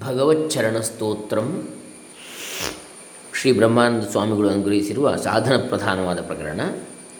ಭಗವಚ್ಚರಣ 0.00 0.80
ಸ್ತೋತ್ರಂ 0.80 1.68
ಶ್ರೀ 3.34 3.52
ಬ್ರಹ್ಮಾನಂದ 3.52 4.02
ಸ್ವಾಮಿಗಳು 4.02 4.48
ಅನುಗ್ರಹಿಸಿರುವ 4.48 5.16
ಸಾಧನ 5.16 5.56
ಪ್ರಧಾನವಾದ 5.56 6.20
ಪ್ರಕರಣ, 6.20 6.60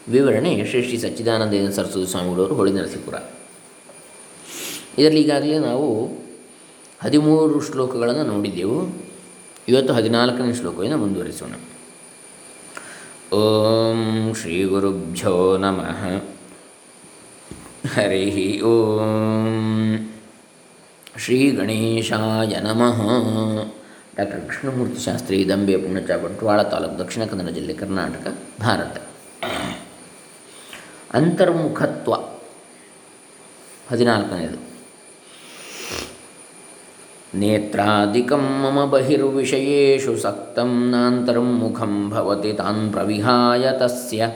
ವಿವರಣೆ 0.09 0.65
ಶ್ರೀ 0.65 0.83
ಶ್ರೀ 0.83 0.99
ಸಚ್ಚಿದಾನಂದ 0.99 1.71
ಸರಸ್ವತಿ 1.71 2.11
ಸ್ವಾಮಿಗಳವರು 2.11 2.55
ಹೊಳಿ 2.55 2.73
ನರಸೀಪುರ. 2.73 3.15
ಇದರಲ್ಲಿ 4.99 5.21
ಈಗಾಗಲೇ 5.21 5.59
ನಾವು 5.59 6.09
ಹದಿಮೂರು 7.05 7.61
ಶ್ಲೋಕಗಳನ್ನು 7.61 8.23
ನೋಡಿದ್ದೆವು. 8.23 9.07
ಇವತ್ತು 9.69 9.95
ಹದಿನಾಲ್ಕನೇ 9.95 10.55
ಶ್ಲೋಕವನ್ನು 10.55 10.97
ಮುಂದುವರಿಸೋಣ. 10.97 11.53
ಓಂ 13.35 14.35
ಶ್ರೀ 14.35 14.65
ಗುರುಭ್ಯೋ 14.65 15.57
ನಮಃ. 15.57 16.23
ಹರಿ 17.95 18.63
ಓಂ. 18.63 20.13
ಶ್ರೀ 21.19 21.51
ಗಣೇಶಾಯ 21.51 22.61
ನಮಃ. 22.61 22.99
ಡಾಕ್ಟರ್ 24.17 24.41
ಕೃಷ್ಣಮೂರ್ತಿ 24.41 25.05
ಶಾಸ್ತ್ರಿ, 25.05 25.49
ದಂಬೆ 25.49 25.77
ಪುಣಚ 25.77 26.11
ಬಂಟ್ವಾಳ 26.11 26.63
ತಾಲೂಕು 26.63 26.99
ದಕ್ಷಿಣ 26.99 27.25
ಕನ್ನಡ 27.25 27.49
ಜಿಲ್ಲೆ 27.49 27.73
ಕರ್ನಾಟಕ, 27.73 28.35
ಭಾರತ. 28.61 28.97
ಅಂತರ್ಮುಖತ್ವ 31.15 32.15
ಹದಿನಾಲ್ಕನೇದು. 33.91 34.61
ನೇತ್ರಾದಿಕಂ 37.39 38.45
ಮಮ 38.63 38.85
ಬಹಿರ್ವಿಷಯೇಷು 38.85 40.17
ಸಕ್ತಂ 40.17 40.91
ನಾಂತರ್ಮುಖಂ 40.91 42.11
ಭವತಿ 42.11 42.53
ತಾನ್ 42.53 42.93
ಪ್ರವಿಹಾಯ 42.93 43.71
ತಸ್ಯ. 43.79 44.27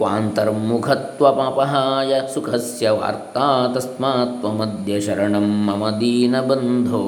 ಕ್ವಾಂತರ್ಮುಖತ್ವಮಪಹಾಯ 0.00 2.20
ಸುಖಸ್ಯ 2.34 2.90
ವಾರ್ತಾ 2.90 3.70
ತಸ್ಮಾತ್ 3.74 5.00
ಶರಣಂ 5.00 5.66
ಮಮ 5.66 5.90
ದೀನಬಂಧೋ 5.90 7.02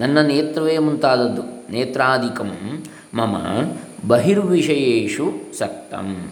ನನ್ನ 0.00 0.20
ನೇತ್ರವೇ 0.20 0.78
ಮುಂತಾದದ್ದು. 0.78 1.72
ನೇತ್ರಾಧಿಕಂ 1.72 2.52
ಮಮ 3.14 3.36
ಬಹಿರ್ವಿಷಯೇಷು 4.08 5.24
ಸಕ್ತಂ 5.58 6.30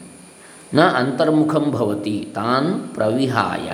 ನ 0.75 0.81
ಅಂತರ್ಮುಖಂ 0.81 1.71
ಭವತಿ, 1.71 2.33
ತಾನ್ 2.35 2.95
ಪ್ರವಿಹಾಯ. 2.95 3.73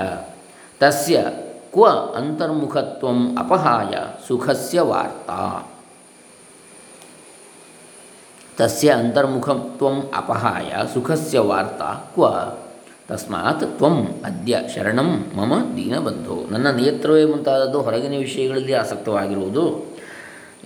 ತಸ್ಯ 0.80 1.24
ಕ್ವ 1.72 1.88
ಅಂತರ್ಮುಖತ್ವಂ 1.88 3.38
ಅಪಹಾಯ, 3.38 3.94
ಸುಖಸ್ಯ 4.28 4.80
ವಾರ್ತಾ. 4.80 5.70
ತಸ್ಯ 8.58 8.90
ಅಂತರ್ಮುಖತ್ವಂ 8.90 10.10
ಅಪಹಾಯ 10.16 10.72
ಸುಖಸ್ಯ 10.94 11.38
ವಾರ್ತಾ 11.38 12.10
ಕ್ವ 12.14 12.24
ತಸ್ಮಾತ್ 13.08 13.76
ತ್ವಂ 13.76 14.06
ಅದ್ಯ 14.24 14.58
ಶರಣಂ 14.74 15.10
ಮಮ 15.36 15.52
ದೀನಬಂಧು 15.76 16.50
ನನ್ನ 16.50 16.70
ನೇತ್ರವೇ 16.70 17.24
ಮುಂತಾದದ್ದು 17.24 17.82
ಹೊರಗಿನ 17.82 18.18
ವಿಷಯಗಳಲ್ಲಿ 18.18 18.72
ಆಸಕ್ತವಾಗಿರುವುದು 18.72 19.94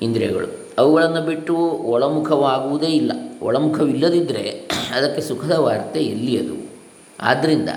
ಇಂದ್ರಿಯಗಳು. 0.03 0.49
ಅವುಗಳನ್ನು 0.79 1.23
ಬಿಟ್ಟು 1.23 1.57
ಒಳಮುಖವಾಗುವುದೇ 1.93 2.87
ಇಲ್ಲ. 2.87 3.13
ಒಳಮುಖವಿಲ್ಲದಿದ್ದರೆ 3.43 4.71
ಅದಕ್ಕೆ 4.95 5.23
ಸುಖದ 5.23 5.53
ವಾರ್ತೆ 5.53 6.01
ಎಲ್ಲಿಯದು? 6.01 6.57
ಆದ್ದರಿಂದ 7.21 7.69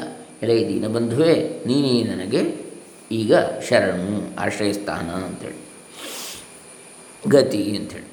ಎಲೆ 0.43 0.67
ದೀನಬಂಧುವೇ, 0.67 1.63
ನೀನೇ 1.65 2.03
ನನಗೆ 2.03 2.55
ಈಗ 3.11 3.35
ಶರಣು, 3.69 4.41
ಆಶ್ರಯಸ್ಥಾನ 4.41 5.09
ಅಂಥೇಳಿ 5.09 5.59
ಗತಿ 7.29 7.77
ಅಂಥೇಳಿ 7.77 8.09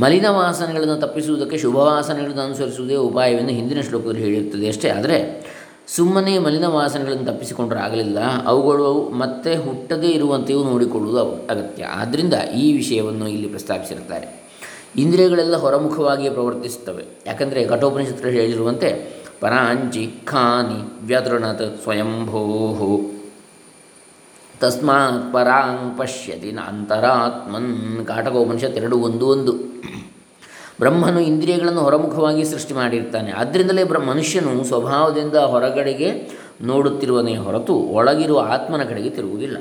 ಮಲಿನ 0.00 0.26
ವಾಸನೆಗಳನ್ನು 0.28 0.96
ತಪ್ಪಿಸುವುದಕ್ಕೆ 0.96 1.58
ಶುಭ 1.58 1.76
ವಾಸನೆಗಳನ್ನು 1.76 2.42
ಅನುಸರಿಸುವುದೇ 2.42 2.94
ಉಪಾಯವೆಂದು 2.94 3.50
ಹಿಂದಿನ 3.50 3.80
ಶ್ಲೋಕದಲ್ಲಿ 3.80 4.20
ಹೇಳಿರುತ್ತದೆ 4.20 4.68
ಅಷ್ಟೇ. 4.68 4.88
ಆದರೆ 4.88 5.46
ಸುಮ್ಮನೆ 5.88 6.38
ಮಲಿನ 6.38 6.66
ವಾಸನೆಗಳನ್ನು 6.66 7.24
ತಪ್ಪಿಸಿಕೊಂಡ್ರೆ 7.24 7.80
ಆಗಲಿಲ್ಲ. 7.80 8.18
ಅವುಗಳು 8.46 9.08
ಮತ್ತೆ 9.08 9.56
ಹುಟ್ಟದೇ 9.56 10.06
ಇರುವಂತೆಯೂ 10.06 10.64
ನೋಡಿಕೊಳ್ಳುವುದು 10.64 11.20
ಅಗತ್ಯ. 11.20 11.84
ಆದ್ದರಿಂದ 11.84 12.34
ಈ 12.56 12.72
ವಿಷಯವನ್ನು 12.72 13.28
ಇಲ್ಲಿ 13.28 13.48
ಪ್ರಸ್ತಾಪಿಸಿರುತ್ತಾರೆ. 13.48 14.44
ಇಂದ್ರಿಯಗಳೆಲ್ಲ 14.96 15.56
ಹೊರಮುಖವಾಗಿಯೇ 15.56 16.30
ಪ್ರವರ್ತಿಸುತ್ತವೆ. 16.30 17.04
ಯಾಕಂದರೆ 17.26 17.64
ಘಟೋಪನಿಷತ್ರ 17.64 18.28
ಹೇಳಿರುವಂತೆ 18.28 19.14
ಪರಾಂಚಿ 19.40 20.10
ಖಾನಿ 20.24 21.06
ವ್ಯತೃಣತ್ 21.06 21.82
ಸ್ವಯಂಭೋ 21.82 22.40
ತಸ್ಮಾತ್ 24.60 25.34
ಪರಾಂ 25.34 25.94
ಪಶ್ಯತಿ 25.98 26.50
ಅಂತರಾತ್ಮನ್ 26.50 28.06
ಕಾಟಕೋಪನಿಷತ್ 28.06 28.76
ಎರಡು 28.76 28.98
ಒಂದು 28.98 29.28
ಒಂದು. 29.28 29.52
ಬ್ರಹ್ಮನು 30.80 31.20
ಇಂದ್ರಿಯಗಳನ್ನು 31.20 31.80
ಹೊರಮುಖವಾಗಿ 31.80 32.44
ಸೃಷ್ಟಿ 32.44 32.74
ಮಾಡಿರ್ತಾನೆ. 32.74 33.30
ಆದ್ದರಿಂದಲೇ 33.32 33.84
ಬ್ರ, 33.84 33.98
ಮನುಷ್ಯನು 33.98 34.64
ಸ್ವಭಾವದಿಂದ 34.64 35.34
ಹೊರಗಡೆಗೆ 35.34 36.30
ನೋಡುತ್ತಿರುವನೇ 36.62 37.36
ಹೊರತು 37.36 37.74
ಒಳಗಿರುವ 37.74 38.48
ಆತ್ಮನ 38.50 38.82
ಕಡೆಗೆ 38.82 39.10
ತಿರುಗುವುದಿಲ್ಲ. 39.10 39.56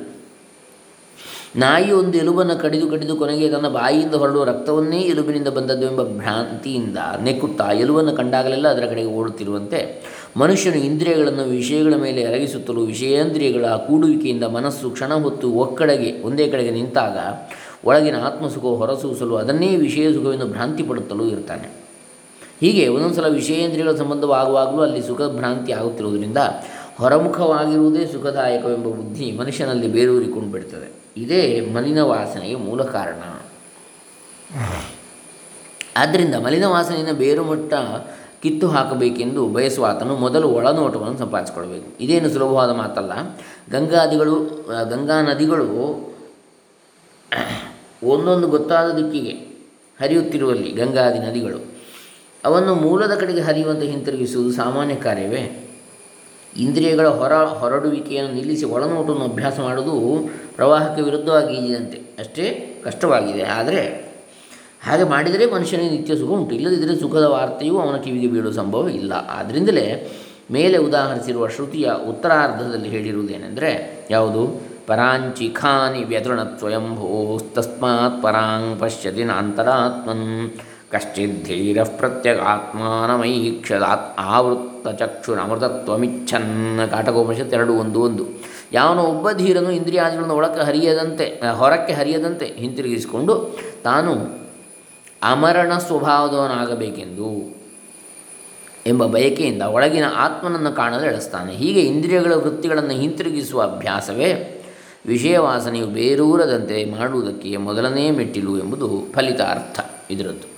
ನಾಯಿ 1.55 1.91
ಒಂದು 1.91 2.17
ಎಲುಬನ್ನು 2.17 2.61
ಕಡಿದು 2.61 2.87
ಕಡಿದು 2.87 3.15
ಕೊನೆಗೆ 3.15 3.49
ತನ್ನ 3.49 3.67
ಬಾಯಿಯಿಂದ 3.67 4.15
ಹೊರಡುವ 4.15 4.43
ರಕ್ತವನ್ನೇ 4.43 4.99
ಎಲುಬಿನಿಂದ 4.99 5.47
ಬಂದದ್ದು 5.47 5.85
ಎಂಬ 5.91 6.03
ಭ್ರಾಂತಿಯಿಂದ 6.03 6.97
ನೆಕ್ಕುತ್ತಾ 7.23 7.71
ಎಲುಬನ್ನು 7.71 8.15
ಕಂಡಾಗಲೆಲ್ಲ 8.15 8.67
ಅದರ 8.67 8.85
ಕಡೆಗೆ 8.85 9.07
ಓಡುತ್ತಿರುವಂತೆ 9.07 10.01
ಮನುಷ್ಯನು 10.37 10.75
ಇಂದ್ರಿಯಗಳನ್ನು 10.75 11.43
ವಿಷಯಗಳ 11.43 11.93
ಮೇಲೆ 11.95 12.21
ಎರಗಿಸುತ್ತಲೂ 12.21 12.81
ವಿಷಯೇಂದ್ರಿಯಗಳ 12.81 13.65
ಕೂಡುವಿಕೆಯಿಂದ 13.67 14.43
ಮನಸ್ಸು 14.43 14.89
ಕ್ಷಣ 14.89 15.13
ಹೊತ್ತು 15.13 15.51
ಒಕ್ಕಡೆಗೆ, 15.51 16.21
ಒಂದೇ 16.21 16.47
ಕಡೆಗೆ 16.47 16.71
ನಿಂತಾಗ 16.71 17.17
ಒಳಗಿನ 17.85 18.15
ಆತ್ಮಸುಖ 18.23 18.63
ಹೊರಸೂಸಲು 18.63 19.35
ಅದನ್ನೇ 19.35 19.75
ವಿಷಯ 19.75 20.13
ಸುಖವೆಂದು 20.13 20.45
ಭ್ರಾಂತಿ 20.45 20.83
ಪಡುತ್ತಲೂ 20.83 21.25
ಇರ್ತಾನೆ. 21.25 21.69
ಹೀಗೆ 22.61 22.87
ಒಂದೊಂದು 22.87 23.15
ಸಲ 23.15 23.27
ವಿಷಯೇಂದ್ರಿಯಗಳ 23.27 23.95
ಸಂಬಂಧವಾಗುವಾಗಲೂ 23.95 24.81
ಅಲ್ಲಿ 24.81 25.01
ಸುಖ 25.01 25.21
ಭ್ರಾಂತಿ 25.21 25.71
ಆಗುತ್ತಿರುವುದರಿಂದ 25.71 26.37
ಹೊರಮುಖವಾಗಿರುವುದೇ 26.97 28.05
ಸುಖದಾಯಕವೆಂಬ 28.05 28.85
ಬುದ್ಧಿ 28.85 29.31
ಮನುಷ್ಯನಲ್ಲಿ 29.31 29.87
ಬೇರೂರಿಕೊಂಡು 29.87 30.49
ಬಿಡ್ತದೆ. 30.49 31.02
ಇದೇ 31.17 31.61
ಮಲಿನ 31.61 32.01
ವಾಸನೆಗೆ 32.01 32.55
ಮೂಲ 32.55 32.83
ಕಾರಣ. 32.83 33.21
ಆದ್ದರಿಂದ 35.97 36.35
ಮಲಿನ 36.35 36.65
ವಾಸನೆಯನ್ನು 36.65 37.13
ಬೇರುಮಟ್ಟ 37.13 37.73
ಕಿತ್ತು 38.41 38.67
ಹಾಕಬೇಕೆಂದು 38.67 39.47
ಬಯಸುವ 39.47 39.85
ಆತನು 39.85 40.17
ಮೊದಲು 40.17 40.47
ಒಳನೋಟವನ್ನು 40.47 41.17
ಸಂಪಾದಿಸಿಕೊಳ್ಬೇಕು. 41.17 42.03
ಇದೇನು 42.03 42.29
ಸುಲಭವಾದ 42.29 42.71
ಮಾತಲ್ಲ. 42.71 43.11
ಗಂಗಾದಿಗಳು 43.71 44.35
ಗಂಗಾ 44.89 45.21
ನದಿಗಳು 45.21 45.67
ಒಂದೊಂದು 48.03 48.47
ಗೊತ್ತಾದ 48.47 48.91
ದಿಕ್ಕಿಗೆ 48.91 49.31
ಹರಿಯುತ್ತಿರುವಲ್ಲಿ 50.01 50.71
ಗಂಗಾದಿ 50.71 51.19
ನದಿಗಳು. 51.19 51.73
ಅವನ್ನು 52.45 52.75
ಮೂಲದ 52.75 53.15
ಕಡೆಗೆ 53.15 53.39
ಹರಿಯುವಂತೆ 53.39 53.87
ಹಿಂತಿರುಗಿಸುವುದು 53.87 54.51
ಸಾಮಾನ್ಯ 54.51 54.95
ಕಾರ್ಯವೇ? 54.95 55.62
ಇಂದ್ರಿಯಗಳ 56.57 57.07
ಹೊರ 57.07 57.33
ಹೊರಡುವಿಕೆಯನ್ನು 57.33 58.35
ನಿಲ್ಲಿಸಿ 58.35 58.65
ಒಳನೋಟವನ್ನು 58.65 59.25
ಅಭ್ಯಾಸ 59.25 59.59
ಮಾಡುವುದು 59.59 60.29
ಪ್ರವಾಹಕ್ಕೆ 60.55 61.01
ವಿರುದ್ಧವಾಗಿ 61.01 61.55
ಇದೆಯಂತೆ 61.55 61.97
ಅಷ್ಟೇ 62.19 62.75
ಕಷ್ಟವಾಗಿದೆ. 62.83 63.43
ಆದರೆ 63.43 64.13
ಹಾಗೆ 64.83 65.03
ಮಾಡಿದರೆ 65.03 65.51
ಮನುಷ್ಯನಿಗೆ 65.51 65.89
ನಿತ್ಯ 65.89 66.15
ಸುಖ 66.15 66.29
ಉಂಟು. 66.29 66.55
ಇಲ್ಲದಿದ್ದರೆ 66.55 66.99
ಸುಖದ 66.99 67.23
ವಾರ್ತೆಯೂ 67.23 67.77
ಅವನ 67.77 67.97
ಕಿವಿಗೆ 67.97 68.27
ಬೀಳುವ 68.27 68.51
ಸಂಭವ 68.51 68.89
ಇಲ್ಲ. 68.89 69.13
ಆದ್ದರಿಂದಲೇ 69.13 70.11
ಮೇಲೆ 70.51 70.77
ಉದಾಹರಿಸಿರುವ 70.77 71.47
ಶ್ರುತಿಯ 71.47 71.91
ಉತ್ತರಾರ್ಧದಲ್ಲಿ 72.09 72.89
ಹೇಳಿರುವುದೇನೆಂದರೆ 72.89 74.03
ಯಾವುದು? 74.11 74.73
ಪರಾಂಚಿ 74.87 75.49
ಖಾನಿ 75.49 75.99
ಸ್ವಯಂಭೋ 75.99 76.57
ಸ್ವಯಂಭೂಸ್ತಸ್ಮಾತ್ 76.59 78.23
ಪರಾಂಗ್ 78.23 78.79
ಪಶ್ಯತಿ 78.79 79.23
ನಾಂತರಾತ್ಮನ್. 79.23 80.51
ಕಶ್ಚಿದ್ಧೀರ 80.93 81.83
ಪ್ರತ್ಯಗಾತ್ಮಾನಮೈಕ್ಷದಾತ್ 81.83 84.19
ಆವೃತ್ತ 84.19 84.87
ಚಕ್ಷುರಮೃತತ್ವಮಿಚ್ಛನ್ 84.87 86.79
ಕಾಟಕೋಪನಿಷತ್ 86.91 87.53
ಎರಡು 87.53 87.73
ಒಂದು 87.73 88.01
ಒಂದು. 88.01 88.27
ಯಾವನೋ 88.71 89.01
ಒಬ್ಬ 89.01 89.31
ಧೀರನು 89.31 89.71
ಇಂದ್ರಿಯಾದಿಗಳನ್ನು 89.71 90.35
ಒಳಕ್ಕೆ 90.35 90.65
ಹರಿಯದಂತೆ 90.65 91.41
ಹೊರಕ್ಕೆ 91.51 91.93
ಹರಿಯದಂತೆ 91.93 92.45
ಹಿಂತಿರುಗಿಸಿಕೊಂಡು 92.45 93.57
ತಾನು 93.83 94.43
ಅಮರಣ 95.23 95.77
ಸ್ವಭಾವದವನಾಗಬೇಕೆಂದು 95.77 97.53
ಎಂಬ 98.87 99.05
ಬಯಕೆಯಿಂದ 99.05 99.61
ಒಳಗಿನ 99.61 100.03
ಆತ್ಮನನ್ನು 100.15 100.71
ಕಾಣಲು 100.71 101.05
ಎಳೆಸ್ತಾನೆ 101.05 101.53
ಹೀಗೆ 101.53 101.81
ಇಂದ್ರಿಯಗಳ 101.81 102.33
ವೃತ್ತಿಗಳನ್ನು 102.33 102.89
ಹಿಂತಿರುಗಿಸುವ 102.89 103.61
ಅಭ್ಯಾಸವೇ 103.61 104.59
ವಿಷಯ 105.05 105.37
ವಾಸನೆಯು 105.37 105.87
ಬೇರೂರದಂತೆ 105.87 106.85
ಮಾಡುವುದಕ್ಕೆ 106.85 107.57
ಮೊದಲನೇ 107.57 108.11
ಮೆಟ್ಟಿಲು 108.11 108.59
ಎಂಬುದು 108.59 109.13
ಫಲಿತಾರ್ಥ 109.13 109.79
ಇದರದ್ದು. 110.11 110.52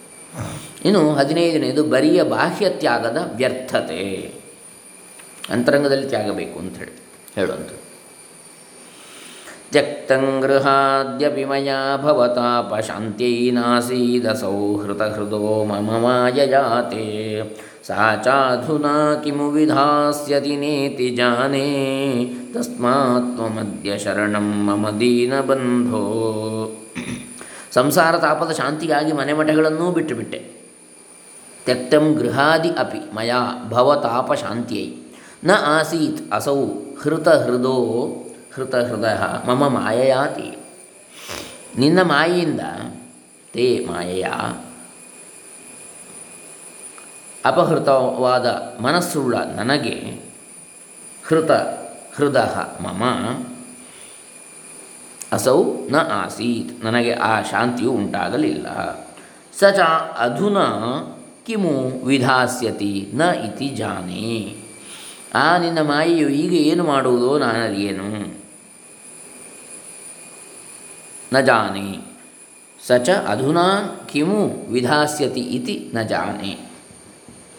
ಇನ್ನು 0.85 1.13
ಹದಿನೈದನೆಯದು 1.13 1.83
ಬರಿಯ 1.83 2.23
ಬಾಹ್ಯ 2.23 2.69
ತ್ಯಾಗದ 2.69 3.33
ವ್ಯರ್ಥತೆ. 3.35 4.33
ಅಂತರಂಗದಲ್ಲಿ 5.49 6.07
ತ್ಯಾಗಬೇಕು 6.07 6.59
ಅಂತ 6.59 6.77
ಹೇಳಿ 6.77 6.99
ಹೇಳುವಂಥದ್ದು. 7.35 7.85
ಮಯಾ 11.45 11.97
ಸೌಹೃತ 14.33 15.01
ಹೃದೋ 15.01 15.65
ಮಮ 15.65 15.89
ಮಾಯಯಾತೆ 15.91 17.41
ಸಾ 17.87 18.21
ಚಾಧುನಾ 18.23 19.21
ಕಿಮು 19.23 19.51
ವಿಧಾಸ್ಯತಿ 19.51 20.55
ನೇತಿ 20.55 21.09
ಜಾನೇ. 21.09 22.25
ತಸ್ಮಾತ್ವಮದ್ಯ 22.53 23.97
ಶರಣಂ 23.97 24.65
ಮಮ 24.65 24.89
ದೀನಬಂಧೋ. 24.89 26.05
ಸಂಸಾರ 27.75 28.17
ತಾಪದ 28.17 28.51
ಶಾಂತಿಗಾಗಿ 28.51 29.11
ಮನೆಮಠಗಳನ್ನೂ 29.11 29.91
ಬಿಟ್ಟುಬಿಟ್ಟೆ 29.91 30.39
ತ್ಯಕ್ತಂ 31.65 32.13
ಗೃಹಾದಿ 32.13 32.69
ಅಪಿ 32.69 33.15
ಮಯಾ 33.15 33.39
ಭವತಾಪಶಾಂತ್ಯೈ 33.69 34.85
ನ 35.43 35.51
ಆಸೀತ್ 35.51 36.33
ಅಸೌ 36.33 36.65
ಹೃತ 37.01 37.27
ಹೃದೋ 37.27 37.75
ಮಮ 39.45 39.67
ಮಾಯಯಾತಿ. 39.67 40.57
ನಿನ್ನ 41.77 41.99
ಮಾಯೆಯಿಂದ 42.01 42.61
ತೇ 43.53 43.85
ಮಾಯೆಯ 43.89 44.25
ಅಪಹೃತವಾದ 47.45 48.45
ಮನಸ್ಸುಳ್ಳ 48.81 49.37
ನನಗೆ 49.37 49.95
ಹೃತ 51.27 51.51
ಹೃದಯ 52.15 52.55
ಮಮ 52.83 53.03
ಅಸೌ 55.31 55.63
ನ 55.89 55.95
ಆಸೀತ್ 55.95 56.85
ನನಗೆ 56.85 57.13
ಆ 57.13 57.41
ಶಾಂತಿಯು 57.41 57.91
ಉಂಟಾಗಲಿಲ್ಲ. 57.91 58.67
ಸ 59.59 59.63
ಚ 59.75 59.79
ಅಧುನಾ 60.19 60.67
ಕಿಮು 61.45 62.05
ವಿಧಾಸ್ಯತಿ, 62.05 63.11
ನ 63.13 63.21
ಇತಿ 63.21 63.69
ಜಾನೆ. 63.69 64.55
ಆ 65.35 65.57
ನಿನ್ನ 65.57 65.81
ಮಾಯೆಯು 65.81 66.29
ಈಗ 66.29 66.53
ಏನು 66.53 66.83
ಮಾಡುವುದೋ 66.83 67.39
ನಾನರಿಯೇನು? 67.39 68.37
ನ 71.33 71.39
ಜಾನೆ. 71.39 71.99
ಸ 72.87 72.91
ಚ 72.91 73.09
ಅಧುನಾ 73.09 73.99
ಕಿಮು 74.11 74.71
ವಿಧಾಸ್ಯತಿ 74.71 75.39
ಇತಿ 75.39 75.91
ನ 75.93 76.01
ಜಾನೆ. 76.01 76.57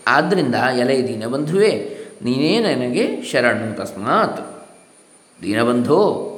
ಆದ್ದರಿಂದ 0.06 0.54
ಎಲೆ 0.54 1.08
ದೀನಬಂಧುವೇ 1.08 1.98
ನೀನೇ 2.22 2.58
ನನಗೆ 2.58 3.22
ಶರಣು 3.22 3.76
ತಸ್ಮಾತ್. 3.76 4.68
ದೀನಬಂಧೋ 5.42 6.32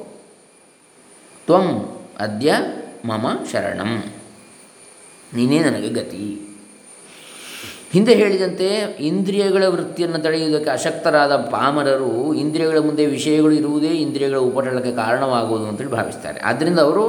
ತ್ವಂ 1.49 1.97
ಅದ್ಯ 2.19 2.55
ಮಮ 3.05 3.27
ಶರಣಂ. 3.53 4.05
ನೀನೇ 5.35 5.59
ನನಗೆ 5.59 5.89
ಗತಿ. 5.89 6.41
ಹಿಂದೆ 7.93 8.15
ಹೇಳಿದಂತೆ 8.15 8.67
ಇಂದ್ರಿಯಗಳ 9.01 9.65
ವೃತ್ತಿಯನ್ನು 9.67 10.19
ತಡೆಯುವುದಕ್ಕೆ 10.19 10.71
ಅಶಕ್ತರಾದ 10.71 11.37
ಪಾಮರರು 11.37 12.35
ಇಂದ್ರಿಯಗಳ 12.35 12.79
ಮುಂದೆ 12.79 13.07
ವಿಷಯಗಳು 13.07 13.53
ಇರುವುದೇ 13.53 13.87
ಇಂದ್ರಿಯಗಳ 13.87 14.37
ಉಪಟಳಕ್ಕೆ 14.37 14.93
ಕಾರಣವಾಗುವುದು 14.93 15.67
ಅಂತೇಳಿ 15.67 15.91
ಭಾವಿಸ್ತಾರೆ. 15.91 16.41
ಆದ್ದರಿಂದ 16.41 16.79
ಅವರು 16.79 17.09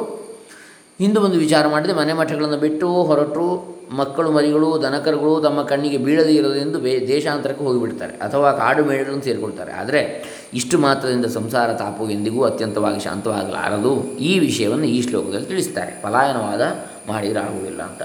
ಹಿಂದೆ 1.00 1.20
ಒಂದು 1.20 1.40
ವಿಚಾರ 1.40 1.68
ಮಾಡಿದೆ, 1.68 1.94
ಮನೆ 1.94 2.14
ಮಠಗಳನ್ನು 2.14 2.58
ಬಿಟ್ಟು 2.58 2.88
ಹೊರಟು 2.88 3.76
ಮಕ್ಕಳು 3.92 4.32
ಮರಿಗಳು, 4.32 4.82
ದನಕರುಗಳು 4.82 5.42
ತಮ್ಮ 5.42 5.64
ಕಣ್ಣಿಗೆ 5.64 5.98
ಬೀಳದೇ 5.98 6.34
ಇರೋದೆಂದು 6.34 6.80
ಬೇ 6.80 7.06
ದೇಶಾಂತರಕ್ಕೆ 7.08 7.64
ಹೋಗಿಬಿಡ್ತಾರೆ 7.64 8.14
ಅಥವಾ 8.14 8.52
ಕಾಡು 8.52 8.86
ಮೇಳಗಳನ್ನು 8.86 9.24
ಸೇರಿಕೊಳ್ತಾರೆ. 9.24 9.72
ಆದರೆ 9.72 10.24
ಇಷ್ಟು 10.54 10.80
ಮಾತ್ರದಿಂದ 10.80 11.26
ಸಂಸಾರ 11.26 11.74
ತಾಪು 11.74 12.10
ಎಂದಿಗೂ 12.10 12.44
ಅತ್ಯಂತವಾಗಿ 12.44 13.00
ಶಾಂತವಾಗಲಾರದು. 13.00 14.04
ಈ 14.04 14.40
ವಿಷಯವನ್ನು 14.40 14.86
ಈ 14.86 15.10
ಶ್ಲೋಕದಲ್ಲಿ 15.10 15.46
ತಿಳಿಸ್ತಾರೆ. 15.46 16.02
ಪಲಾಯನವಾದ 16.02 16.62
ಮಾಡಿರಾಗುವುದಿಲ್ಲ 17.08 17.82
ಅಂತ. 17.82 18.02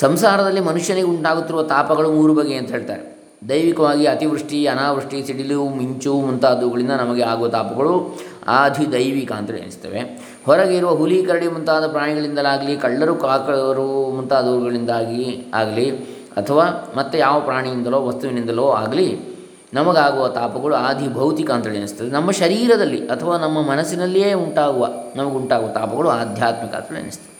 ಸಂಸಾರದಲ್ಲಿ 0.00 0.60
ಮನುಷ್ಯನಿಗೆ 0.60 1.06
ಉಂಟಾಗುತ್ತಿರುವ 1.06 1.62
ತಾಪಗಳು 1.62 2.12
ಮೂರು 2.12 2.34
ಬಗೆ 2.34 2.54
ಅಂತ 2.54 2.70
ಹೇಳ್ತಾರೆ. 2.70 3.16
ದೈವಿಕವಾಗಿ 3.48 4.06
ಅತಿವೃಷ್ಟಿ, 4.06 4.66
ಅನಾವೃಷ್ಟಿ, 4.66 5.26
ಸಿಡಿಲು, 5.26 5.68
ಮಿಂಚು 5.68 6.20
ಮುಂತಾದವುಗಳಿಂದ 6.20 6.90
ನಮಗೆ 6.90 7.22
ಆಗುವ 7.22 7.48
ತಾಪಗಳು 7.48 8.18
ಆಧಿ 8.48 8.92
ದೈವಿಕ 8.92 9.32
ಅಂತೇಳಿ 9.32 9.58
ಎನಿಸ್ತವೆ 9.58 10.00
ಹೊರಗೆ 10.46 10.76
ಇರುವ 10.76 10.90
ಹುಲಿ, 10.90 11.22
ಕರಡಿ 11.22 11.48
ಮುಂತಾದ 11.48 11.86
ಪ್ರಾಣಿಗಳಿಂದಲಾಗಲಿ, 11.86 12.76
ಕಳ್ಳರು 12.76 13.14
ಕಾಕರು 13.14 14.10
ಮುಂತಾದವುಗಳಿಂದಾಗಿ 14.16 15.50
ಆಗಲಿ, 15.54 15.90
ಅಥವಾ 16.36 16.92
ಮತ್ತೆ 16.96 17.18
ಯಾವ 17.18 17.40
ಪ್ರಾಣಿಯಿಂದಲೋ, 17.40 18.06
ವಸ್ತುವಿನಿಂದಲೋ 18.06 18.68
ಆಗಲಿ 18.70 19.35
ನಮಗಾಗುವ 19.74 20.28
ತಾಪಗಳು 20.28 20.74
ಆದಿ 20.74 21.12
ಭೌತಿಕ 21.12 21.50
ಅಂತೇಳಿ 21.50 21.78
ಅನಿಸ್ತದೆ 21.78 22.10
ನಮ್ಮ 22.10 22.30
ಶರೀರದಲ್ಲಿ 22.30 23.08
ಅಥವಾ 23.08 23.38
ನಮ್ಮ 23.38 23.62
ಮನಸ್ಸಿನಲ್ಲಿಯೇ 23.62 24.32
ಉಂಟಾಗುವ, 24.32 24.88
ನಮಗುಂಟಾಗುವ 25.16 25.68
ತಾಪಗಳು 25.68 26.08
ಆಧ್ಯಾತ್ಮಿಕ 26.08 26.74
ಅಂತೇಳಿ 26.74 27.00
ಅನಿಸ್ತದೆ 27.00 27.32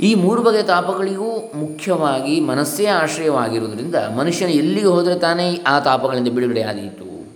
ಈ 0.00 0.14
ಮೂರು 0.14 0.42
ಬಗೆಯ 0.42 0.62
ತಾಪಗಳಿಗೂ 0.62 1.52
ಮುಖ್ಯವಾಗಿ 1.54 2.40
ಮನಸ್ಸೇ 2.40 2.86
ಆಶ್ರಯವಾಗಿರುವುದರಿಂದ 2.86 3.94
ಮನುಷ್ಯನ 3.94 4.48
ಎಲ್ಲಿಗೆ 4.48 4.86
ಹೋದರೆ 4.86 5.18
ತಾನೇ 5.18 5.62
ಆ 5.66 5.80
ತಾಪಗಳಿಂದ 5.80 6.28
ಬಿಡುಗಡೆ 6.28 6.62
ಆದೀತು 6.62 7.34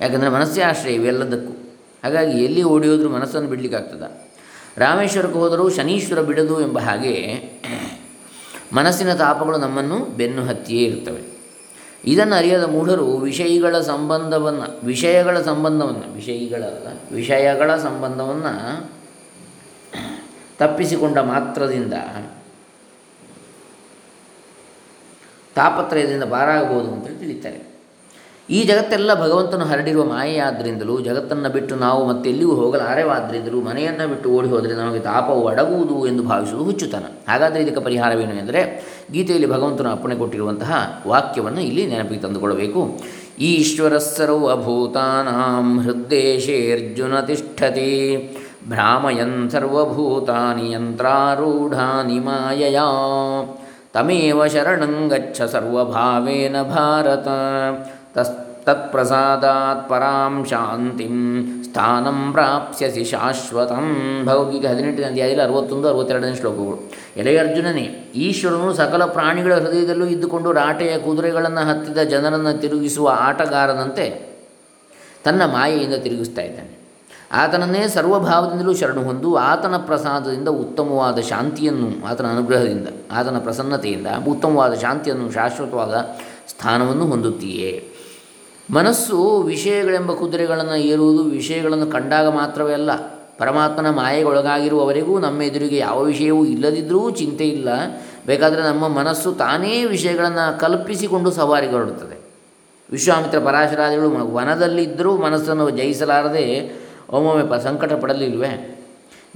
ಯಾಕಂದರೆ 0.00 0.28
ಮನಸ್ಸೇ 0.28 0.62
ಆಶ್ರಯ 0.62 0.92
ಇವೆಲ್ಲದಕ್ಕೂ 0.92 1.52
ಹಾಗಾಗಿ 2.04 2.44
ಎಲ್ಲಿ 2.44 2.62
ಓಡಿ 2.62 2.88
ಹೋದರೂ 2.88 3.08
ಮನಸ್ಸನ್ನು 3.08 3.48
ಬಿಡಲಿಕ್ಕಾಗ್ತದ 3.48 4.10
ರಾಮೇಶ್ವರಕ್ಕೆ 4.76 5.38
ಹೋದರೂ 5.38 5.68
ಶನೀಶ್ವರ 5.68 6.20
ಬಿಡದು 6.22 6.60
ಎಂಬ 6.60 6.78
ಹಾಗೆ 6.78 7.14
ಮನಸ್ಸಿನ 8.72 9.14
ತಾಪಗಳು 9.14 9.58
ನಮ್ಮನ್ನು 9.58 10.16
ಬೆನ್ನು 10.16 10.44
ಹತ್ತಿಯೇ 10.44 10.88
ಇರ್ತವೆ 10.88 11.35
ಇದನ್ನು 12.06 12.36
ಅರಿಯದ 12.36 12.64
ಮೂಢರು 12.64 13.16
ವಿಷಯಗಳ 13.16 13.80
ಸಂಬಂಧವನ್ನು 13.80 14.86
ವಿಷಯಗಳ 14.86 15.42
ಸಂಬಂಧವನ್ನು, 15.42 16.14
ವಿಷಯಗಳ 16.14 16.62
ವಿಷಯಗಳ 17.12 17.76
ಸಂಬಂಧವನ್ನು 17.76 18.90
ತಪ್ಪಿಸಿಕೊಂಡ 20.58 21.18
ಮಾತ್ರದಿಂದ 21.18 21.92
ತಾಪತ್ರಯದಿಂದ 25.54 26.24
ಪಾರಾಗಬಹುದು 26.24 26.92
ಅಂತೇಳಿ 26.92 27.18
ತಿಳಿತಾರೆ. 27.18 27.75
ಈ 28.50 28.62
ಜಗತ್ತೆಲ್ಲ 28.62 29.22
ಭಗವಂತನು 29.22 29.64
ಹರಡಿರುವ 29.64 30.04
ಮಾಯೆಯಾದ್ದರಿಂದಲೂ 30.04 31.00
ಜಗತ್ತನ್ನು 31.00 31.48
ಬಿಟ್ಟು 31.48 31.76
ನಾವು 31.76 32.06
ಮತ್ತೆ 32.06 32.30
ಎಲ್ಲಿಯೂ 32.30 32.54
ಹೋಗಲಾರೆವಾದ್ದರಿಂದಲೂ 32.54 33.60
ಮನೆಯನ್ನು 33.60 34.08
ಬಿಟ್ಟು 34.08 34.30
ಓಡಿ 34.30 34.48
ಹೋದರೆ 34.48 34.74
ನಮಗೆ 34.74 35.00
ತಾಪವು 35.00 35.48
ಅಡಗುವುದು 35.48 36.06
ಎಂದು 36.06 36.22
ಭಾವಿಸುವುದು 36.22 36.64
ಹುಚ್ಚುತನ. 36.64 37.04
ಹಾಗಾದರೆ 37.28 37.62
ಇದಕ್ಕೆ 37.62 37.80
ಪರಿಹಾರವೇನು 37.80 38.34
ಎಂದರೆ, 38.34 38.84
ಗೀತೆಯಲ್ಲಿ 39.12 39.50
ಭಗವಂತನು 39.50 39.90
ಅಪ್ಪಣೆ 39.90 40.14
ಕೊಟ್ಟಿರುವಂತಹ 40.14 41.02
ವಾಕ್ಯವನ್ನು 41.06 41.60
ಇಲ್ಲಿ 41.60 41.86
ನೆನಪಿಗೆ 41.86 42.20
ತಂದುಕೊಳ್ಳಬೇಕು. 42.20 42.98
ಈಶ್ವರ 43.38 43.98
ಸರ್ವಭೂತಾನಾಂ 43.98 45.80
ಹೃದ್ದೇಶೇರ್ಜುನ 45.80 47.20
ತಿಷ್ಠತಿ, 47.20 48.16
ಭ್ರಾಮಯನ್ 48.68 49.50
ಸರ್ವಭೂತಾನಿ 49.50 50.72
ಯಂತ್ರಾರೂಢಾನಿ 50.72 52.18
ಮಾಯಯಾ, 52.18 52.86
ತಮೇವ 53.94 54.46
ಶರಣಂ 54.46 55.08
ಗಚ್ಚ 55.08 55.42
ಸರ್ವಭಾವೇನ 55.42 56.62
ಭಾರತ. 56.62 57.28
ತಸ್ 58.16 58.32
ತತ್ಪ್ರಸಾದಾತ್ 58.66 59.88
ಪರಾಂ 59.88 60.44
ಶಾಂತಿಂ 60.44 61.16
ಸ್ಥಾನಂ 61.64 62.32
ಪ್ರಾಪ್ಸ್ಯಸಿ 62.32 63.04
ಶಾಶ್ವತಂ. 63.04 63.84
ಭಗವದ್ಗೀತೆ 64.26 64.68
ಹದಿನೆಂಟನೇ 64.68 65.06
ಅಧ್ಯಾಯದಲ್ಲಿ 65.06 65.44
ಅರವತ್ತೊಂದು, 65.44 65.88
ಅರವತ್ತೆರಡನೇ 65.88 66.34
ಶ್ಲೋಕಗಳು. 66.34 66.90
ಎಲೆಯ 67.16 67.38
ಅರ್ಜುನನೇ 67.38 68.12
ಈಶ್ವರನು 68.14 68.74
ಸಕಲ 68.74 69.04
ಪ್ರಾಣಿಗಳ 69.04 69.54
ಹೃದಯದಲ್ಲೂ 69.54 70.06
ಇದ್ದುಕೊಂಡು 70.06 70.52
ರಾಟೆಯ 70.52 70.98
ಕುದುರೆಗಳನ್ನು 70.98 71.66
ಹತ್ತಿದ 71.66 71.98
ಜನರನ್ನು 72.02 72.60
ತಿರುಗಿಸುವ 72.60 73.16
ಆಟಗಾರನಂತೆ 73.20 74.06
ತನ್ನ 75.24 75.42
ಮಾಯೆಯಿಂದ 75.44 75.94
ತಿರುಗಿಸ್ತಾ 75.94 76.42
ಇದ್ದಾನೆ. 76.42 76.72
ಆತನನ್ನೇ 77.32 77.88
ಸರ್ವಭಾವದಿಂದಲೂ 77.88 78.74
ಶರಣು 78.74 79.02
ಹೊಂದು 79.02 79.36
ಆತನ 79.36 79.76
ಪ್ರಸಾದದಿಂದ 79.76 80.48
ಉತ್ತಮವಾದ 80.48 81.18
ಶಾಂತಿಯನ್ನು 81.20 82.06
ಆತನ 82.06 82.26
ಅನುಗ್ರಹದಿಂದ, 82.26 82.88
ಆತನ 83.12 83.38
ಪ್ರಸನ್ನತೆಯಿಂದ 83.38 84.06
ಉತ್ತಮವಾದ 84.28 84.74
ಶಾಂತಿಯನ್ನು, 84.74 85.32
ಶಾಶ್ವತವಾದ 85.32 85.94
ಸ್ಥಾನವನ್ನು 86.48 87.06
ಹೊಂದುತ್ತೀಯೇ. 87.06 87.72
ಮನಸ್ಸು 88.74 89.40
ವಿಷಯಗಳೆಂಬ 89.40 90.12
ಕುದುರೆಗಳನ್ನು 90.12 90.76
ಏರುವುದು 90.76 91.22
ವಿಷಯಗಳನ್ನು 91.22 91.86
ಕಂಡಾಗ 91.86 92.26
ಮಾತ್ರವೇ 92.28 92.72
ಅಲ್ಲ, 92.72 92.90
ಪರಮಾತ್ಮನ 93.38 93.90
ಮಾಯೆಗೊಳಗಾಗಿರುವವರೆಗೂ 93.90 95.18
ನಮ್ಮ 95.18 95.42
ಎದುರಿಗೆ 95.42 95.76
ಯಾವ 95.76 96.02
ವಿಷಯವೂ 96.02 96.44
ಇಲ್ಲದಿದ್ದರೂ 96.44 97.10
ಚಿಂತೆ 97.10 97.48
ಇಲ್ಲ. 97.48 97.68
ಬೇಕಾದರೆ 98.26 98.62
ನಮ್ಮ 98.62 98.88
ಮನಸ್ಸು 98.88 99.32
ತಾನೇ 99.32 99.84
ವಿಷಯಗಳನ್ನು 99.84 100.58
ಕಲ್ಪಿಸಿಕೊಂಡು 100.60 101.30
ಸವಾರಿಗೆ 101.30 101.72
ಹೊರಡುತ್ತದೆ. 101.72 102.16
ವಿಶ್ವಾಮಿತ್ರ 102.90 103.38
ಪರಾಶರಾದಿಗಳು 103.38 104.34
ವನದಲ್ಲಿದ್ದರೂ 104.34 105.16
ಮನಸ್ಸನ್ನು 105.16 105.70
ಜಯಿಸಲಾರದೆ 105.70 106.72
ಒಮ್ಮೊಮ್ಮೆ 107.10 107.46
ಪ 107.46 107.54
ಸಂಕಟ 107.54 107.92
ಪಡಲಿಲ್ವೇ 107.92 108.82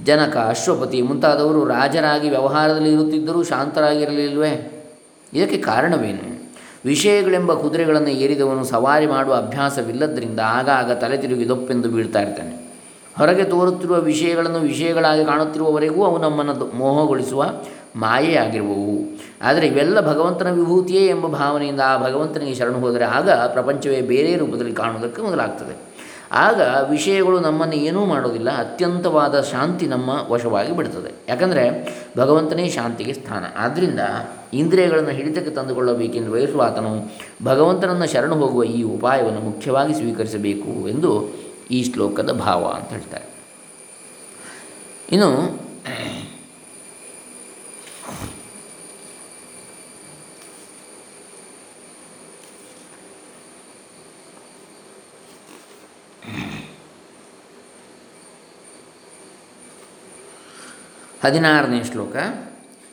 ಜನಕ, 0.03 0.37
ಅಶ್ವಪತಿ 0.37 1.01
ಮುಂತಾದವರು 1.01 1.65
ರಾಜರಾಗಿ 1.65 2.29
ವ್ಯವಹಾರದಲ್ಲಿ 2.29 2.93
ಇರುತ್ತಿದ್ದರೂ 2.93 3.43
ಶಾಂತರಾಗಿರಲಿಲ್ವೇ 3.43 4.53
ಇದಕ್ಕೆ 5.33 5.57
ಕಾರಣವೇನು? 5.57 6.40
ವಿಷಯಗಳೆಂಬ 6.85 7.53
ಕುದುರೆಗಳನ್ನು 7.53 8.09
ಏರಿದವನು 8.09 8.63
ಸವಾರಿ 8.65 9.05
ಮಾಡುವ 9.05 9.33
ಅಭ್ಯಾಸವಿಲ್ಲದರಿಂದ 9.35 10.39
ಆಗಾಗ 10.43 10.91
ತಲೆ 10.91 11.17
ತಿರುಗಿ 11.17 11.47
ದೊಪ್ಪೆಂದು 11.47 11.89
ಬೀಳ್ತಾ 11.89 12.21
ಇರ್ತಾನೆ. 12.21 12.53
ಹೊರಗೆ 13.17 13.43
ತೋರುತ್ತಿರುವ 13.43 13.97
ವಿಷಯಗಳನ್ನು 13.99 14.59
ವಿಷಯಗಳಾಗಿ 14.59 15.25
ಕಾಣುತ್ತಿರುವವರೆಗೂ 15.25 16.01
ಅವು 16.05 16.17
ನಮ್ಮನ್ನು 16.17 16.77
ಮೋಹಗೊಳಿಸುವ 16.77 17.45
ಮಾಯೆಯಾಗಿರುವವು 17.95 18.95
ಆದರೆ 19.41 19.67
ಇವೆಲ್ಲ 19.67 19.99
ಭಗವಂತನ 20.01 20.49
ವಿಭೂತಿಯೇ 20.51 21.05
ಎಂಬ 21.05 21.27
ಭಾವನೆಯಿಂದ 21.27 21.79
ಆ 21.85 21.97
ಭಗವಂತನಿಗೆ 21.97 22.55
ಶರಣು 22.55 22.79
ಹೋದರೆ 22.79 23.03
ಆಗ 23.03 23.29
ಪ್ರಪಂಚವೇ 23.29 24.01
ಬೇರೆ 24.01 24.35
ರೂಪದಲ್ಲಿ 24.35 24.73
ಕಾಣುವುದಕ್ಕೆ 24.73 25.21
ಮೊದಲಾಗ್ತದೆ. 25.21 25.75
ಆಗ 26.31 26.61
ವಿಷಯಗಳು 26.89 27.39
ನಮ್ಮನ್ನು 27.39 27.75
ಏನೂ 27.75 28.05
ಮಾಡೋದಿಲ್ಲ, 28.05 28.49
ಅತ್ಯಂತವಾದ 28.59 29.41
ಶಾಂತಿ 29.41 29.87
ನಮ್ಮ 29.87 30.09
ವಶವಾಗಿ 30.29 30.75
ಬಿಡ್ತದೆ 30.75 31.11
ಯಾಕಂದರೆ 31.29 31.63
ಭಗವಂತನೇ 32.17 32.69
ಶಾಂತಿಗೆ 32.69 33.13
ಸ್ಥಾನ. 33.13 33.43
ಆದ್ದರಿಂದ 33.57 33.99
ಇಂದ್ರಿಯಗಳನ್ನು 34.53 35.09
ಹಿಡಿತಕ್ಕೆ 35.09 35.51
ತಂದುಕೊಳ್ಳಬೇಕೆಂದು 35.51 36.31
ಬಯಸುವ 36.31 36.61
ಆತನು 36.61 37.11
ಭಗವಂತನನ್ನು 37.43 38.07
ಶರಣು 38.07 38.35
ಹೋಗುವ 38.35 38.63
ಈ 38.63 38.83
ಉಪಾಯವನ್ನು 38.83 39.39
ಮುಖ್ಯವಾಗಿ 39.39 39.93
ಸ್ವೀಕರಿಸಬೇಕು 39.93 40.89
ಎಂದು 40.89 41.29
ಈ 41.71 41.93
ಶ್ಲೋಕದ 41.93 42.31
ಭಾವ 42.31 42.65
ಅಂತ 42.65 42.89
ಹೇಳ್ತಾರೆ. 42.89 43.25
ಇನ್ನು, 45.11 45.61
ಹದಿನಾರನೇ 61.23 61.83
ಶ್ಲೋಕ. 61.83 62.15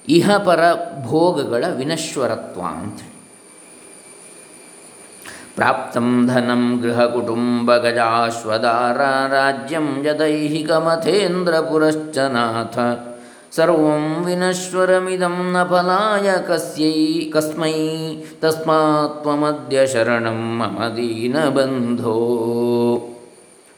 ಇಹಪರ 0.09 0.75
ಭೋಗಗಳ 1.07 1.65
ವಿನಶ್ವರತ್ವ 1.77 2.61
ಅಂತ 2.75 3.01
ಪ್ರಾಪ್ತಂ 5.57 6.27
ಧನಂ 6.27 6.81
ಗೃಹಕುಟುಂಬಗಜಾಶ್ವದಾರ 6.83 9.01
ರಾಜ್ಯಂ 9.33 10.05
ಯದೈಹಿಕಮಥೇಂದ್ರಪುರಶ್ಚ 10.05 12.19
ನಾಥ 12.33 12.79
ಸರ್ವಂ 13.53 14.25
ವಿನಶ್ವರಮಿದಂ 14.25 15.53
ನ 15.53 15.65
ಫಲಾಯ 15.65 16.31
ಕಸ್ಯೈ 16.49 17.31
ಕಸ್ಮೈ 17.31 17.73
ತಸ್ಮಾತ್ 18.41 19.23
ತ್ವಮದ್ಯ 19.23 19.87
ಶರಣಂ 19.87 20.59
ಮಮ 20.59 20.93
ದೀನಬಂಧೋ 20.97 22.15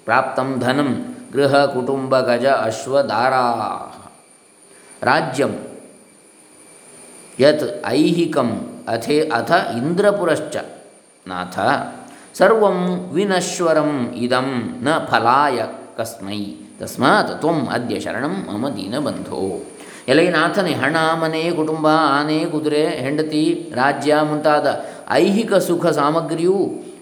ಪ್ರಾಪ್ತಂ 0.06 0.60
ಧನಂ 0.60 1.16
ಗೃಹ 1.34 1.72
ಕುಟುಂಬ 1.72 2.20
ಗಜ 2.20 2.46
ಅಶ್ವದಾರಾ 2.60 3.44
ರಾಜ್ಯಂ 5.02 5.69
ಯತ್ 7.40 7.66
ಐಹಿಕಂ 7.86 8.48
ಅಥೇ 8.88 9.16
ಅಥ 9.20 9.50
ಇಂದ್ರಪುರಶ್ಚ. 9.76 10.56
ನಾಥ, 11.26 11.58
ಸರ್ವಂ 12.38 12.78
ವಿನಶ್ವರಂ 13.12 13.90
ಇದಂ 14.16 14.48
ನ 14.82 14.88
ಫಲಾಯ 15.10 15.58
ಕಸ್ಮೈ. 15.96 16.40
ತಸ್ಮಾತ್ 16.80 17.40
ತ್ವಂ 17.40 17.58
ಅದ್ಯ 17.66 18.00
ಶರಣಂ 18.00 18.34
ಮಮ 18.48 18.68
ದೀನಬಂಧೋ 18.68 19.40
ಎಲೈ 20.08 20.26
ನಾಥನೇ 20.28 20.72
ಹಣ, 20.72 20.96
ಮನೆ, 21.20 21.50
ಕುಟುಂಬ, 21.50 21.86
ಆನೆ, 22.18 22.38
ಕುದುರೆ, 22.44 22.84
ಹೆಂಡತಿ, 22.88 23.72
ರಾಜ್ಯ 23.74 24.16
ಮುಂತಾದ 24.22 24.66
ಐಹಿಕ 25.10 25.54
ಸುಖ 25.54 25.86
ಸಾಮಗ್ರಿಯೂ, 25.86 26.56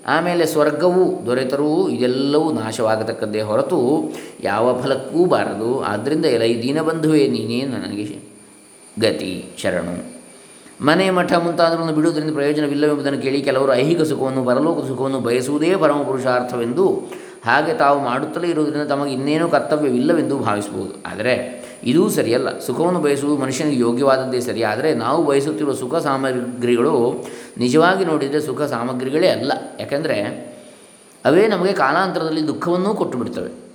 ಆಮೇಲೆ 0.07 0.47
ಸ್ವರ್ಗವು 0.47 1.27
ದೊರೆತರೂ 1.27 1.89
ಇದೆಲ್ಲವೂ 1.89 2.53
ನಾಶವಾಗತಕ್ಕದ್ದೇ 2.53 3.41
ಹೊರತು 3.41 3.81
ಯಾವ 4.41 4.81
ಫಲಕ್ಕೂ 4.81 5.25
ಬಾರದು. 5.25 5.71
ಆದ್ದರಿಂದ 5.83 6.25
ಎಲೈ 6.25 6.53
ದೀನಬಂಧುವೇ 6.63 7.25
ನೀನೇ 7.29 7.61
ನನಗೆ 7.67 8.07
ಗತಿ, 8.97 9.33
ಶರಣು. 9.63 10.18
ಮನೆ 10.83 11.11
ಮಠ 11.11 11.33
ಮುಂತಾದವನ್ನು 11.33 11.93
ಬಿಡುವುದರಿಂದ 11.93 12.33
ಪ್ರಯೋಜನವಿಲ್ಲವೆಂಬುದನ್ನು 12.33 13.19
ಕೇಳಿ 13.19 13.43
ಕೆಲವರು 13.43 13.75
ಐಹಿಕ 13.75 14.03
ಸುಖವನ್ನು, 14.03 14.45
ಪರಲೋಕ 14.45 14.87
ಸುಖವನ್ನು 14.87 15.21
ಬಯಸುವುದೇ 15.21 15.77
ಪರಮ 15.77 16.03
ಪುರುಷಾರ್ಥವೆಂದು 16.03 17.03
ಹಾಗೆ 17.45 17.75
ತಾವು 17.75 18.05
ಮಾಡುತ್ತಲೇ 18.05 18.49
ಇರುವುದರಿಂದ 18.49 18.83
ತಮಗೆ 18.83 19.13
ಇನ್ನೇನು 19.13 19.49
ಕರ್ತವ್ಯವಿಲ್ಲವೆಂದು 19.49 20.39
ಭಾವಿಸಬಹುದು. 20.39 20.95
ಆದರೆ 21.07 21.65
ಇದೂ 21.85 22.09
ಸರಿಯಲ್ಲ. 22.09 22.59
ಸುಖವನ್ನು 22.59 23.01
ಬಯಸುವುದು 23.01 23.43
ಮನುಷ್ಯನಿಗೆ 23.43 23.81
ಯೋಗ್ಯವಾದದ್ದೇ 23.81 24.41
ಸರಿ. 24.41 24.63
ಆದರೆ 24.63 24.95
ನಾವು 24.95 25.25
ಬಯಸುತ್ತಿರುವ 25.25 25.75
ಸುಖ 25.75 25.95
ಸಾಮಗ್ರಿಗಳು 25.95 27.27
ನಿಜವಾಗಿ 27.59 28.05
ನೋಡಿದರೆ 28.05 28.41
ಸುಖ 28.41 28.63
ಸಾಮಗ್ರಿಗಳೇ 28.63 29.29
ಅಲ್ಲ. 29.29 29.53
ಯಾಕೆಂದರೆ 29.81 30.49
ಅವೇ 31.25 31.47
ನಮಗೆ 31.47 31.73
ಕಾಲಾಂತರದಲ್ಲಿ 31.73 32.47
ದುಃಖವನ್ನೂ 32.47 32.95
ಕೊಟ್ಟು 32.95 33.19
ಬಿಡ್ತವೆ. 33.19 33.68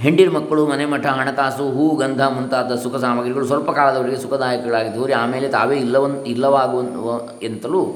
ಹೆಂಡಿನ 0.00 0.30
ಮಕ್ಕಳು, 0.30 0.66
ಮನೆ 0.66 0.86
ಮಠ, 0.86 1.06
ಹಣಕಾಸು, 1.06 1.70
ಹೂ, 1.70 1.96
ಗಂಧ 1.96 2.20
ಮುಂತಾದ 2.20 2.74
ಸುಖ 2.74 2.96
ಸಾಮಗ್ರಿಗಳು 2.96 3.46
ಸ್ವಲ್ಪ 3.46 3.70
ಕಾಲದವರೆಗೆ 3.70 4.16
ಸುಖದಾಯಕಗಳಾಗಿ 4.16 5.12
ಆಮೇಲೆ 5.12 5.48
ತಾವೇ 5.48 5.76
ಇಲ್ಲವನ್, 5.76 6.26
ಇಲ್ಲವಾಗುವ 6.26 7.20
ಎಂತಲೂ 7.42 7.86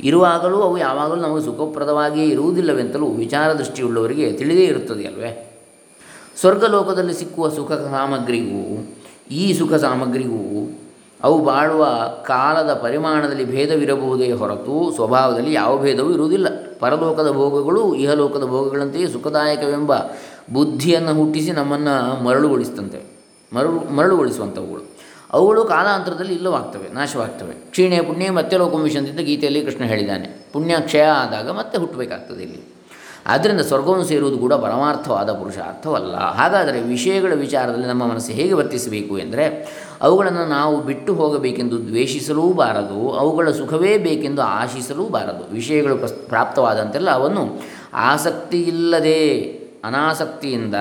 ಇರುವಾಗಲೂ 0.00 0.60
ಅವು 0.60 0.78
ಯಾವಾಗಲೂ 0.78 1.16
ನಮಗೆ 1.16 1.44
ಸುಖಪ್ರದವಾಗಿಯೇ 1.44 2.26
ಇರುವುದಿಲ್ಲವೆಂತಲೂ 2.26 3.06
ವಿಚಾರ 3.06 3.52
ದೃಷ್ಟಿಯುಳ್ಳವರಿಗೆ 3.52 4.32
ತಿಳಿದೇ 4.32 4.64
ಇರುತ್ತದೆ 4.64 5.04
ಅಲ್ವೇ? 5.04 5.50
ಸ್ವರ್ಗಲೋಕದಲ್ಲಿ 6.40 7.14
ಸಿಕ್ಕುವ 7.14 7.48
ಸುಖ 7.48 7.72
ಸಾಮಗ್ರಿಗೂ, 7.72 8.86
ಈ 9.30 9.52
ಸುಖ 9.52 9.72
ಸಾಮಗ್ರಿಗೂ 9.72 10.70
ಅವು 11.22 11.44
ಬಾಳುವ 11.44 11.84
ಕಾಲದ 12.26 12.74
ಪರಿಮಾಣದಲ್ಲಿ 12.74 13.44
ಭೇದವಿರಬಹುದೇ 13.44 14.32
ಹೊರತು 14.32 14.92
ಸ್ವಭಾವದಲ್ಲಿ 14.94 15.52
ಯಾವ 15.52 15.82
ಭೇದವೂ 15.82 16.10
ಇರುವುದಿಲ್ಲ. 16.10 16.46
ಪರಲೋಕದ 16.80 17.30
ಭೋಗಗಳು, 17.30 17.94
ಇಹಲೋಕದ 17.94 18.44
ಭೋಗಗಳಂತೆಯೇ 18.44 19.06
ಸುಖದಾಯಕವೆಂಬ 19.06 19.92
ಬುದ್ಧಿಯನ್ನು 20.52 21.14
ಹುಟ್ಟಿಸಿ 21.14 21.50
ನಮ್ಮನ್ನು 21.50 22.24
ಮರಳುಗೊಳಿಸ್ತಂತೆ 22.24 23.14
ಮರಳು 23.52 23.92
ಮರಳುಗೊಳಿಸುವಂಥವುಗಳು. 23.92 24.94
ಅವುಗಳು 25.32 25.64
ಕಾಲಾಂತರದಲ್ಲಿ 25.64 26.34
ಇಲ್ಲವಾಗ್ತವೆ, 26.34 26.94
ನಾಶವಾಗ್ತವೆ. 26.94 27.54
ಕ್ಷೀಣೆ 27.54 28.00
ಪುಣ್ಯ 28.00 28.30
ಮತ್ತೆ 28.30 28.56
ಲೋಕಮಿಷಂತಿದ್ದ 28.56 29.20
ಗೀತೆಯಲ್ಲಿ 29.20 29.64
ಕೃಷ್ಣ 29.64 29.84
ಹೇಳಿದ್ದಾನೆ. 29.84 30.46
ಪುಣ್ಯ 30.52 30.76
ಕ್ಷಯ 30.80 31.02
ಆದಾಗ 31.02 31.50
ಮತ್ತೆ 31.50 31.78
ಹುಟ್ಟಬೇಕಾಗ್ತದೆ 31.78 32.42
ಇಲ್ಲಿ. 32.42 32.74
ಆದ್ದರಿಂದ 33.26 33.60
ಸ್ವರ್ಗವನ್ನು 33.60 34.04
ಸೇರುವುದು 34.04 34.38
ಕೂಡ 34.38 34.54
ಪರಮಾರ್ಥವಾದ 34.54 35.32
ಪುರುಷಾರ್ಥವಲ್ಲ. 35.32 36.16
ಹಾಗಾದರೆ 36.16 36.82
ವಿಷಯಗಳ 36.82 37.32
ವಿಚಾರದಲ್ಲಿ 37.34 37.86
ನಮ್ಮ 37.86 38.06
ಮನಸ್ಸು 38.06 38.32
ಹೇಗೆ 38.32 38.52
ವರ್ತಿಸಬೇಕು 38.52 39.18
ಎಂದರೆ, 39.18 39.68
ಅವುಗಳನ್ನು 40.02 40.46
ನಾವು 40.46 40.80
ಬಿಟ್ಟು 40.80 41.14
ಹೋಗಬೇಕೆಂದು 41.14 41.86
ದ್ವೇಷಿಸಲೂ 41.86 42.52
ಬಾರದು 42.52 43.12
ಅವುಗಳ 43.12 43.50
ಸುಖವೇ 43.50 43.98
ಬೇಕೆಂದು 43.98 44.42
ಆಶಿಸಲೂ 44.42 45.08
ಬಾರದು 45.08 45.52
ವಿಷಯಗಳು 45.52 46.26
ಪ್ರಾಪ್ತವಾದಂತೆಲ್ಲ 46.28 47.10
ಅವನ್ನು 47.10 47.62
ಆಸಕ್ತಿಯಿಲ್ಲದೆ 47.94 49.63
ಅನಾಸಕ್ತಿಯಿಂದ 49.84 50.74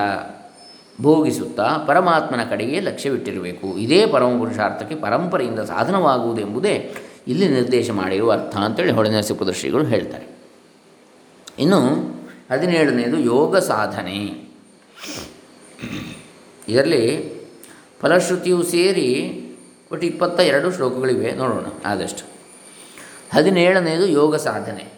ಭೋಗಿಸುತ್ತಾ 1.02 1.78
ಪರಮಾತ್ಮನ 1.88 2.44
ಕಡೆಗೆ 2.50 2.80
ಲಕ್ಷ್ಯವಿಟ್ಟಿರಬೇಕು. 2.80 3.78
ಇದೇ 3.78 4.06
ಪರಮ 4.06 4.40
ಪುರುಷಾರ್ಥಕ್ಕೆ 4.40 4.96
ಪರಂಪರೆಯಿಂದ 4.96 5.60
ಸಾಧನವಾಗುವುದೆಂಬುದೇ 5.60 6.96
ಇಲ್ಲಿ 7.28 7.48
ನಿರ್ದೇಶ 7.48 7.92
ಮಾಡಿರುವ 7.92 8.32
ಅರ್ಥ 8.32 8.58
ಅಂತೇಳಿ 8.58 8.92
ಹೊಳೆ 8.92 9.10
ಶ್ರೀಗಳು 9.52 9.86
ಹೇಳ್ತಾರೆ. 9.86 10.28
ಇನ್ನು 11.60 11.80
ಹದಿನೇಳನೆಯದು 12.52 13.20
ಯೋಗ 13.20 13.58
ಸಾಧನೆ. 13.58 14.50
ಇದರಲ್ಲಿ 16.70 17.34
ಫಲಶ್ರುತಿಯು 18.02 18.64
ಸೇರಿ 18.64 19.40
ಒಟ್ಟು 19.92 20.08
ಇಪ್ಪತ್ತ 20.08 20.40
ಎರಡು 20.40 20.72
ಶ್ಲೋಕಗಳಿವೆ. 20.72 21.32
ನೋಡೋಣ 21.32 21.66
ಆದಷ್ಟು. 21.86 22.28
ಹದಿನೇಳನೆಯದು 23.34 24.08
ಯೋಗ 24.08 24.36
ಸಾಧನೆ. 24.36 24.93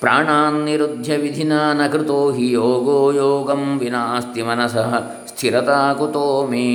ಪ್ರಾಣಾನ್ನಿರುದ್ಧ್ಯ 0.00 1.16
ವಿಧಿನಾ 1.16 1.72
ನ 1.72 1.86
ಕೃತೋ 1.86 2.30
ಹಿ 2.30 2.50
ಯೋಗೋ 2.50 3.12
ಯೋಗಂ 3.12 3.78
ವಿನಾಸ್ತಿ 3.78 4.42
ಮನಸಃ 4.42 4.92
ಸ್ಥಿರತಾ 5.26 5.92
ಕುತೋ 5.92 6.46
ಮೇ. 6.46 6.66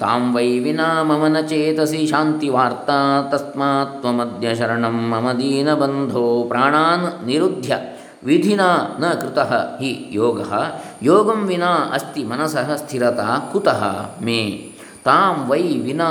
ತಾಂ 0.00 0.36
ವೈ 0.36 0.58
ವಿನಾ 0.58 1.02
ಮಮ 1.02 1.26
ನ 1.26 1.40
ಚೇತಸಿ 1.40 2.06
ಶಾಂತಿ 2.06 2.48
ವಾರ್ತಾ 2.48 2.98
ತಸ್ಮಾತ್ 3.30 4.00
ತ್ವಮದ್ಯ 4.00 4.54
ಶರಣಂ 4.54 4.96
ಮಮ 5.10 5.32
ದೀನಬಂಧೋ 5.32 6.44
ಪ್ರಾಣಾನ್ 6.48 7.26
ನಿರುದ್ಧ್ಯ 7.26 7.76
ವಿಧಿನಾ 8.24 8.96
ನ 9.00 9.12
ಕೃತಃ 9.12 9.52
ಹಿ 9.80 10.08
ಯೋಗ 10.12 10.40
ಯೋಗಂ 11.02 11.46
ವಿನಾ 11.46 11.72
ಅಸ್ತಿ 11.92 12.24
ಮನಸಃ 12.24 12.76
ಸ್ಥಿರತಾ 12.76 13.28
ಕುತಃ 13.52 13.82
ಮೇ. 14.22 14.40
ತಾಂ 15.04 15.48
ವೈ 15.48 15.62
ವಿನಾ 15.86 16.10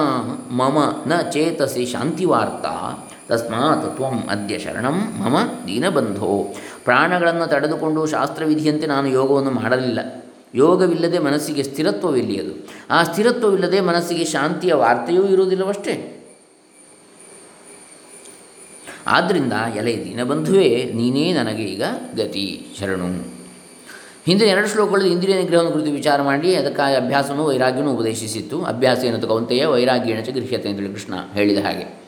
ಮಮ 0.52 0.78
ನ 1.08 1.22
ಚೇತಸಿ 1.32 1.86
ಶಾಂತಿವಾರ್ತಾ 1.86 2.74
ತಸ್ಮಾತ್ 3.30 3.96
ತ್ವಂ 3.96 4.24
ಅದ್ಯ 4.30 4.60
ಶರಣಂ 4.60 4.98
ಮಮ 5.20 5.38
ದೀನಬಂಧೋ. 5.68 6.54
ಪ್ರಾಣಗಳನ್ನು 6.84 7.48
ತಡೆದುಕೊಂಡು 7.48 8.06
ಶಾಸ್ತ್ರವಿಧಿಯಂತೆ 8.06 8.88
ನಾನು 8.88 9.08
ಯೋಗವನ್ನು 9.08 9.52
ಮಾಡಲಿಲ್ಲ. 9.52 10.00
ಯೋಗವಿಲ್ಲದೆ 10.56 11.20
ಮನಸ್ಸಿಗೆ 11.20 11.64
ಸ್ಥಿರತ್ವವಿಲ್ಲದು 11.64 12.68
ಆ 12.90 13.04
ಸ್ಥಿರತ್ವವಿಲ್ಲದೆ 13.04 13.80
ಮನಸ್ಸಿಗೆ 13.80 14.26
ಶಾಂತಿಯ 14.26 14.74
ವಾರ್ತೆಯೂ 14.74 15.26
ಇರುವುದಿಲ್ಲವಷ್ಟೇ? 15.26 16.20
ಆದ್ದರಿಂದ 19.08 19.54
ಎಲೆ 19.76 20.06
ದೀನಬಂಧುವೇ, 20.06 20.92
ನೀನೇ 20.96 21.34
ನನಗೆ 21.34 21.64
ಈಗ 21.64 21.84
ಗತಿ, 22.18 22.66
ಶರಣು. 22.80 23.06
ಹಿಂದಿನ 24.26 24.48
ಎರಡು 24.48 24.68
ಶ್ಲೋಕಗಳಲ್ಲಿ 24.68 25.12
ಇಂದ್ರಿಯ 25.12 25.36
ನಿಗ್ರಹವನ್ನು 25.36 25.72
ಕುರಿತು 25.72 25.92
ವಿಚಾರ 25.92 26.22
ಮಾಡಿ, 26.22 26.56
ಅದಕ್ಕಾಗಿ 26.56 26.96
ಅಭ್ಯಾಸವನ್ನು 26.96 27.46
ವೈರಾಗ್ಯವನ್ನು 27.46 27.94
ಉಪದೇಶಿಸಿತ್ತು. 27.94 28.64
ಅಭ್ಯಾಸ 28.64 29.04
ಏನಂತ 29.04 29.26
ಕವಂತೆಯೇ 29.26 29.66
ವೈರಾಗ್ಯೇಣ 29.66 30.22
ಚ 30.22 30.30
ಗೃಹ್ಯತೆ 30.30 30.70
ಅಂತೇಳಿ 30.70 30.94
ಕೃಷ್ಣ 30.94 31.14
ಹೇಳಿದ 31.34 31.66
ಹಾಗೆ. 31.66 32.03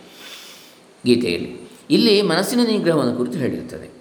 ಗೀತೆಯಲ್ಲಿ. 1.05 1.69
ಇಲ್ಲಿ 1.89 2.21
ಮನಸ್ಸಿನ 2.21 2.59
ನಿಗ್ರಹವನ್ನು 2.63 3.15
ಕುರಿತು 3.15 3.37
ಹೇಳಿರುತ್ತದೆ. 3.37 3.95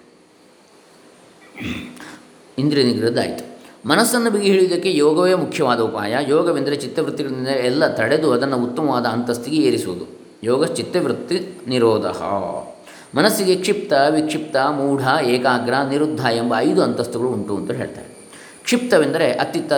ಇಂದ್ರಿಯ 2.57 2.83
ನಿಗ್ರಹದ್ದಾಯಿತು 2.83 3.55
ಮನಸ್ಸನ್ನು 3.89 4.29
ಬಿಗಿ 4.29 4.45
ಹಿಡಿಯುವುದಕ್ಕೆ 4.45 4.97
ಯೋಗವೇ 4.97 5.33
ಮುಖ್ಯವಾದ 5.33 5.79
ಉಪಾಯ. 5.79 6.15
ಯೋಗವೆಂದರೆ 6.27 6.75
ಚಿತ್ತವೃತ್ತಿಗಳಿಂದ 6.75 7.47
ಎಲ್ಲ 7.47 7.95
ತಡೆದು 7.95 8.33
ಅದನ್ನು 8.33 8.57
ಉತ್ತಮವಾದ 8.57 9.05
ಅಂತಸ್ತಿಗೆ 9.05 9.57
ಏರಿಸುವುದು. 9.57 10.05
ಯೋಗ 10.43 10.65
ಚಿತ್ತವೃತ್ತಿ 10.65 11.61
ನಿರೋಧ. 11.67 12.05
ಮನಸ್ಸಿಗೆ 13.17 13.55
ಕ್ಷಿಪ್ತ, 13.55 13.93
ವಿಕ್ಷಿಪ್ತ, 14.09 14.55
ಮೂಢ, 14.57 15.01
ಏಕಾಗ್ರ, 15.25 15.73
ನಿರುದ್ಧ 15.89 16.19
ಎಂಬ 16.19 16.53
ಐದು 16.57 16.83
ಅಂತಸ್ತುಗಳು 16.83 17.29
ಉಂಟು 17.29 17.57
ಅಂತ 17.57 17.71
ಹೇಳ್ತಾರೆ. 17.71 18.07
ಕ್ಷಿಪ್ತವೆಂದರೆ 18.63 19.31
ಅತ್ತಿತ್ತ 19.31 19.73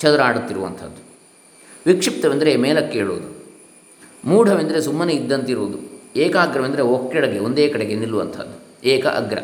ಚದುರಾಡುತ್ತಿರುವಂಥದ್ದು. 0.00 1.02
ವಿಕ್ಷಿಪ್ತವೆಂದರೆ 1.86 2.56
ಮೇಲಕ್ಕೇಳುವುದು. 2.56 3.44
ಮೂಢವೆಂದರೆ 4.24 4.82
ಸುಮ್ಮನೆ 4.82 5.12
ಇದ್ದಂತಿರುವುದು. 5.12 5.97
ಏಕಾಗ್ರವೆಂದರೆ 6.18 6.82
ಒಕ್ಕೆಡೆಗೆ 6.82 7.38
ಒಂದೇ 7.38 7.68
ಕಡೆಗೆ 7.68 7.94
ನಿಲ್ಲುವಂಥದ್ದು. 7.94 8.86
ಏಕ 8.88 9.06
ಅಗ್ರ. 9.06 9.38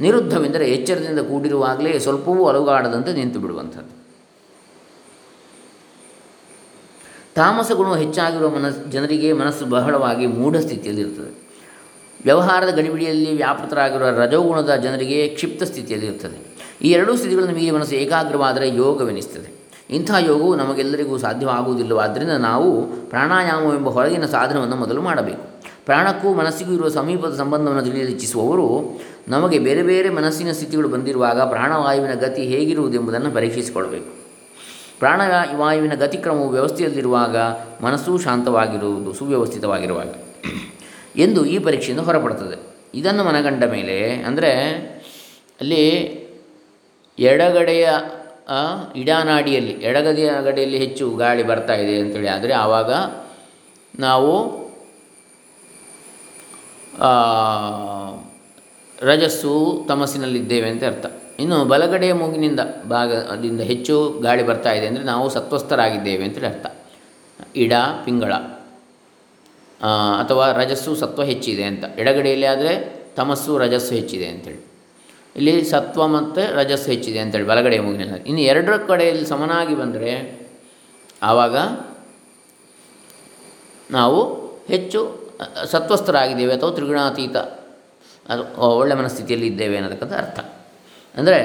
ನಿರುದ್ಧವೆಂದರೆ 0.00 0.70
ಎಚ್ಚರದಿಂದ 0.70 1.18
ಕೂಡಿರುವಾಗಲೇ 1.18 1.98
ಸ್ವಲ್ಪವೂ 1.98 2.48
ಅಲುಗಾಡದಂತೆ 2.48 3.12
ನಿಂತು 3.12 3.40
ಬಿಡುವಂಥದ್ದು. 3.40 4.00
ತಾಮಸ 7.34 7.72
ಗುಣ 7.72 7.94
ಹೆಚ್ಚಾಗಿರುವ 7.94 8.48
ಮನಸ್ಸು 8.48 8.90
ಜನರಿಗೆ 8.90 9.32
ಮನಸ್ಸು 9.32 9.66
ಬಹಳವಾಗಿ 9.66 10.26
ಮೂಢ 10.26 10.56
ಸ್ಥಿತಿಯಲ್ಲಿರುತ್ತದೆ 10.56 11.50
ವ್ಯವಹಾರದ 12.24 12.68
ಗಡಿಬಿಡಿಯಲ್ಲಿ 12.68 13.36
ವ್ಯಾಪೃತರಾಗಿರುವ 13.36 14.08
ರಜೋಗುಣದ 14.08 14.74
ಜನರಿಗೆ 14.74 15.28
ಕ್ಷಿಪ್ತ 15.28 15.62
ಸ್ಥಿತಿಯಲ್ಲಿರುತ್ತದೆ 15.62 16.56
ಈ 16.82 16.90
ಎರಡೂ 16.90 17.16
ಸ್ಥಿತಿಗಳನ್ನು 17.16 17.54
ಮೀರಿ 17.54 17.70
ಮನಸ್ಸು 17.70 17.94
ಏಕಾಗ್ರವಾದರೆ 17.94 18.74
ಯೋಗವೆನಿಸ್ತದೆ. 18.74 19.60
ಇಂಥ 19.90 20.10
ಯೋಗವು 20.20 20.56
ನಮಗೆಲ್ಲರಿಗೂ 20.56 21.18
ಸಾಧ್ಯವಾಗುವುದಿಲ್ಲವಾದ್ದರಿಂದ 21.18 22.30
ನಾವು 22.30 22.86
ಪ್ರಾಣಾಯಾಮವೆಂಬ 22.86 23.88
ಹೊರಗಿನ 23.88 24.26
ಸಾಧನವನ್ನು 24.26 24.76
ಮೊದಲು 24.76 25.02
ಮಾಡಬೇಕು. 25.02 25.59
ಪ್ರಾಣಕ್ಕೂ 25.90 26.34
ಮನಸ್ಸಿಗೂ 26.34 26.72
ಇರುವ 26.72 26.88
ಸಮೀಪದ 26.88 27.36
ಸಂಬಂಧವನ್ನು 27.36 27.82
ತಿಳಿಯಲು 27.82 28.10
ಇಚ್ಛಿಸುವವರು 28.10 28.66
ನಮಗೆ 29.28 29.58
ಬೇರೆ 29.58 29.82
ಬೇರೆ 29.82 30.10
ಮನಸ್ಸಿನ 30.10 30.52
ಸ್ಥಿತಿಗಳು 30.52 30.88
ಬಂದಿರುವಾಗ 30.88 31.40
ಪ್ರಾಣವಾಯುವಿನ 31.40 32.14
ಗತಿ 32.14 32.42
ಹೇಗಿರುವುದೆಂಬುದನ್ನು 32.42 33.30
ಪರೀಕ್ಷಿಸಿಕೊಳ್ಳಬೇಕು. 33.30 34.10
ಪ್ರಾಣವಾಯುವಿನ 34.98 35.94
ಗತಿಕ್ರಮವು 35.94 36.48
ವ್ಯವಸ್ಥೆಯಲ್ಲಿರುವಾಗ 36.48 37.36
ಮನಸ್ಸು 37.82 38.18
ಶಾಂತವಾಗಿರುವುದು, 38.18 39.12
ಸುವ್ಯವಸ್ಥಿತವಾಗಿರುವಾಗ 39.12 40.12
ಎಂದು 41.16 41.44
ಈ 41.44 41.58
ಪರೀಕ್ಷೆಯಿಂದ 41.58 42.00
ಹೊರಪಡುತ್ತದೆ. 42.00 42.56
ಇದನ್ನು 42.94 43.24
ಮನಗಂಡ 43.24 43.64
ಮೇಲೆ 43.64 43.96
ಅಂದರೆ 44.22 44.50
ಅಲ್ಲಿ 45.60 45.84
ಎಡಗಡೆಯ 47.18 47.88
ಇಡಾನಾಡಿಯಲ್ಲಿ, 48.96 49.72
ಎಡಗಡೆಯ 49.72 50.30
ಗಡೆಯಲ್ಲಿ 50.44 50.78
ಹೆಚ್ಚು 50.78 51.16
ಗಾಳಿ 51.16 51.42
ಬರ್ತಾ 51.42 51.74
ಇದೆ 51.74 52.00
ಅಂತೇಳಿ. 52.00 52.28
ಆದರೆ 52.28 52.52
ಆವಾಗ 52.52 52.90
ನಾವು 53.98 54.59
ರಜಸ್ಸು 58.98 59.52
ತಮಸ್ಸಿನಲ್ಲಿದ್ದೇವೆ 59.88 60.68
ಅಂತ 60.68 60.84
ಅರ್ಥ. 60.84 61.06
ಇನ್ನು 61.42 61.58
ಬಲಗಡೆಯ 61.64 62.12
ಮೂಗಿನಿಂದ 62.12 62.60
ಭಾಗದಿಂದ 62.88 63.60
ಹೆಚ್ಚು 63.60 63.94
ಗಾಳಿ 64.20 64.42
ಬರ್ತಾ 64.46 64.72
ಇದೆ 64.78 64.86
ಅಂದರೆ 64.86 65.04
ನಾವು 65.04 65.26
ಸತ್ವಸ್ಥರಾಗಿದ್ದೇವೆ 65.28 66.24
ಅಂತೇಳಿ 66.24 66.46
ಅರ್ಥ. 66.46 66.66
ಇಡ, 67.56 67.72
ಪಿಂಗಳ 68.04 68.32
ಅಥವಾ 70.22 70.46
ರಜಸ್ಸು 70.52 70.94
ಸತ್ವ 70.94 71.22
ಹೆಚ್ಚಿದೆ 71.22 71.64
ಅಂತ. 71.64 71.84
ಎಡಗಡೆಯಲ್ಲಿ 71.98 72.46
ಆದರೆ 72.46 72.72
ತಮಸ್ಸು 73.16 73.52
ರಜಸ್ಸು 73.58 73.92
ಹೆಚ್ಚಿದೆ 73.94 74.26
ಅಂತೇಳಿ 74.26 74.60
ಇಲ್ಲಿ 75.36 75.64
ಸತ್ವ 75.64 76.06
ಮತ್ತು 76.06 76.42
ರಜಸ್ಸು 76.58 76.88
ಹೆಚ್ಚಿದೆ 76.90 77.18
ಅಂತೇಳಿ 77.18 77.46
ಬಲಗಡೆಯ 77.46 77.80
ಮೂಗಿನ 77.80 78.16
ಇನ್ನು 78.26 78.42
ಎರಡರ 78.42 78.76
ಕಡೆಯಲ್ಲಿ 78.90 79.26
ಸಮನಾಗಿ 79.26 79.74
ಬಂದರೆ 79.74 80.12
ಆವಾಗ 81.22 81.56
ನಾವು 83.90 84.20
ಹೆಚ್ಚು 84.68 85.00
ಸತ್ವಸ್ಥರಾಗಿದ್ದೇವೆ 85.72 86.52
ಅಥವಾ 86.56 86.72
ತ್ರಿಗುಣಾತೀತ. 86.76 87.36
ಅದು 88.26 88.42
ಒಳ್ಳೆ 88.78 88.94
ಮನಸ್ಥಿತಿಯಲ್ಲಿ 89.00 89.46
ಇದ್ದೇವೆ 89.52 89.76
ಅನ್ನೋದಕ್ಕಂಥ 89.78 90.14
ಅರ್ಥ. 90.22 90.40
ಅಂದರೆ 91.14 91.40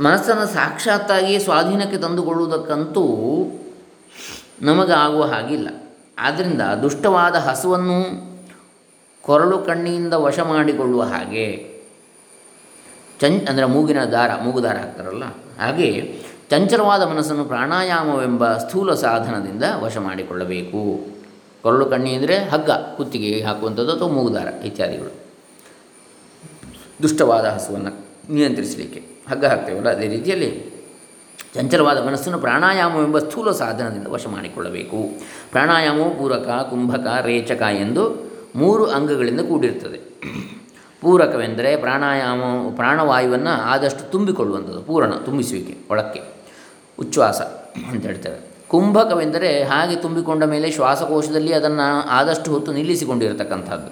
ಮನಸ್ಸನ್ನು 0.00 0.46
ಸಾಕ್ಷಾತ್ತಾಗಿ 0.54 1.34
ಸ್ವಾಧೀನಕ್ಕೆ 1.46 1.98
ತಂದುಕೊಳ್ಳುವುದಕ್ಕಂತೂ 2.04 3.04
ನಮಗೆ 4.68 4.94
ಆಗುವ 5.04 5.22
ಹಾಗಿಲ್ಲ. 5.34 5.68
ಆದ್ದರಿಂದ 6.18 6.62
ದುಷ್ಟವಾದ 6.82 7.36
ಹಸುವನ್ನು 7.48 7.98
ಕೊರಳು 9.24 9.56
ಕಣ್ಣಿಯಿಂದ 9.68 10.14
ವಶ 10.24 10.38
ಮಾಡಿಕೊಳ್ಳುವ 10.48 11.02
ಹಾಗೆ 11.12 11.46
ಚಂ 13.20 13.34
ಅಂದರೆ 13.50 13.66
ಮೂಗಿನ 13.74 14.00
ದಾರ 14.14 14.30
ಮೂಗು 14.44 14.60
ದಾರ 14.64 14.76
ಹಾಕ್ತಾರಲ್ಲ, 14.84 15.26
ಹಾಗೆ 15.60 15.88
ಚಂಚಲವಾದ 16.52 17.02
ಮನಸ್ಸನ್ನು 17.02 17.44
ಪ್ರಾಣಾಯಾಮವೆಂಬ 17.44 18.56
ಸ್ಥೂಲ 18.58 18.94
ಸಾಧನದಿಂದ 18.94 19.64
ವಶ 19.80 19.96
ಮಾಡಿಕೊಳ್ಳಬೇಕು. 19.96 21.06
ಕೊರಳು 21.62 21.86
ಕಣ್ಣಿ 21.86 22.14
ಅಂದರೆ 22.14 22.36
ಹಗ್ಗ, 22.38 22.70
ಕುತ್ತಿಗೆ 22.70 23.40
ಹಾಕುವಂಥದ್ದು 23.40 23.92
ಅಥವಾ 23.92 24.08
ಮೂಗುದಾರ 24.08 24.48
ಇತ್ಯಾದಿಗಳು. 24.64 25.12
ದುಷ್ಟವಾದ 27.02 27.44
ಹಸುವನ್ನು 27.44 27.92
ನಿಯಂತ್ರಿಸಲಿಕ್ಕೆ 28.34 29.00
ಹಗ್ಗ 29.30 29.44
ಹಾಕ್ತೇವಲ್ಲ, 29.46 29.88
ಅದೇ 29.90 30.08
ರೀತಿಯಲ್ಲಿ 30.08 30.50
ಚಂಚಲವಾದ 31.54 32.06
ಮನಸ್ಸನ್ನು 32.06 32.38
ಪ್ರಾಣಾಯಾಮವೆಂಬ 32.38 33.18
ಸ್ಥೂಲ 33.18 33.50
ಸಾಧನದಿಂದ 33.52 34.06
ವಶ 34.06 34.26
ಮಾಡಿಕೊಳ್ಳಬೇಕು. 34.26 35.00
ಪ್ರಾಣಾಯಾಮವು 35.50 36.18
ಪೂರಕ, 36.18 36.48
ಕುಂಭಕ, 36.70 37.06
ರೇಚಕ 37.24 37.62
ಎಂದು 37.80 38.04
ಮೂರು 38.56 38.86
ಅಂಗಗಳಿಂದ 38.86 39.40
ಕೂಡಿರ್ತದೆ. 39.40 40.00
ಪೂರಕವೆಂದರೆ 41.00 41.76
ಪ್ರಾಣಾಯಾಮ, 41.76 42.42
ಪ್ರಾಣವಾಯುವನ್ನು 42.76 43.50
ಆದಷ್ಟು 43.50 44.10
ತುಂಬಿಕೊಳ್ಳುವಂಥದ್ದು, 44.10 44.82
ಪೂರಣ, 44.82 45.12
ತುಂಬಿಸುವಿಕೆ, 45.14 45.76
ಒಳಕ್ಕೆ. 45.90 46.31
ಉಚ್ಛ್ವಾಸ 47.02 47.40
ಅಂತ 47.90 48.02
ಹೇಳ್ತೇವೆ. 48.06 48.38
ಕುಂಭಕವೆಂದರೆ 48.68 49.50
ಹಾಗೆ 49.62 49.96
ತುಂಬಿಕೊಂಡ 49.96 50.44
ಮೇಲೆ 50.44 50.70
ಶ್ವಾಸಕೋಶದಲ್ಲಿ 50.70 51.52
ಅದನ್ನು 51.52 51.86
ಆದಷ್ಟು 52.08 52.50
ಹೊತ್ತು 52.50 52.72
ನಿಲ್ಲಿಸಿಕೊಂಡಿರತಕ್ಕಂಥದ್ದು. 52.72 53.90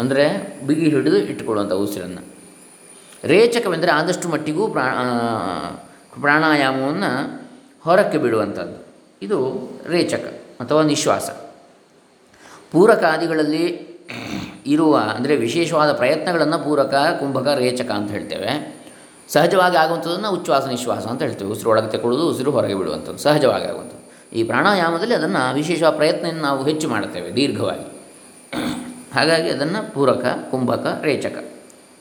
ಅಂದರೆ 0.00 0.24
ಬಿಗಿ 0.66 0.88
ಹಿಡಿದು 0.90 1.16
ಇಟ್ಟುಕೊಳ್ಳುವಂಥ 1.16 1.72
ಉಸಿರನ್ನು. 1.72 2.22
ರೇಚಕವೆಂದರೆ 3.24 3.90
ಆದಷ್ಟು 3.90 4.26
ಮಟ್ಟಿಗೂ 4.28 4.68
ಪ್ರಾ 4.68 4.86
ಪ್ರಾಣಾಯಾಮವನ್ನು 6.20 7.10
ಹೊರಕ್ಕೆ 7.84 8.18
ಬಿಡುವಂಥದ್ದು. 8.18 8.78
ಇದು 9.22 9.38
ರೇಚಕ 9.88 10.24
ಅಥವಾ 10.60 10.82
ನಿಶ್ವಾಸ. 10.82 11.30
ಪೂರಕಾದಿಗಳಲ್ಲಿ 12.72 13.64
ಇರುವ, 14.66 14.96
ಅಂದರೆ 14.96 15.34
ವಿಶೇಷವಾದ 15.36 15.90
ಪ್ರಯತ್ನಗಳನ್ನು 15.92 16.58
ಪೂರಕ, 16.64 16.94
ಕುಂಭಕ, 17.20 17.48
ರೇಚಕ 17.58 17.90
ಅಂತ 17.90 18.10
ಹೇಳ್ತೇವೆ. 18.10 18.77
ಸಹಜವಾಗಿ 19.28 19.76
ಆಗುವಂಥದ್ದನ್ನು 19.76 20.30
ಉಚ್ಛ್ವಾಸ 20.30 20.66
ನಿಶ್ವಾಸ 20.66 21.06
ಅಂತ 21.06 21.22
ಹೇಳ್ತೀವಿ. 21.22 21.50
ಉಸಿರು 21.50 21.70
ಒಳಗೆ 21.70 21.90
ತಗೊಳ್ಳೋದು 21.90 22.30
ಉಸಿರು 22.30 22.50
ಹೊರಗೆ 22.50 22.74
ಬಿಡುವಂಥದ್ದು, 22.74 23.18
ಸಹಜವಾಗಿ 23.18 23.64
ಆಗುವಂಥದ್ದು. 23.64 23.98
ಈ 24.36 24.42
ಪ್ರಾಣಾಯಾಮದಲ್ಲಿ 24.42 25.14
ಅದನ್ನು 25.14 25.54
ವಿಶೇಷವಾದ 25.54 25.96
ಪ್ರಯತ್ನ 25.96 26.26
ನಾವು 26.40 26.64
ಹೆಚ್ಚು 26.64 26.88
ಮಾಡುತ್ತೇವೆ, 26.88 27.34
ದೀರ್ಘವಾಗಿ. 27.34 27.98
ಹಾಗಾಗಿ 29.14 29.50
ಅದನ್ನು 29.50 29.94
ಪೂರಕ, 29.94 30.24
ಕುಂಭಕ, 30.50 31.00
ರೇಚಕ. 31.02 31.44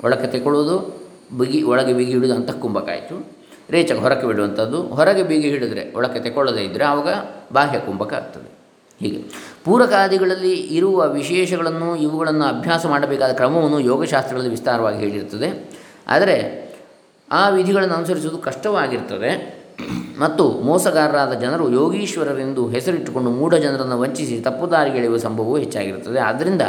ಒಳಕ್ಕೆ 0.04 0.28
ತೆಗೊಳ್ಳೋದು 0.28 1.08
ಬಿಗಿ, 1.38 1.64
ಒಳಗೆ 1.64 1.94
ಬಿಗಿ 1.94 2.12
ಹಿಡಿದು 2.12 2.34
ಅಂತ 2.34 2.52
ಕುಂಭಕ 2.52 2.90
ಆಯಿತು. 2.90 3.28
ರೇಚಕ 3.70 3.96
ಹೊರಕ್ಕೆ 3.96 4.28
ಬಿಡುವಂಥದ್ದು, 4.28 4.82
ಹೊರಗೆ 4.82 5.24
ಬಿಗಿ 5.24 5.50
ಹಿಡಿದ್ರೆ 5.50 5.94
ಒಳಕ್ಕೆ 5.96 6.20
ತೆಗೊಳ್ಳದೇ 6.20 6.62
ಇದ್ದರೆ 6.62 6.86
ಆವಾಗ 6.86 7.10
ಬಾಹ್ಯ 7.54 7.80
ಕುಂಭಕ 7.80 8.14
ಆಗ್ತದೆ. 8.14 8.58
ಹೀಗೆ. 9.00 9.18
ಪೂರಕಾದಿಗಳಲ್ಲಿ 9.66 10.54
ಇರುವ 10.54 11.10
ವಿಶೇಷಗಳನ್ನು 11.10 11.96
ಇವುಗಳನ್ನು 11.96 12.46
ಅಭ್ಯಾಸ 12.46 12.86
ಮಾಡಬೇಕಾದ 12.86 13.32
ಕ್ರಮವನ್ನು 13.32 13.80
ಯೋಗಶಾಸ್ತ್ರಗಳಲ್ಲಿ 13.80 14.52
ವಿಸ್ತಾರವಾಗಿ 14.52 14.98
ಹೇಳಿರುತ್ತದೆ. 14.98 15.70
ಆದರೆ 16.08 16.67
ಆ 17.32 17.50
ವಿಧಿಗಳನ್ನು 17.50 17.94
ಅನುಸರಿಸುವುದು 17.94 18.38
ಕಷ್ಟವಾಗಿರ್ತದೆ. 18.38 19.58
ಮತ್ತು 20.20 20.50
ಮೋಸಗಾರರಾದ 20.50 21.34
ಜನರು 21.34 21.72
ಯೋಗೀಶ್ವರರೆಂದು 21.72 22.70
ಹೆಸರಿಟ್ಟುಕೊಂಡು 22.70 23.32
ಮೂಢ 23.32 23.56
ಜನರನ್ನು 23.56 24.00
ವಂಚಿಸಿ 24.00 24.42
ತಪ್ಪು 24.42 24.72
ದಾರಿಗೆಳೆಯುವ 24.72 25.18
ಸಂಭವವೂ 25.18 25.58
ಹೆಚ್ಚಾಗಿರುತ್ತದೆ. 25.58 26.20
ಆದ್ದರಿಂದ 26.20 26.62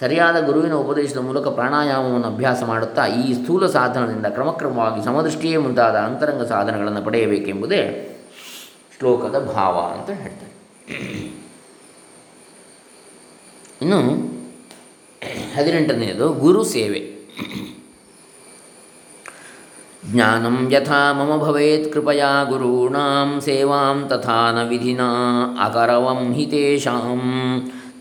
ಸರಿಯಾದ 0.00 0.46
ಗುರುವಿನ 0.46 0.74
ಉಪದೇಶದ 0.74 1.16
ಮೂಲಕ 1.16 1.48
ಪ್ರಾಣಾಯಾಮವನ್ನು 1.48 2.26
ಅಭ್ಯಾಸ 2.26 2.62
ಮಾಡುತ್ತಾ 2.62 3.06
ಈ 3.06 3.32
ಸ್ಥೂಲ 3.32 3.66
ಸಾಧನದಿಂದ 3.66 4.26
ಕ್ರಮಕ್ರಮವಾಗಿ 4.26 5.04
ಸಮದೃಷ್ಟಿಯೇ 5.04 5.56
ಮುಂತಾದ 5.56 5.96
ಅಂತರಂಗ 5.96 6.42
ಸಾಧನಗಳನ್ನು 6.42 7.02
ಪಡೆಯಬೇಕೆಂಬುದೇ 7.02 8.06
ಶ್ಲೋಕದ 8.98 9.38
ಭಾವ 9.38 9.78
ಅಂತ 9.78 10.10
ಹೇಳ್ತಾರೆ. 10.10 10.52
ಇನ್ನು 13.82 14.00
ಹದಿನೆಂಟನೆಯದು 15.56 16.32
ಗುರು 16.32 16.64
ಸೇವೆ. 16.64 17.20
ಜ್ಞಾನಂ 20.02 20.56
ಯಥಾ 20.72 21.00
ಮಮ 21.12 21.32
ಭವೇತ್ 21.42 21.88
ಕೃಪಯಾ 21.92 22.30
ಗುರುಣಾಂ 22.44 23.30
ಸೇವಾಂ 23.44 23.98
ತಥಾ 24.08 24.38
ನ 24.50 24.60
ವಿಧಿನಾ 24.68 25.08
ಅಕರವಂ 25.64 26.22
ಹಿ 26.36 26.44
ತೇಷಾಂ 26.52 27.22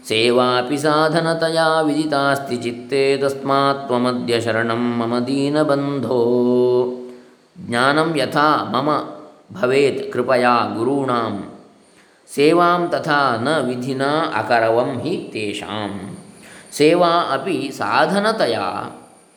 ಸೇವಾಪಿ 0.10 0.78
ಸಾಧನತಯಾ 0.78 1.68
ವಿದಿತಾಸ್ತಿ 1.82 2.58
ಚಿತ್ತೇ 2.58 3.04
ತಸ್ಮಾತ್ 3.18 3.84
ತ್ವಮದ್ಯ 3.88 4.40
ಶರಣಂ 4.40 4.84
ಮಮ 5.00 5.20
ದೀನಬಂಧೋ 5.28 6.22
ಜ್ಞಾನಂ 7.64 8.12
ಯಥಾ 8.20 8.48
ಮಮ 8.72 8.90
ಭವೇತ್ 9.54 10.02
ಕೃಪಯಾ 10.14 10.56
ಗುರುಣಾಂ 10.76 11.36
ಸೇವಾಂ 12.30 12.82
ತಥಾ 12.90 13.22
ನ 13.44 13.58
ವಿಧಿನಾ 13.68 14.12
ಅಕರವಂ 14.40 14.92
ಹಿ 15.04 15.16
ತೇಷಾಂ 15.34 15.94
ಸೇವಾ 16.72 17.14
ಅಪಿ 17.32 17.60
ಸಾಧನತಯಾ 17.78 18.66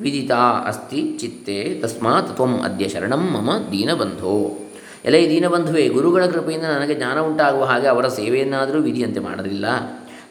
ವಿದಿತಾ 0.02 0.42
ಅಸ್ತಿ 0.66 1.18
ಚಿತ್ತೆ 1.20 1.80
ತಸ್ಮಾತ್ 1.82 2.36
ತ್ವಂ 2.36 2.60
ಅದ್ಯ 2.60 2.88
ಶರಣಂ 2.88 3.24
ಮಮ 3.30 3.50
ದೀನಬಂಧೋ. 3.72 4.58
ಎಲೆ 5.04 5.28
ದೀನಬಂಧುವೇ, 5.28 5.88
ಗುರುಗಳ 5.88 6.26
ಕೃಪೆಯಿಂದ 6.26 6.64
ನನಗೆ 6.64 6.94
ಜ್ಞಾನ 6.94 7.18
ಉಂಟಾಗುವ 7.20 7.64
ಹಾಗೆ 7.64 7.86
ಅವರ 7.86 8.08
ಸೇವೆಯನ್ನಾದರೂ 8.08 8.80
ವಿಧಿಯಂತೆ 8.80 9.20
ಮಾಡಲಿಲ್ಲ 9.20 9.66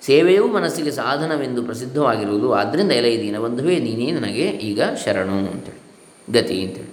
ಸೇವೆಯೂ 0.05 0.47
ಮನಸ್ಸಿಗೆ 0.47 0.91
ಸಾಧನವೆಂದು 0.91 1.63
ಪ್ರಸಿದ್ಧವಾಗಿರುವುದು, 1.63 2.53
ಆದ್ದರಿಂದ 2.53 2.91
ಎಲೆ 2.91 3.17
ದೀನಬಂಧುವೇ, 3.17 3.79
ನೀನೇ 3.79 4.12
ನನಗೆ 4.12 4.45
ಈಗ 4.47 4.81
ಶರಣು 5.05 5.38
ಅಂತೇಳಿ, 5.38 5.81
ಗತಿ 6.34 6.63
ಅಂತೇಳಿ. 6.63 6.91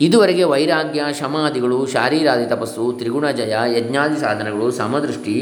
ಇದುವರೆಗೆ 0.00 0.44
ವೈರಾಗ್ಯ, 0.44 1.00
ಶಮಾದಿಗಳು, 1.20 1.86
ಶಾರೀರಾದಿ 1.86 2.46
ತಪಸ್ಸು, 2.46 2.92
ತ್ರಿಗುಣ 2.92 3.30
ಜಯ, 3.30 3.56
ಯಜ್ಞಾದಿ 3.76 4.20
ಸಾಧನಗಳು, 4.20 4.70
ಸಮದೃಷ್ಟಿ 4.70 5.36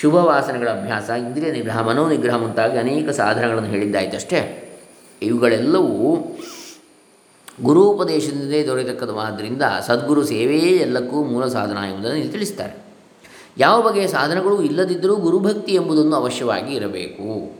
ಶುಭ 0.00 0.14
ವಾಸನೆಗಳ 0.14 0.68
ಅಭ್ಯಾಸ, 0.68 1.08
ಇಂದ್ರಿಯ 1.08 1.52
ನಿಗ್ರಹ, 1.52 1.80
ಮನೋನಿಗ್ರಹ 1.82 2.36
ಮುಂತಾಗಿ 2.36 2.78
ಅನೇಕ 2.78 3.08
ಸಾಧನಗಳನ್ನು 3.10 3.68
ಹೇಳಿದ್ದಾಯಿತಷ್ಟೇ. 3.68 4.65
ಇವುಗಳೆಲ್ಲವೂ 5.22 6.36
ಗುರುಪದೇಶದಿಂದಲೇ 7.62 8.66
ದೊರೆತಕ್ಕದವಾದ್ದರಿಂದ 8.66 9.62
ಸದ್ಗುರು 9.86 10.24
ಸೇವೆಯೇ 10.24 10.72
ಎಲ್ಲಕ್ಕೂ 10.76 11.24
ಮೂಲ 11.24 11.46
ಸಾಧನ 11.46 11.76
ಎಂಬುದನ್ನು 11.76 12.18
ಇಲ್ಲಿ 12.18 12.32
ತಿಳಿಸ್ತಾರೆ. 12.32 12.86
ಯಾವ 13.58 13.82
ಬಗೆಯ 13.82 14.06
ಸಾಧನಗಳು 14.06 14.62
ಇಲ್ಲದಿದ್ದರೂ 14.62 15.16
ಗುರುಭಕ್ತಿ 15.16 15.72
ಎಂಬುದನ್ನು 15.74 16.16
ಅವಶ್ಯವಾಗಿ 16.16 16.74
ಇರಬೇಕು. 16.74 17.52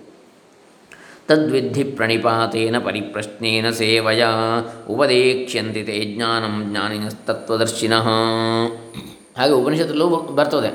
ತದ್ವಿಧಿ 1.28 1.84
ಪ್ರಣಿಪಾತೇನ 1.84 2.78
ಪರಿಪ್ರಶ್ನೇನ 2.78 3.70
ಸೇವೆಯ 3.70 4.26
ಉಪದೇಕ್ಷ್ಯಂತಿ 4.90 5.82
ತೇ 5.82 6.14
ಜ್ಞಾನಂ 6.16 6.70
ಜ್ಞಾನಿನಸ್ತತ್ವದರ್ಶಿನಃ. 6.70 8.08
ಹಾಗೆ 9.38 9.52
ಉಪನಿಷತ್ತಲ್ಲೂ 9.52 10.08
ಬರ್ತದೆ. 10.08 10.70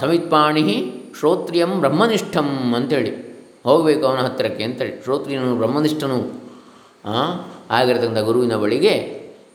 ಸಮಿತ್ಪಾಣಿ 0.00 0.92
ಶ್ರೋತ್ರಿಯಂ 1.18 1.80
ಬ್ರಹ್ಮನಿಷ್ಠಂ 1.80 2.74
ಅಂತೇಳಿ. 2.76 3.31
ಹೋಗಬೇಕು 3.64 4.06
ಅವನ 4.06 4.20
ಹತ್ತಿರಕ್ಕೆ 4.26 4.64
ಅಂತೇಳಿ 4.64 4.94
ಶ್ರೋತ್ರಿಯನು 5.04 5.56
ಬ್ರಹ್ಮನಿಷ್ಠನು 5.56 6.18
ಆಗಿರತಕ್ಕಂಥ 7.70 8.18
ಗುರುವಿನ 8.18 8.56
ಬಳಿಗೆ 8.56 8.94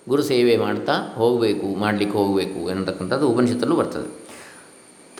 ಗುರು 0.10 0.24
ಸೇವೆ 0.24 0.58
ಮಾಡ್ತಾ 0.58 0.94
ಹೋಗಬೇಕು, 1.16 1.68
ಮಾಡಲಿಕ್ಕೆ 1.76 2.18
ಹೋಗಬೇಕು 2.18 2.60
ಎನ್ನತಕ್ಕಂಥದ್ದು 2.70 3.26
ಉಪನಿಷತ್ತಲ್ಲೂ 3.30 3.76
ಬರ್ತದೆ. 3.76 4.10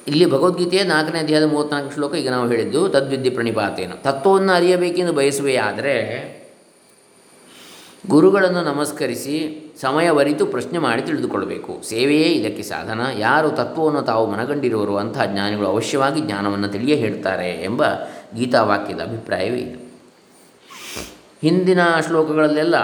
ಇಲ್ಲಿ 0.08 0.26
ಭಗವದ್ಗೀತೆಯ 0.26 0.84
ನಾಲ್ಕನೇ 0.84 1.20
ಅಧ್ಯಾಯದ 1.20 1.48
ಮೂವತ್ತ್ನಾಲ್ಕು 1.52 1.94
ಶ್ಲೋಕ 1.94 2.16
ಈಗ 2.16 2.30
ನಾವು 2.30 2.48
ಹೇಳಿದ್ದು, 2.48 2.82
ತದ್ವಿದ್ಯೆ 2.90 3.32
ಪ್ರಣಿಪಾತೇನ. 3.32 3.94
ತತ್ವವನ್ನು 4.04 4.54
ಅರಿಯಬೇಕೆಂದು 4.54 5.14
ಬಯಸುವೆಯಾದರೆ 5.14 5.96
ಗುರುಗಳನ್ನು 8.10 8.62
ನಮಸ್ಕರಿಸಿ 8.62 9.36
ಸಮಯವರಿತು 9.82 10.46
ಪ್ರಶ್ನೆ 10.46 10.80
ಮಾಡಿ 10.80 11.02
ತಿಳಿದುಕೊಳ್ಳಬೇಕು. 11.02 11.72
ಸೇವೆಯೇ 11.90 12.30
ಇದಕ್ಕೆ 12.40 12.64
ಸಾಧನ. 12.64 13.02
ಯಾರು 13.18 13.50
ತತ್ವವನ್ನು 13.50 14.02
ತಾವು 14.02 14.26
ಮನಗಂಡಿರುವರು 14.32 14.98
ಅಂತಹ 14.98 15.26
ಜ್ಞಾನಿಗಳು 15.26 15.68
ಅವಶ್ಯವಾಗಿ 15.68 16.22
ಜ್ಞಾನವನ್ನು 16.22 16.68
ತಿಳಿಯೇ 16.68 16.96
ಹೇಳ್ತಾರೆ 16.96 17.50
ಎಂಬ 17.64 17.84
ಗೀತಾವಾಕ್ಯದ 18.36 19.00
ಅಭಿಪ್ರಾಯವೇ 19.00 19.58
ಇದು. 19.58 19.88
ಹಿಂದಿನ 21.42 21.80
ಶ್ಲೋಕಗಳಲ್ಲೆಲ್ಲ 22.08 22.76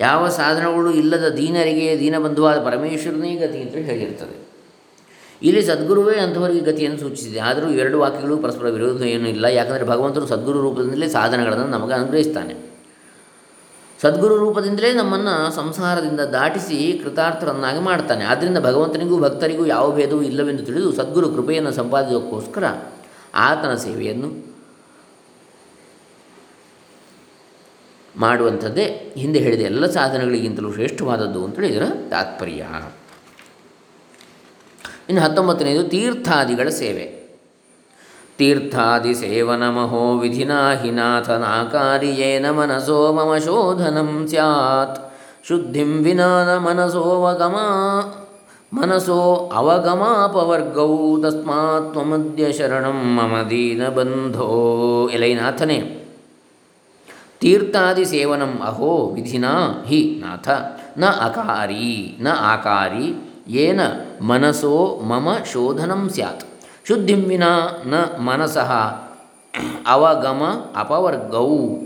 ಯಾವ 0.00 0.28
ಸಾಧನಗಳು 0.28 0.90
ಇಲ್ಲದ 0.90 1.28
ದೀನರಿಗೆ 1.28 1.98
ದೀನಬಂಧುವಾದ 1.98 2.64
ಪರಮೇಶ್ವರನೇ 2.64 3.36
ಗತಿ 3.36 3.62
ಅಂತ 3.62 3.74
ಹೇಳಿರ್ತದೆ. 3.74 4.52
ಇಲ್ಲಿ 5.42 5.66
ಸದ್ಗುರುವೇ 5.66 6.16
ಅಂಥವರಿಗೆ 6.16 6.60
ಗತಿಯನ್ನು 6.60 6.98
ಸೂಚಿಸಿದೆ. 6.98 7.40
ಆದರೂ 7.40 7.70
ಇವೆರಡು 7.70 7.98
ವಾಕ್ಯಗಳು 7.98 8.36
ಪರಸ್ಪರ 8.36 8.68
ವಿರೋಧ 8.68 9.02
ಏನೂ 9.02 9.28
ಇಲ್ಲ. 9.28 9.44
ಯಾಕಂದರೆ 9.44 9.86
ಭಗವಂತನು 9.86 10.26
ಸದ್ಗುರು 10.26 10.60
ರೂಪದಿಂದಲೇ 10.60 11.08
ಸಾಧನಗಳನ್ನು 11.08 11.66
ನಮಗೆ 11.66 11.94
ಅನುಗ್ರಹಿಸ್ತಾನೆ. 11.94 12.71
ಸದ್ಗುರು 14.02 14.36
ರೂಪದಿಂದಲೇ 14.36 14.92
ನಮ್ಮನ್ನು 14.92 15.54
ಸಂಸಾರದಿಂದ 15.54 16.20
ದಾಟಿಸಿ 16.20 17.00
ಕೃತಾರ್ಥರನ್ನಾಗಿ 17.04 17.80
ಮಾಡ್ತಾನೆ. 17.80 18.24
ಆದ್ದರಿಂದ 18.24 18.58
ಭಗವಂತನಿಗೂ 18.58 19.20
ಭಕ್ತರಿಗೂ 19.20 19.66
ಯಾವ 19.66 19.94
ಭೇದವೂ 19.94 20.22
ಇಲ್ಲವೆಂದು 20.22 20.62
ತಿಳಿದು 20.62 20.92
ಸದ್ಗುರು 20.92 21.30
ಕೃಪೆಯನ್ನು 21.30 21.72
ಸಂಪಾದಿಸೋಕ್ಕೋಸ್ಕರ 21.72 22.64
ಆತನ 23.34 23.74
ಸೇವೆಯನ್ನು 23.74 24.52
ಮಾಡುವಂಥದ್ದೇ 28.16 29.14
ಹಿಂದೆ 29.16 29.38
ಹೇಳಿದ 29.38 29.60
ಎಲ್ಲ 29.60 29.86
ಸಾಧನೆಗಳಿಗಿಂತಲೂ 29.86 30.72
ಶ್ರೇಷ್ಠವಾದದ್ದು 30.72 31.44
ಅಂತೇಳಿ 31.44 31.68
ಇದರ 31.68 31.82
ತಾತ್ಪರ್ಯ. 32.10 32.66
ಇನ್ನು 35.08 35.22
ಹತ್ತೊಂಬತ್ತನೆಯದು 35.22 35.88
ತೀರ್ಥಾದಿಗಳ 35.88 36.68
ಸೇವೆ. 36.68 37.21
ತೀರ್ಥಾದಿ 38.38 39.12
ಸೇವನ 39.14 39.64
ಮಹೋ 39.70 40.02
ವಿಧಿನಾ 40.20 40.60
ಹಿನಾಥನಾಕಾರಿಯೇನ 40.80 42.46
ಮನಸೋ 42.50 42.98
ಮಮ 43.12 43.32
ಶೋಧನಂ 43.38 44.10
ಸ್ಯಾತ್ 44.26 44.98
ಶುದ್ಧಿಂ 45.48 45.92
ವಿನಾ 46.02 46.28
ನ 46.44 46.50
ಮನಸೋವಗಮ 46.58 47.56
ಮನಸೋ 48.72 49.18
ಅವಗಮಾಪವರ್ಗೌ 49.52 50.92
ತಸ್ಮಾತ್ 51.22 51.88
ತ್ವಮದ್ಯ 51.92 52.44
ಶರಣಂ 52.52 53.00
ಮಮ 53.16 53.34
ದೀನಬಂಧೋ 53.50 54.48
ಎಲೈನಾಥನೇ 55.12 55.78
ತೀರ್ಥಾದಿ 57.42 58.04
ಸೇವನಂ 58.04 58.54
ಅಹೋ 58.64 58.92
ವಿಧಿನಾ 59.14 59.52
ಹಿ 59.86 60.00
ನಾಥ 60.20 60.48
ನ 60.98 61.10
ಅಕಾರಿ 61.22 61.90
ನ 62.20 62.36
ಆಕಾರಿ 62.50 63.06
ಏನ 63.60 63.80
ಮನಸೋ 64.22 64.74
ಮಮ 65.10 65.28
ಶೋಧನಂ 65.52 66.02
ಸ್ಯಾತ್ 66.08 66.44
ಶುದ್ಧಿಂ 66.88 67.18
ವಿನಾ 67.18 67.82
ನ 67.86 67.94
ಮನಸಃ 68.20 68.72
ಅವಗಮ 69.86 70.72
ಅಪವರ್ಗೌ. 70.76 71.76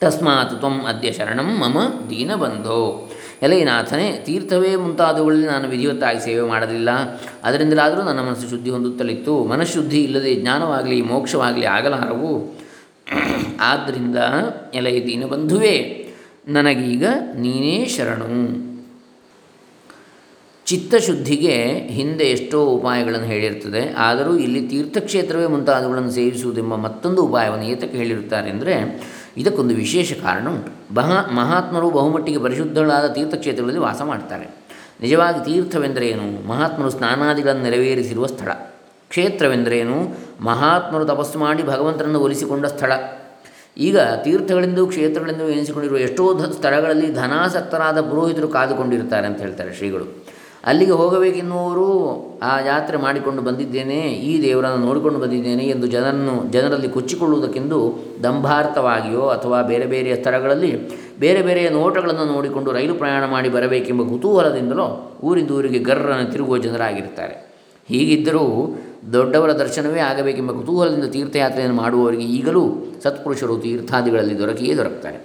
ತಸ್ಮಾತ್ 0.00 0.58
ತ್ವಂ 0.58 0.84
ಅದ್ಯ 0.84 1.12
ಶರಣಂ 1.12 1.58
ಮಮ 1.58 1.78
ದೀನಬಂಧೋ. 2.10 3.10
ಎಲೈನಾಥನೇ, 3.42 4.22
ತೀರ್ಥವೇ 4.26 4.76
ಮುಂತಾದವುಗಳಲ್ಲಿ 4.76 5.46
ನಾನು 5.46 5.68
ವಿಧಿವತ್ತಾಗಿ 5.68 6.20
ಸೇವೆ 6.20 6.48
ಮಾಡಲಿಲ್ಲ. 6.48 6.90
ಅದರಿಂದಲಾದರೂ 7.44 8.02
ನನ್ನ 8.02 8.20
ಮನಸ್ಸು 8.20 8.50
ಶುದ್ಧಿ 8.50 8.70
ಹೊಂದುತ್ತಲಿತ್ತು. 8.70 9.44
ಮನಃಶುದ್ಧಿ 9.44 10.02
ಇಲ್ಲದೆ 10.02 10.34
ಜ್ಞಾನವಾಗಲಿ, 10.34 11.02
ಮೋಕ್ಷವಾಗಲಿ 11.02 11.66
ಆಗಲಾರವು. 11.66 12.60
ಆದ್ದರಿಂದ 13.60 14.16
ಎಲೈ 14.74 15.06
ದೀನಬಂಧುವೇ, 15.06 16.08
ನನಗೀಗ 16.48 17.04
ನೀನೇ 17.36 17.86
ಶರಣು. 17.86 18.67
ಚಿತ್ತಶುದ್ಧಿಗೆ 20.68 21.54
ಹಿಂದೆ 21.88 22.24
ಎಷ್ಟೋ 22.24 22.64
ಉಪಾಯಗಳನ್ನು 22.64 23.26
ಹೇಳಿರ್ತದೆ. 23.26 23.94
ಆದರೂ 23.98 24.36
ಇಲ್ಲಿ 24.36 24.60
ತೀರ್ಥಕ್ಷೇತ್ರವೇ 24.60 25.46
ಮುಂತಾದವುಗಳನ್ನು 25.46 26.10
ಸೇವಿಸುವುದೆಂಬ 26.10 26.74
ಮತ್ತೊಂದು 26.74 27.22
ಉಪಾಯವನ್ನು 27.22 27.64
ಏತಕ್ಕೆ 27.64 27.98
ಹೇಳಿರುತ್ತಾರೆ 27.98 28.50
ಅಂದರೆ, 28.50 28.74
ಇದಕ್ಕೊಂದು 29.36 29.74
ವಿಶೇಷ 29.74 30.12
ಕಾರಣ 30.12 30.48
ಉಂಟು. 30.48 30.94
ಬಹ, 30.94 31.10
ಮಹಾತ್ಮರು 31.34 31.90
ಬಹುಮಟ್ಟಿಗೆ 31.90 32.38
ಪರಿಶುದ್ಧಗಳಾದ 32.38 33.06
ತೀರ್ಥಕ್ಷೇತ್ರಗಳಲ್ಲಿ 33.06 33.80
ವಾಸ 33.80 34.02
ಮಾಡ್ತಾರೆ. 34.02 34.48
ನಿಜವಾಗಿ 35.00 35.44
ತೀರ್ಥವೆಂದರೇನು 35.44 36.48
ಮಹಾತ್ಮರು 36.48 36.90
ಸ್ನಾನಾದಿಗಳನ್ನು 36.90 37.62
ನೆರವೇರಿಸಿರುವ 37.62 38.26
ಸ್ಥಳ. 38.26 38.48
ಕ್ಷೇತ್ರವೆಂದರೇನು 39.08 39.98
ಮಹಾತ್ಮರು 40.40 41.04
ತಪಸ್ಸು 41.04 41.38
ಮಾಡಿ 41.38 41.62
ಭಗವಂತನನ್ನು 41.62 42.20
ಒಲಿಸಿಕೊಂಡ 42.20 42.66
ಸ್ಥಳ. 42.66 42.92
ಈಗ 43.78 43.98
ತೀರ್ಥಗಳೆಂದು 43.98 44.86
ಕ್ಷೇತ್ರಗಳೆಂದು 44.86 45.48
ಎನಿಸಿಕೊಂಡಿರುವ 45.48 45.98
ಎಷ್ಟೋ 45.98 46.52
ಸ್ಥಳಗಳಲ್ಲಿ 46.52 47.14
ಧನಾಸಕ್ತರಾದ 47.14 48.00
ಪುರೋಹಿತರು 48.00 48.48
ಕಾದುಕೊಂಡಿರುತ್ತಾರೆ 48.48 49.26
ಅಂತ 49.26 49.38
ಹೇಳ್ತಾರೆ 49.38 49.74
ಶ್ರೀಗಳು. 49.74 50.37
ಅಲ್ಲಿಗೆ 50.68 50.92
ಹೋಗಬೇಕೆನ್ನುವರು 50.92 51.86
ಆ 52.42 52.60
ಯಾತ್ರೆ 52.66 52.96
ಮಾಡಿಕೊಂಡು 52.96 53.42
ಬಂದಿದ್ದೇನೆ, 53.42 53.98
ಈ 54.28 54.42
ದೇವರನ್ನು 54.42 54.86
ನೋಡಿಕೊಂಡು 54.86 55.18
ಬಂದಿದ್ದೇನೆ 55.18 55.64
ಎಂದು 55.64 55.86
ಜನರನ್ನು, 55.86 56.48
ಜನರಲ್ಲಿ 56.50 56.88
ಕೊಚ್ಚಿಕೊಳ್ಳುವುದಕ್ಕೆಂದು 56.88 57.78
ದಂಭಾರ್ಥವಾಗಿಯೋ 58.22 59.24
ಅಥವಾ 59.28 59.62
ಬೇರೆ 59.62 59.86
ಬೇರೆ 59.86 60.16
ಸ್ಥಳಗಳಲ್ಲಿ 60.16 60.72
ಬೇರೆ 61.18 61.42
ಬೇರೆ 61.42 61.68
ನೋಟಗಳನ್ನು 61.68 62.24
ನೋಡಿಕೊಂಡು 62.24 62.72
ರೈಲು 62.72 62.94
ಪ್ರಯಾಣ 62.94 63.24
ಮಾಡಿ 63.26 63.48
ಬರಬೇಕೆಂಬ 63.48 64.02
ಕುತೂಹಲದಿಂದಲೋ 64.08 64.88
ಊರಿಂದ 65.24 65.50
ಊರಿಗೆ 65.50 65.78
ಗರ್ರನ್ನು 65.78 66.32
ತಿರುಗುವ 66.32 66.58
ಜನರಾಗಿರ್ತಾರೆ 66.58 67.34
ಹೀಗಿದ್ದರೂ 67.88 68.44
ದೊಡ್ಡವರ 69.12 69.52
ದರ್ಶನವೇ 69.52 70.00
ಆಗಬೇಕೆಂಬ 70.00 70.52
ಕುತೂಹಲದಿಂದ 70.52 71.04
ತೀರ್ಥಯಾತ್ರೆಯನ್ನು 71.04 71.76
ಮಾಡುವವರಿಗೆ 71.82 72.22
ಈಗಲೂ 72.22 72.62
ಸತ್ಪುರುಷರು 73.04 73.56
ತೀರ್ಥಾದಿಗಳಲ್ಲಿ 73.56 74.38
ದೊರಕಿಯೇ 74.38 74.76
ದೊರಕ್ತಾರೆ 74.76 75.18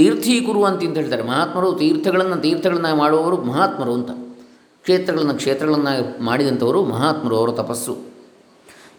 ತೀರ್ಥೀಕುರು 0.00 0.64
ಅಂತ 0.64 0.82
ಹೇಳ್ತಾರೆ. 0.82 1.22
ಮಹಾತ್ಮರು 1.22 1.72
ತೀರ್ಥಗಳನ್ನು 1.72 2.36
ತೀರ್ಥಗಳನ್ನು 2.36 2.96
ಮಾಡುವವರು 2.96 3.36
ಮಹಾತ್ಮರು 3.36 3.94
ಅಂತ. 3.94 4.10
ಕ್ಷೇತ್ರಗಳನ್ನು 4.82 5.34
ಕ್ಷೇತ್ರಗಳನ್ನು 5.34 6.24
ಮಾಡಿದಂಥವರು 6.24 6.84
ಮಹಾತ್ಮರು, 6.84 7.36
ಅವರ 7.36 7.50
ತಪಸ್ಸು. 7.50 7.96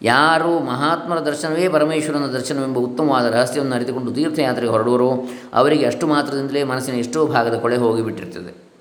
ಯಾರು 0.04 0.60
ಮಹಾತ್ಮರ 0.60 1.20
ದರ್ಶನವೇ 1.20 1.70
ಪರಮೇಶ್ವರನ 1.70 2.26
ದರ್ಶನವೆಂಬ 2.26 2.78
ಉತ್ತಮವಾದ 2.78 3.26
ರಹಸ್ಯವನ್ನು 3.34 3.76
ಅರಿತುಕೊಂಡು 3.76 4.12
ತೀರ್ಥಯಾತ್ರೆಗೆ 4.12 4.72
ಹೊರಡುವರು, 4.72 5.10
ಅವರಿಗೆ 5.54 5.86
ಅಷ್ಟು 5.86 6.08
ಮಾತ್ರದಿಂದಲೇ 6.08 6.64
ಮನಸ್ಸಿನ 6.64 6.96
ಎಷ್ಟೋ 6.96 7.26
ಭಾಗದ 7.26 7.58
ಕೊಳೆ 7.58 7.78
ಹೋಗಿಬಿಟ್ಟಿರ್ತದೆ. 7.78 8.72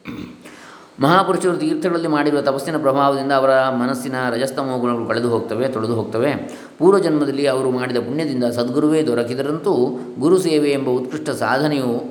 ಮಹಾಪುರುಷರು 1.01 1.57
ತೀರ್ಥಗಳಲ್ಲಿ 1.57 2.09
ಮಾಡಿರುವ 2.09 2.41
ತಪಸ್ಸಿನ 2.41 2.79
ಪ್ರಭಾವದಿಂದ 2.79 3.33
ಅವರ 3.33 3.69
ಮನಸ್ಸಿನ 3.69 4.15
ರಜಸ್ತಮೋ 4.31 4.79
ಗುಣಗಳು 4.79 5.07
ಕಳೆದು 5.07 5.31
ಹೋಗ್ತವೆ, 5.31 5.69
ತೊಳೆದು 5.69 5.95
ಹೋಗ್ತವೆ. 5.95 6.33
ಪೂರ್ವಜನ್ಮದಲ್ಲಿ 6.79 7.47
ಅವರು 7.47 7.71
ಮಾಡಿದ 7.71 7.97
ಪುಣ್ಯದಿಂದ 7.97 8.45
ಸದ್ಗುರುವೇ 8.45 9.03
ದೊರಕಿದರಂತೂ 9.03 9.99
ಗುರು 10.21 10.39
ಸೇವೆ 10.39 10.71
ಎಂಬ 10.71 10.89
ಉತ್ಕೃಷ್ಟ 10.89 11.31
ಸಾಧನೆಯು 11.31 12.10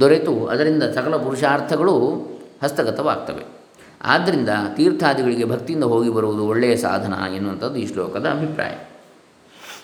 ದೊರೆತು 0.00 0.46
ಅದರಿಂದ 0.46 0.82
ಸಕಲ 0.82 1.16
ಪುರುಷಾರ್ಥಗಳು 1.16 2.26
ಹಸ್ತಗತವಾಗ್ತವೆ. 2.62 3.56
ಆದ್ದರಿಂದ 4.02 4.48
ತೀರ್ಥಾದಿಗಳಿಗೆ 4.76 5.44
ಭಕ್ತಿಯಿಂದ 5.44 5.84
ಹೋಗಿ 5.84 6.08
ಬರುವುದು 6.08 6.46
ಒಳ್ಳೆಯ 6.46 6.76
ಸಾಧನ 6.76 7.14
ಎನ್ನುವಂಥದ್ದು 7.34 7.76
ಈ 7.76 7.92
ಶ್ಲೋಕದ 7.92 8.28
ಅಭಿಪ್ರಾಯ. 8.30 8.72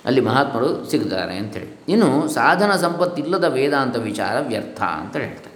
ಅಲ್ಲಿ 0.04 0.20
ಮಹಾತ್ಮರು 0.20 0.90
ಸಿಗ್ತಾರೆ 0.90 1.36
ಅಂಥೇಳಿ. 1.36 1.80
ಇನ್ನು 1.88 2.28
ಸಾಧನ 2.28 2.76
ಸಂಪತ್ತಿಲ್ಲದ 2.76 3.44
ವೇದಾಂತ 3.44 3.96
ವಿಚಾರ 3.96 4.36
ವ್ಯರ್ಥ 4.40 4.82
ಅಂತ 4.82 5.16
ಹೇಳ್ತಾರೆ. 5.16 5.52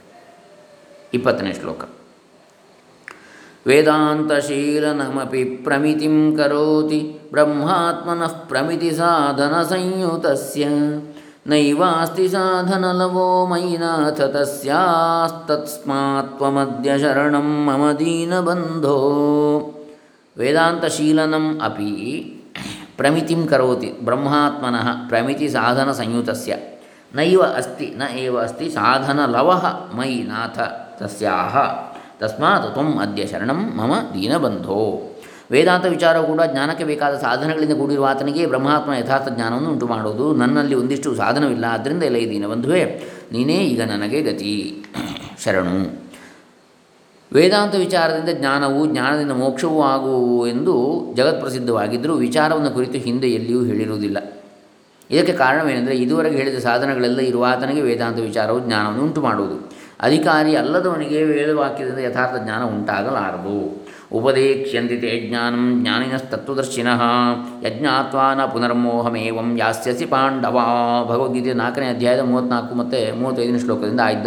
ಇಪ್ಪತ್ತನೇ 1.15 1.53
ಶ್ಲೋಕ. 1.53 1.81
ವೇದಾಂತಶೀಲನಮಿ 3.67 5.45
ಪ್ರಮಿತಿಂ 5.45 6.37
ಕರೋತಿ 6.37 7.19
ಬ್ರಹ್ಮಾತ್ಮನಃ 7.31 8.47
ಪ್ರಮಿತಿ 8.47 8.91
ಸಾಧನ 8.91 9.63
ಸಂಯುತಸ್ಯ. 9.63 10.65
ನೈವಾಸ್ತಿ 11.47 12.25
ಸಾಧನಲವೋ 12.29 13.27
ಮೈನಾಥ 13.47 14.21
ತಸ್ಯಾಸ್ತತ್ಸ್ಮಾತ್ 14.33 16.31
ತ್ವಮದ್ಯ 16.39 16.97
ಶರಣಂ 16.99 17.49
ಮಮ 17.67 17.83
ದೀನಬಂಧೋ 17.99 18.95
ವೇದಾಂತಶೀಲನಂ 20.37 21.47
ಅಪಿ 21.63 21.93
ಪ್ರಮಿತಿಂ 22.99 23.43
ಕರೋತಿ 23.47 23.91
ಬ್ರಹ್ಮಾತ್ಮನಃ 24.03 24.89
ಪ್ರಮಿತಿ 25.09 25.49
ಸಾಧನ 25.49 25.91
ಸಂಯುತಸ್ಯ 25.93 26.55
ನೈವ 27.15 27.43
ಅಸ್ತಿ 27.57 27.89
ನ 27.99 28.09
ಏವ 28.19 28.37
ಅಸ್ತಿ 28.43 28.69
ಸಾಧನಲವಃ 28.71 29.65
ಮಯಿ 29.99 30.21
ನಾಥ 30.25 30.59
ತಸ್ಯಾಹ 30.99 31.55
ತಸ್ಮಾತ್ 32.21 32.69
ತ್ವಂ 32.73 32.91
ಅದ್ಯ 32.99 33.25
ಶರಣಂ 33.27 33.61
ಮಮ 33.77 33.93
ದೀನಬಂಧೋ 34.15 34.81
ವೇದಾಂತ 35.53 35.87
ವಿಚಾರವು 35.87 36.27
ಕೂಡ 36.27 36.41
ಜ್ಞಾನಕ್ಕೆ 36.43 36.85
ಬೇಕಾದ 36.85 37.17
ಸಾಧನಗಳಿಂದ 37.17 37.73
ಕೂಡಿರುವ 37.73 38.07
ಆತನಿಗೆ 38.07 38.47
ಬ್ರಹ್ಮಾತ್ಮ 38.47 38.93
ಯಥಾರ್ಥ 38.93 39.29
ಜ್ಞಾನವನ್ನು 39.29 39.71
ಉಂಟು 39.71 39.87
ಮಾಡುವುದು 39.87 40.35
ನನ್ನಲ್ಲಿ 40.35 40.75
ಒಂದಿಷ್ಟು 40.75 41.15
ಸಾಧನವಿಲ್ಲ, 41.15 41.65
ಆದ್ದರಿಂದ 41.69 42.03
ಎಲ್ಲ 42.03 42.17
ಇದ್ದೀನ 42.17 42.47
ಬಂಧುವೇ 42.47 43.03
ನೀನೇ 43.33 43.55
ಈಗ 43.55 43.83
ನನಗೆ 43.83 44.23
ಗತಿ. 44.23 44.85
ಶರಣು. 45.45 46.07
ವೇದಾಂತ 47.33 47.75
ವಿಚಾರದಿಂದ 47.75 48.39
ಜ್ಞಾನವು, 48.39 48.87
ಜ್ಞಾನದಿಂದ 48.87 49.31
ಮೋಕ್ಷವೂ 49.31 49.83
ಆಗುವು 49.83 50.47
ಎಂದು 50.47 51.05
ಜಗತ್ಪ್ರಸಿದ್ಧವಾಗಿದ್ದರೂ 51.15 52.15
ವಿಚಾರವನ್ನು 52.15 52.71
ಕುರಿತು 52.71 52.99
ಹಿಂದೆ 52.99 53.29
ಎಲ್ಲಿಯೂ 53.29 53.65
ಹೇಳಿರುವುದಿಲ್ಲ. 53.65 54.17
ಇದಕ್ಕೆ 55.11 55.33
ಕಾರಣವೇನೆಂದರೆ 55.33 55.97
ಇದುವರೆಗೆ 55.97 56.37
ಹೇಳಿದ 56.37 56.59
ಸಾಧನಗಳೆಲ್ಲ 56.59 57.21
ಇರುವ 57.21 57.45
ಆತನಿಗೆ 57.45 57.81
ವೇದಾಂತ 57.81 58.19
ವಿಚಾರವು 58.19 58.61
ಜ್ಞಾನವನ್ನು 58.61 59.03
ಉಂಟು 59.03 59.21
ಮಾಡುವುದು 59.21 59.73
ಅಧಿಕಾರಿ 60.01 60.57
ಅಲ್ಲದವನಿಗೆ 60.57 61.23
ವೇದವಾಕ್ಯದಿಂದ 61.23 61.99
ಯಥಾರ್ಥ 61.99 62.43
ಜ್ಞಾನ 62.45 62.65
ಉಂಟಾಗಲಾರದು. 62.65 63.86
ಉಪದೇಕ್ಷ್ಯಂತಿ 64.13 64.97
ತೇ 64.97 65.27
ಜ್ಞಾನಂ 65.29 65.83
ಜ್ಞಾನಿನಸ್ತತ್ವದರ್ಶಿನ 65.83 66.89
ಯಜ್ಞಾತ್ವಾ 67.63 68.35
ನ 68.35 68.45
ಪುನರ್ಮೋಹಮೇವಂ 68.47 69.59
ಯಾಸ್ಯಸಿ 69.59 70.07
ಪಾಂಡವ 70.07 70.61
ಭಗವದ್ಗೀತೆ 71.07 71.53
ನಾಲ್ಕನೇ 71.53 71.87
ಅಧ್ಯಾಯದ 71.87 72.21
ಮೂವತ್ತ್ನಾಲ್ಕು 72.21 72.75
ಮತ್ತು 72.75 73.19
ಮೂವತ್ತೈದನೇ 73.19 73.59
ಶ್ಲೋಕದಿಂದ 73.59 74.01
ಆಯ್ದ 74.01 74.27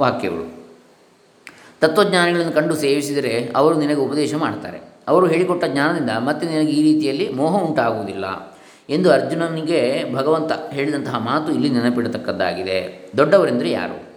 ವಾಕ್ಯಗಳು. 0.00 0.62
ತತ್ವಜ್ಞಾನಿಗಳನ್ನು 1.80 2.52
ಕಂಡು 2.52 2.74
ಸೇವಿಸಿದರೆ 2.74 3.52
ಅವರು 3.56 3.78
ನಿನಗೆ 3.78 3.96
ಉಪದೇಶ 3.96 4.34
ಮಾಡ್ತಾರೆ. 4.34 4.80
ಅವರು 5.08 5.26
ಹೇಳಿಕೊಟ್ಟ 5.26 5.64
ಜ್ಞಾನದಿಂದ 5.64 6.10
ಮತ್ತೆ 6.10 6.46
ನಿನಗೆ 6.46 6.70
ಈ 6.70 6.92
ರೀತಿಯಲ್ಲಿ 6.92 7.32
ಮೋಹ 7.32 7.62
ಉಂಟಾಗುವುದಿಲ್ಲ 7.62 8.54
ಎಂದು 8.90 9.10
ಅರ್ಜುನನಿಗೆ 9.10 10.14
ಭಗವಂತ 10.14 10.52
ಹೇಳಿದಂತಹ 10.70 11.18
ಮಾತು 11.18 11.52
ಇಲ್ಲಿ 11.52 11.68
ನೆನಪಿಡತಕ್ಕದ್ದಾಗಿದೆ. 11.68 13.10
ದೊಡ್ಡವರೆಂದರೆ 13.16 13.70
ಯಾರು? 13.70 14.11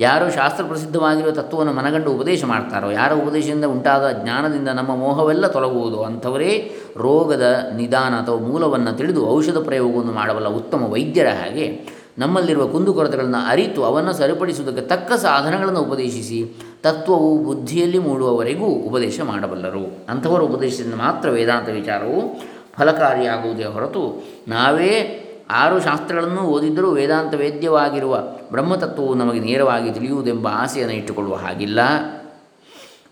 ಯಾರು 0.00 0.30
ಶಾಸ್ತ್ರ 0.30 0.64
ಪ್ರಸಿದ್ಧವಾಗಿರುವ 0.64 1.30
ತತ್ವವನ್ನು 1.30 1.72
ಮನಗಂಡು 1.72 2.12
ಉಪದೇಶ 2.12 2.44
ಮಾಡ್ತಾರೋ, 2.44 2.90
ಯಾರ 2.90 3.12
ಉಪದೇಶದಿಂದ 3.12 3.64
ಉಂಟಾದ 3.64 4.10
ಜ್ಞಾನದಿಂದ 4.10 4.68
ನಮ್ಮ 4.68 4.96
ಮೋಹವೆಲ್ಲ 4.96 5.46
ತೊಲಗುವುದು? 5.46 6.02
ಅಂಥವರೇ 6.02 6.74
ರೋಗದ 6.96 7.70
ನಿಧಾನ 7.76 8.14
ಅಥವಾ 8.14 8.36
ಮೂಲವನ್ನು 8.36 8.92
ತಿಳಿದು 8.92 9.30
ಔಷಧ 9.30 9.58
ಪ್ರಯೋಗವನ್ನು 9.58 10.12
ಮಾಡಬಲ್ಲ 10.12 10.48
ಉತ್ತಮ 10.48 10.92
ವೈದ್ಯರ 10.92 11.26
ಹಾಗೆ 11.26 11.80
ನಮ್ಮಲ್ಲಿರುವ 12.18 12.66
ಕುಂದುಕೊರತೆಗಳನ್ನು 12.66 13.48
ಅರಿತು 13.48 13.84
ಅವನ್ನು 13.84 14.12
ಸರಿಪಡಿಸುವುದಕ್ಕೆ 14.12 14.88
ತಕ್ಕ 14.88 15.12
ಸಾಧನಗಳನ್ನು 15.12 15.80
ಉಪದೇಶಿಸಿ 15.80 16.68
ತತ್ವವು 16.82 17.38
ಬುದ್ಧಿಯಲ್ಲಿ 17.38 17.98
ಮೂಡುವವರೆಗೂ 17.98 18.66
ಉಪದೇಶ 18.66 19.20
ಮಾಡಬಲ್ಲರು. 19.20 20.06
ಅಂಥವರ 20.08 20.40
ಉಪದೇಶದಿಂದ 20.40 20.94
ಮಾತ್ರ 20.94 21.30
ವೇದಾಂತ 21.30 21.68
ವಿಚಾರವು 21.68 22.40
ಫಲಕಾರಿಯಾಗುವುದೇ 22.78 23.64
ಹೊರತು 23.64 24.24
ನಾವೇ 24.48 25.20
ಆರು 25.50 25.80
ಶಾಸ್ತ್ರಗಳನ್ನು 25.80 26.40
ಓದಿದ್ದರೂ 26.40 26.90
ವೇದಾಂತ 26.90 27.34
ವೇದ್ಯವಾಗಿರುವ 27.34 28.22
ಬ್ರಹ್ಮತತ್ವವು 28.50 29.14
ನಮಗೆ 29.14 29.40
ನೇರವಾಗಿ 29.40 29.92
ತಿಳಿಯುವುದೆಂಬ 29.92 30.48
ಆಸೆಯನ್ನು 30.48 30.94
ಇಟ್ಟುಕೊಳ್ಳುವ 30.94 31.36
ಹಾಗಿಲ್ಲ. 31.36 31.80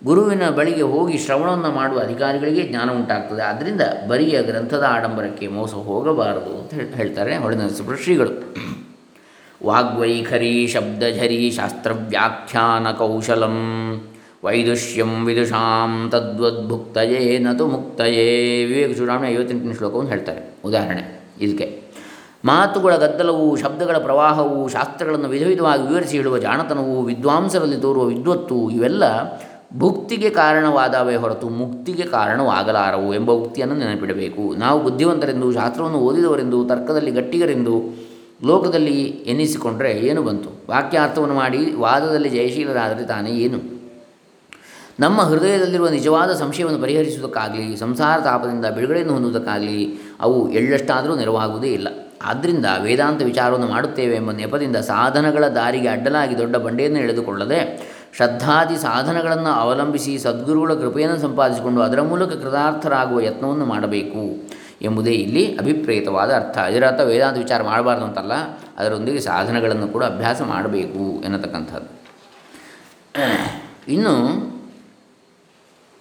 ಗುರುವಿನ 0.04 0.50
ಬಳಿಗೆ 0.50 0.82
ಹೋಗಿ 0.82 1.18
ಶ್ರವಣವನ್ನು 1.18 1.70
ಮಾಡುವ 1.70 1.98
ಅಧಿಕಾರಿಗಳಿಗೆ 1.98 2.62
ಜ್ಞಾನ 2.62 2.90
ಉಂಟಾಗ್ತದೆ. 2.90 3.42
ಆದ್ದರಿಂದ 3.42 3.80
ಬರಿಯ 4.08 4.42
ಗ್ರಂಥದ 4.42 4.86
ಆಡಂಬರಕ್ಕೆ 4.88 5.46
ಮೋಸ 5.46 5.74
ಹೋಗಬಾರದು 5.74 6.58
ಅಂತ 6.60 6.94
ಹೇಳ್ತಾರೆ 6.94 7.36
ಹೊಳೆನರಸೀಪುರ 7.36 7.96
ಶ್ರೀಗಳು 7.96 8.54
ವಾಗ್ವೈಖರಿ 9.66 10.66
ಶಬ್ದಝರಿ 10.66 11.50
ಶಾಸ್ತ್ರವ್ಯಾಖ್ಯಾನ 11.50 12.92
ಕೌಶಲಂ 12.92 13.56
ವೈದುಷ್ಯಂ 14.44 15.24
ವಿದುಷಾಂ 15.24 16.10
ತದ್ವದ್ಭುಕ್ತಯೇ 16.10 17.38
ನತು 17.38 17.66
ಮುಕ್ತಯೇ. 17.66 18.64
ವಿವೇಕ 18.64 18.96
ಚೂಡಾಮಣಿ 18.96 19.32
ಐವತ್ತೆಂಟನೇ 19.32 19.74
ಶ್ಲೋಕವನ್ನು 19.74 20.10
ಹೇಳ್ತಾರೆ. 20.10 20.40
ಉದಾಹರಣೆ 20.64 21.20
ಇದಕ್ಕೆ 21.40 21.81
ಮಾತುಗಳ 22.44 22.96
ಗದ್ದಲವು, 22.96 23.56
ಶಬ್ದಗಳ 23.56 23.96
ಪ್ರವಾಹವು, 23.96 24.68
ಶಾಸ್ತ್ರಗಳನ್ನು 24.68 25.28
ವಿಧ 25.28 25.46
ವಿಧವಾಗಿ 25.46 25.88
ವಿವರಿಸಿ 25.88 26.16
ಹೇಳುವ 26.16 26.38
ಜಾಣತನವು, 26.38 27.02
ವಿದ್ವಾಂಸರಲ್ಲಿ 27.02 27.76
ತೋರುವ 27.76 28.04
ವಿದ್ವತ್ತು 28.04 28.70
ಇವೆಲ್ಲ 28.70 29.04
ಭುಕ್ತಿಗೆ 29.78 30.30
ಕಾರಣವಾದವೇ 30.30 31.16
ಹೊರತು 31.16 31.48
ಮುಕ್ತಿಗೆ 31.48 32.02
ಕಾರಣವಾಗಲಾರವು 32.02 33.14
ಎಂಬ 33.14 33.30
ಉಕ್ತಿಯನ್ನು 33.30 33.74
ನೆನಪಿಡಬೇಕು. 33.74 34.54
ನಾವು 34.54 34.82
ಬುದ್ಧಿವಂತರೆಂದು, 34.82 35.52
ಶಾಸ್ತ್ರವನ್ನು 35.52 35.98
ಓದಿದವರೆಂದು, 35.98 36.64
ತರ್ಕದಲ್ಲಿ 36.64 37.10
ಗಟ್ಟಿಗರೆಂದು 37.10 37.82
ಲೋಕದಲ್ಲಿ 38.44 39.00
ಎನ್ನಿಸಿಕೊಂಡರೆ 39.02 39.92
ಏನು 39.92 40.22
ಬಂತು? 40.22 40.48
ವಾಕ್ಯಾರ್ಥವನ್ನು 40.70 41.34
ಮಾಡಿ 41.34 41.74
ವಾದದಲ್ಲಿ 41.74 42.28
ಜಯಶೀಲರಾದರೆ 42.28 43.06
ತಾನೇ 43.06 43.30
ಏನು? 43.30 43.82
ನಮ್ಮ 45.00 45.20
ಹೃದಯದಲ್ಲಿರುವ 45.20 45.88
ನಿಜವಾದ 45.88 46.32
ಸಂಶಯವನ್ನು 46.32 46.78
ಪರಿಹರಿಸುವುದಕ್ಕಾಗಲಿ, 46.78 47.76
ಸಂಸಾರ 47.76 48.20
ತಾಪದಿಂದ 48.20 48.66
ಬಿಡುಗಡೆಯನ್ನು 48.66 49.12
ಹೊಂದುವುದಕ್ಕಾಗಲಿ 49.12 49.98
ಅವು 50.20 50.52
ಎಳ್ಳಷ್ಟಾದರೂ 50.52 51.16
ನೆರವಾಗುವುದೇ 51.16 51.68
ಇಲ್ಲ. 51.68 51.88
ಆದ್ದರಿಂದ 52.24 52.66
ವೇದಾಂತ 52.82 53.22
ವಿಚಾರವನ್ನು 53.22 53.66
ಮಾಡುತ್ತೇವೆ 53.66 54.14
ಎಂಬ 54.16 54.32
ನೆಪದಿಂದ 54.32 54.76
ಸಾಧನಗಳ 54.76 55.48
ದಾರಿಗೆ 55.48 55.88
ಅಡ್ಡಲಾಗಿ 55.88 56.38
ದೊಡ್ಡ 56.38 56.56
ಬಂಡೆಯನ್ನು 56.56 57.00
ಎಳೆದುಕೊಳ್ಳದೆ 57.00 57.92
ಶ್ರದ್ಧಾದಿ 58.16 58.76
ಸಾಧನಗಳನ್ನು 58.76 59.50
ಅವಲಂಬಿಸಿ 59.50 60.18
ಸದ್ಗುರುಗಳ 60.18 60.74
ಕೃಪೆಯನ್ನು 60.74 61.18
ಸಂಪಾದಿಸಿಕೊಂಡು 61.18 61.80
ಅದರ 61.80 62.02
ಮೂಲಕ 62.02 62.32
ಕೃತಾರ್ಥರಾಗುವ 62.32 63.20
ಯತ್ನವನ್ನು 63.20 63.66
ಮಾಡಬೇಕು 63.66 64.52
ಎಂಬುದೇ 64.82 65.10
ಇಲ್ಲಿ 65.10 65.56
ಅಭಿಪ್ರೇತವಾದ 65.56 66.30
ಅರ್ಥ. 66.34 66.58
ಇದರ 66.58 66.86
ಅರ್ಥ 66.86 67.00
ವೇದಾಂತ 67.00 67.38
ವಿಚಾರ 67.38 67.62
ಮಾಡಬಾರ್ದು 67.62 68.04
ಅಂತಲ್ಲ, 68.04 68.32
ಅದರೊಂದಿಗೆ 68.78 69.20
ಸಾಧನಗಳನ್ನು 69.20 69.88
ಕೂಡ 69.88 70.04
ಅಭ್ಯಾಸ 70.04 70.42
ಮಾಡಬೇಕು 70.42 71.22
ಎನ್ನತಕ್ಕಂಥದ್ದು. 71.24 71.90
ಇನ್ನು 73.88 74.14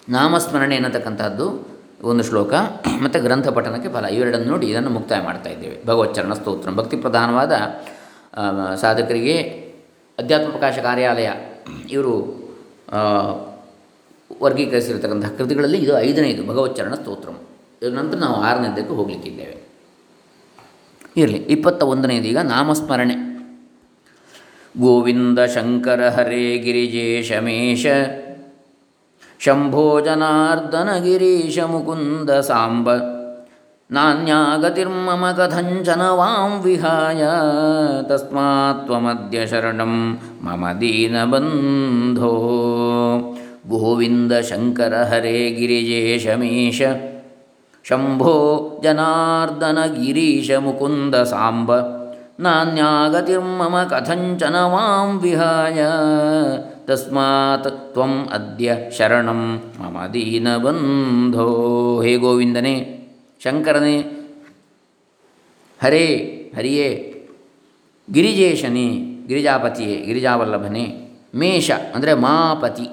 ನಾಮಸ್ಮರಣೆ 0.10 0.76
ಎನ್ನತಕ್ಕಂಥದ್ದು. 0.76 1.71
ಒಂದು 2.04 2.24
ಶ್ಲೋಕ, 2.24 2.54
ಮತ್ತು 3.02 3.20
ಗ್ರಂಥ 3.22 3.48
ಪಠನಕ್ಕೆ 3.48 3.90
ಫಲ. 3.90 4.06
ಇವೆರಡನ್ನು 4.06 4.48
ನೋಡಿ 4.48 4.68
ಇದನ್ನು 4.68 4.90
ಮುಕ್ತಾಯ 4.90 5.22
ಮಾಡ್ತಾ 5.22 5.50
ಇದ್ದೇವೆ. 5.50 5.86
ಭಗವಚ್ಚರಣ 5.86 6.34
ಸ್ತೋತ್ರ. 6.34 6.70
ಭಕ್ತಿ 6.72 6.98
ಪ್ರಧಾನವಾದ 6.98 7.54
ಸಾಧಕರಿಗೆ 8.76 9.36
ಅಧ್ಯಾತ್ಮ 10.20 10.50
ಪ್ರಕಾಶ 10.50 10.80
ಕಾರ್ಯಾಲಯ, 10.80 11.30
ಇವರು 11.90 12.14
ವರ್ಗೀಕರಿಸಿರತಕ್ಕಂಥ 14.42 15.26
ಕೃತಿಗಳಲ್ಲಿ 15.38 15.78
ಇದು 15.78 16.00
ಐದನೇದು, 16.00 16.48
ಭಗವಚ್ಚರಣ 16.48 16.94
ಸ್ತೋತ್ರ. 16.94 17.30
ಇದರ 17.82 17.94
ನಂತರ 17.94 18.18
ನಾವು 18.18 18.36
ಆರನೇದಕ್ಕೆ 18.36 18.94
ಹೋಗಲಿಕ್ಕಿದ್ದೇವೆ. 18.94 19.56
ಇರಲಿ, 21.18 21.38
ಇಪ್ಪತ್ತ 21.38 21.84
ಒಂದನೇದು 21.84 22.26
ಈಗ 22.26 22.38
ನಾಮಸ್ಮರಣೆ. 22.38 23.16
ಗೋವಿಂದ 24.80 25.40
ಶಂಕರ 25.40 26.10
ಹರೇ 26.10 26.58
ಗಿರಿಜೇಶಮೇಶ. 26.58 27.86
ಶಂಭೋ 29.42 29.86
ಗಿರೀಶ 31.04 31.60
ಮುಕುಂದ 31.66 32.30
ಸಾಂಬ 32.40 32.90
ನಾನ್ಯಾಗತಿರ್ಮಮ 33.90 35.24
ಕಥಂಚನ 35.32 36.04
ವಾಂ 36.10 36.52
ವಿಹಾಯ 36.64 37.22
ತಸ್ಮಾತ್ 38.10 38.84
ತ್ವಮದ್ಯ 38.86 39.40
ಶರಣಂ 39.48 39.96
ಮಮ 40.42 40.66
ದೀನಬಂಧೋ 40.80 42.34
ಗೋವಿಂದ 43.66 44.34
ಶಂಕರ 44.50 44.94
ಹರೇ 45.04 45.40
ಗಿರಿಜೇಶಮೇಶ 45.50 46.82
ಶಂಭೋ 47.86 48.36
ಜನಾರ್ದನ 48.84 49.80
ಗಿರೀಶ 49.96 50.52
ಮುಕುಂದ 50.60 51.16
ಸಾಂಬ 51.24 51.72
ನಾನ್ಯಾಗತಿರ್ಮಮ 52.42 53.84
ಕಥಂಚನ 53.84 54.56
ವಾಂ 54.62 55.20
ವಿಹಾಯ. 55.20 55.86
ತಸ್ಮಾತ್ 56.86 57.94
ತ್ವಂ 57.94 58.28
ಅದ್ಯ 58.28 58.76
ಶರಣಂ 58.98 59.62
ಮಮ 59.80 60.08
ದೀನಬಂಧೋ 60.14 61.48
ಹೇ 62.02 62.18
ಗೋವಿಂದನೇ, 62.18 63.08
ಶಂಕರನೇ, 63.44 64.00
ಹರೇ, 65.84 66.08
ಹರಿಯೇ, 66.58 66.90
ಗಿರಿಜೇಶನೇ, 68.12 68.88
ಗಿರಿಜಾಪತಿಯೇ, 69.28 69.98
ಗಿರಿಜಾವಲ್ಲಭನೇ, 69.98 71.14
ಮೇಷ 71.36 71.72
ಅಂದರೆ 71.72 72.14
ಮಾಪತಿ. 72.14 72.88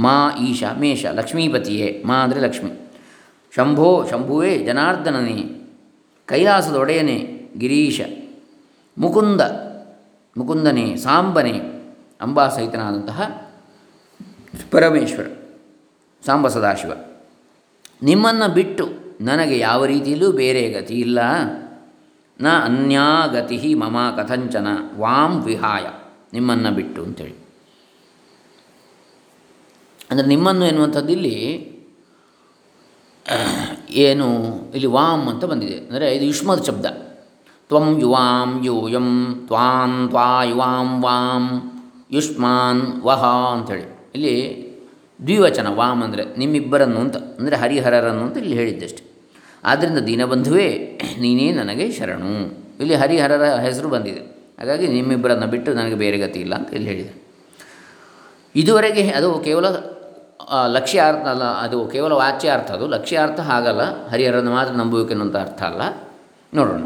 ಮಾ 0.00 0.30
ಈಶ, 0.36 0.64
ಮೇಷ, 0.78 1.06
ಲಕ್ಷ್ಮೀಪತಿಯೇ, 1.06 2.02
ಮಾ 2.06 2.14
ಅಂದರೆ 2.14 2.40
ಲಕ್ಷ್ಮಿ. 2.40 2.90
ಶಂಭೋ, 3.56 4.06
ಶಂಭುವೇ, 4.10 4.58
ಜನಾರ್ದನನೇ 4.58 5.68
ಕೈಲಾಸದ 6.26 6.76
ಒಡೆಯನೇ 6.76 7.39
ಗಿರೀಶ, 7.58 8.00
ಮುಕುಂದ, 8.98 9.40
ಮುಕುಂದನೇ, 10.36 10.96
ಸಾಂಬನೇ 10.96 11.54
ಅಂಬಾಸಹಿತನಾದಂತಹ 12.20 13.20
ಪರಮೇಶ್ವರ, 14.70 15.26
ಸಾಂಬ 16.26 16.48
ಸದಾಶಿವ. 16.48 16.92
ನಿಮ್ಮನ್ನು 18.02 18.54
ಬಿಟ್ಟು 18.54 18.86
ನನಗೆ 19.20 19.58
ಯಾವ 19.58 19.84
ರೀತಿಯಲ್ಲೂ 19.84 20.32
ಬೇರೆ 20.32 20.70
ಗತಿ 20.70 20.94
ಇಲ್ಲ. 20.94 21.18
ನ 22.40 22.48
ಅನ್ಯಾಗತಿ 22.64 23.74
ಮಮ 23.74 24.14
ಕಥಂಚನ 24.16 24.66
ವಾಂ 24.96 25.42
ವಿಹಾಯ. 25.42 25.86
ನಿಮ್ಮನ್ನು 26.32 26.70
ಬಿಟ್ಟು 26.70 27.02
ಅಂತೇಳಿ. 27.02 27.36
ಅಂದರೆ 30.10 30.26
ನಿಮ್ಮನ್ನು 30.26 30.64
ಎನ್ನುವಂಥದ್ದು 30.66 31.12
ಇಲ್ಲಿ 31.12 31.36
ಏನು, 33.90 34.26
ಇಲ್ಲಿ 34.74 34.86
ವಾಮ್ 34.86 35.28
ಅಂತ 35.28 35.44
ಬಂದಿದೆ. 35.44 35.78
ಅಂದರೆ 35.78 36.16
ಇದು 36.16 36.24
ಯುಷ್ಮದ 36.24 36.62
ಶಬ್ದ. 36.62 36.86
ತ್ವಂ 37.70 37.86
ಯುವಾಂ 38.02 38.50
ಯೂಯಂ, 38.68 39.10
ತ್ವಾಂ 39.48 39.92
ತ್ವಾ 40.12 40.28
ಯುವಾಂ 40.50 40.88
ವಾಂ, 41.04 41.44
ಯುಷ್ಮಾನ್ 42.16 42.82
ವಹ 43.08 43.24
ಅಂಥೇಳಿ. 43.52 43.86
ಇಲ್ಲಿ 44.16 44.34
ದ್ವಿವಚನ 45.20 45.68
ವಾಮ್ 45.78 46.02
ಅಂದರೆ 46.06 46.24
ನಿಮ್ಮಿಬ್ಬರನ್ನು 46.40 46.98
ಅಂತ, 47.04 47.16
ಅಂದರೆ 47.38 47.56
ಹರಿಹರರನ್ನು 47.62 48.22
ಅಂತ 48.26 48.36
ಇಲ್ಲಿ 48.42 48.56
ಹೇಳಿದ್ದಷ್ಟೆ. 48.60 49.02
ಆದ್ದರಿಂದ 49.70 50.00
ದೀನಬಂಧುವೇ, 50.08 50.68
ನೀನೇ 51.22 51.46
ನನಗೆ 51.60 51.86
ಶರಣು. 51.96 52.34
ಇಲ್ಲಿ 52.82 52.94
ಹರಿಹರರ 53.02 53.46
ಹೆಸರು 53.66 53.88
ಬಂದಿದೆ. 53.94 54.22
ಹಾಗಾಗಿ 54.58 54.86
ನಿಮ್ಮಿಬ್ಬರನ್ನು 54.96 55.48
ಬಿಟ್ಟು 55.54 55.70
ನನಗೆ 55.78 55.96
ಬೇರೆ 56.02 56.16
ಗತಿ 56.22 56.38
ಇಲ್ಲ 56.44 56.54
ಅಂತ 56.60 56.70
ಇಲ್ಲಿ 56.76 56.88
ಹೇಳಿದೆ. 56.92 57.12
ಇದುವರೆಗೆ 58.54 59.04
ಅದು 59.18 59.28
ಕೇವಲ 59.48 59.66
ಲಕ್ಷ್ಯ 60.76 61.00
ಅರ್ಥ 61.10 61.26
ಅಲ್ಲ, 61.32 61.44
ಅದು 61.64 61.78
ಕೇವಲ 61.92 62.12
ವಾಚ್ಯ 62.22 62.54
ಅರ್ಥ 62.56 62.70
ಅದು 62.78 62.86
ಲಕ್ಷ್ಯ 62.94 63.18
ಅರ್ಥ 63.26 63.40
ಹಾಗಲ್ಲ, 63.50 63.82
ಹರಿಹರನ್ನು 64.12 64.52
ಮಾತ್ರ 64.56 64.72
ನಂಬುವಿಕೆನ್ನುವಂಥ 64.82 65.36
ಅರ್ಥ 65.46 65.62
ಅಲ್ಲ. 65.70 65.82
ನೋಡೋಣ. 66.52 66.82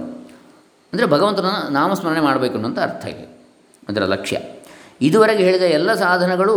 ಅಂದರೆ 0.94 1.06
ಭಗವಂತನ 1.06 1.46
ನಾಮಸ್ಮರಣೆ 1.70 2.20
ಮಾಡಬೇಕು 2.20 2.54
ಅನ್ನೋಂಥ 2.54 2.78
ಅರ್ಥ 2.78 3.06
ಇದೆ 3.06 3.24
ಅದರ 3.88 4.02
ಲಕ್ಷ್ಯ. 4.04 4.40
ಇದುವರೆಗೆ 5.00 5.42
ಹೇಳಿದ 5.42 5.62
ಎಲ್ಲ 5.62 5.94
ಸಾಧನಗಳು 5.94 6.56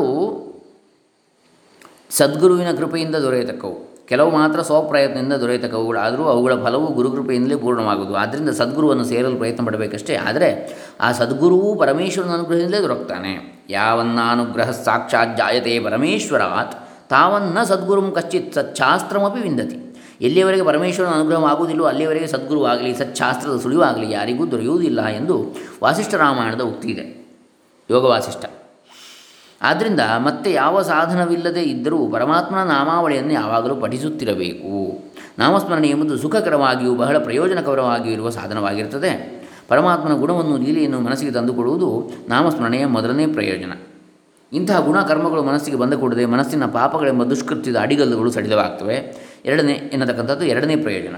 ಸದ್ಗುರುವಿನ 2.09 2.71
ಕೃಪೆಯಿಂದ 2.71 3.15
ದೊರೆಯತಕ್ಕವು. 3.15 4.05
ಕೆಲವು 4.05 4.29
ಮಾತ್ರ 4.31 4.61
ಸ್ವಪ್ರಯತ್ನದಿಂದ 4.61 5.33
ದೊರೆಯತಕ್ಕವುಗಳು 5.33 5.99
ಆದರೂ 5.99 6.23
ಅವುಗಳ 6.23 6.53
ಫಲವು 6.63 6.87
ಗುರುಕೃಪೆಯಿಂದಲೇ 6.93 7.55
ಪೂರ್ಣವಾಗುವುದು. 7.55 8.15
ಆದ್ದರಿಂದ 8.15 8.49
ಸದ್ಗುರುವನ್ನು 8.49 9.05
ಸೇರಲು 9.05 9.35
ಪ್ರಯತ್ನ 9.35 9.65
ಪಡಬೇಕಷ್ಟೇ. 9.65 10.15
ಆದರೆ 10.15 10.49
ಆ 11.01 11.11
ಸದ್ಗುರುವು 11.11 11.75
ಪರಮೇಶ್ವರನ 11.75 12.33
ಅನುಗ್ರಹದಿಂದಲೇ 12.33 12.81
ದೊರಕ್ತಾನೆ. 12.81 13.65
ಯಾವನ್ನಾನುಗ್ರಹ 13.69 14.71
ಸಾಕ್ಷಾತ್ 14.71 15.37
ಜಾಯತೆ 15.37 15.79
ಪರಮೇಶ್ವರಾತ್, 15.79 16.75
ತಾವನ್ನ 17.09 17.63
ಸದ್ಗುರುಂ 17.63 18.11
ಕಶ್ಚಿತ್ 18.11 18.53
ಸಚ್ಛಾಸ್ತ್ರಮಿ 18.53 19.41
ವಿಂದತಿ. 19.41 19.86
ಎಲ್ಲಿಯವರೆಗೆ 20.21 20.63
ಪರಮೇಶ್ವರನ 20.63 21.09
ಅನುಗ್ರಹವಾಗುವುದಿಲ್ಲೋ 21.09 21.85
ಅಲ್ಲಿಯವರೆಗೆ 21.85 22.27
ಸದ್ಗುರುವಾಗಲಿ 22.27 22.93
ಸಚ್ಛಾಸ್ತ್ರದ 22.93 23.59
ಸುಳಿವಾಗಲಿ 23.59 24.11
ಯಾರಿಗೂ 24.11 24.47
ದೊರೆಯುವುದಿಲ್ಲ 24.47 25.05
ಎಂದು 25.05 25.55
ವಾಸಿಷ್ಠ 25.83 26.13
ರಾಮಾಯಣದ 26.13 26.61
ಉಕ್ತಿ 26.61 26.87
ಇದೆ. 26.87 27.35
ಯೋಗ 27.91 28.05
ವಾಸಿಷ್ಠ. 28.05 28.45
ಆದ್ದರಿಂದ 29.61 29.99
ಮತ್ತೆ 30.17 30.51
ಯಾವ 30.51 30.81
ಸಾಧನವಿಲ್ಲದೆ 30.81 31.61
ಇದ್ದರೂ 31.61 32.07
ಪರಮಾತ್ಮನ 32.07 32.63
ನಾಮಾವಳಿಯನ್ನು 32.63 33.33
ಯಾವಾಗಲೂ 33.33 33.75
ಪಠಿಸುತ್ತಿರಬೇಕು. 33.75 35.03
ನಾಮಸ್ಮರಣೆ 35.39 35.87
ಎಂಬುದು 35.87 36.17
ಸುಖಕರವಾಗಿಯೂ 36.17 36.95
ಬಹಳ 36.95 37.17
ಪ್ರಯೋಜನಕರವಾಗಿಯೂ 37.17 38.13
ಇರುವ 38.13 38.29
ಸಾಧನವಾಗಿರುತ್ತದೆ. 38.29 39.37
ಪರಮಾತ್ಮನ 39.67 40.13
ಗುಣವನ್ನು 40.13 40.57
ಲೀಲೆಯನ್ನು 40.57 40.99
ಮನಸ್ಸಿಗೆ 40.99 41.31
ತಂದುಕೊಡುವುದು 41.31 42.11
ನಾಮಸ್ಮರಣೆಯ 42.29 42.85
ಮೊದಲನೇ 42.85 43.27
ಪ್ರಯೋಜನ. 43.27 43.71
ಇಂತಹ 44.53 44.79
ಗುಣ 44.79 45.01
ಕರ್ಮಗಳು 45.01 45.43
ಮನಸ್ಸಿಗೆ 45.43 45.77
ಬಂದ 45.77 45.93
ಕೂಡದೆ 45.93 46.25
ಮನಸ್ಸಿನ 46.25 46.65
ಪಾಪಗಳೆಂಬ 46.65 47.23
ದುಷ್ಕೃತ್ಯದ 47.23 47.75
ಅಡಿಗಲ್ಲುಗಳು 47.79 48.31
ಸಡಿಲವಾಗ್ತವೆ. 48.31 49.26
ಎರಡನೇ 49.47 49.71
ಎನ್ನತಕ್ಕಂಥದ್ದು 49.71 50.45
ಎರಡನೇ 50.45 50.75
ಪ್ರಯೋಜನ. 50.75 51.15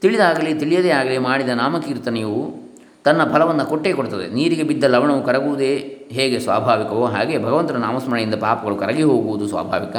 ತಿಳಿದಾಗಲಿ, 0.00 0.54
ತಿಳಿಯದೇ 0.54 0.90
ಆಗಲಿ 0.90 1.18
ಮಾಡಿದ 1.18 1.48
ನಾಮಕೀರ್ತನೆಯು 1.48 2.62
ತನ್ನ 3.04 3.32
ಫಲವನ್ನು 3.32 3.64
ಕೊಟ್ಟೇ 3.64 3.92
ಕೊಡುತ್ತದೆ 3.92 4.34
ನೀರಿಗೆ 4.34 4.62
ಬಿದ್ದ 4.62 4.84
ಲವಣವು 4.84 5.24
ಕರಗುವುದೇ 5.24 5.98
ಹೇಗೆ 6.10 6.38
ಸ್ವಾಭಾವಿಕವೋ 6.38 7.06
ಹಾಗೆ 7.06 7.38
ಭಗವಂತನ 7.38 7.76
ನಾಮಸ್ಮರಣೆಯಿಂದ 7.76 8.34
ಪಾಪಗಳು 8.34 8.76
ಕರಗಿ 8.76 9.02
ಹೋಗುವುದು 9.02 9.48
ಸ್ವಾಭಾವಿಕ. 9.48 9.96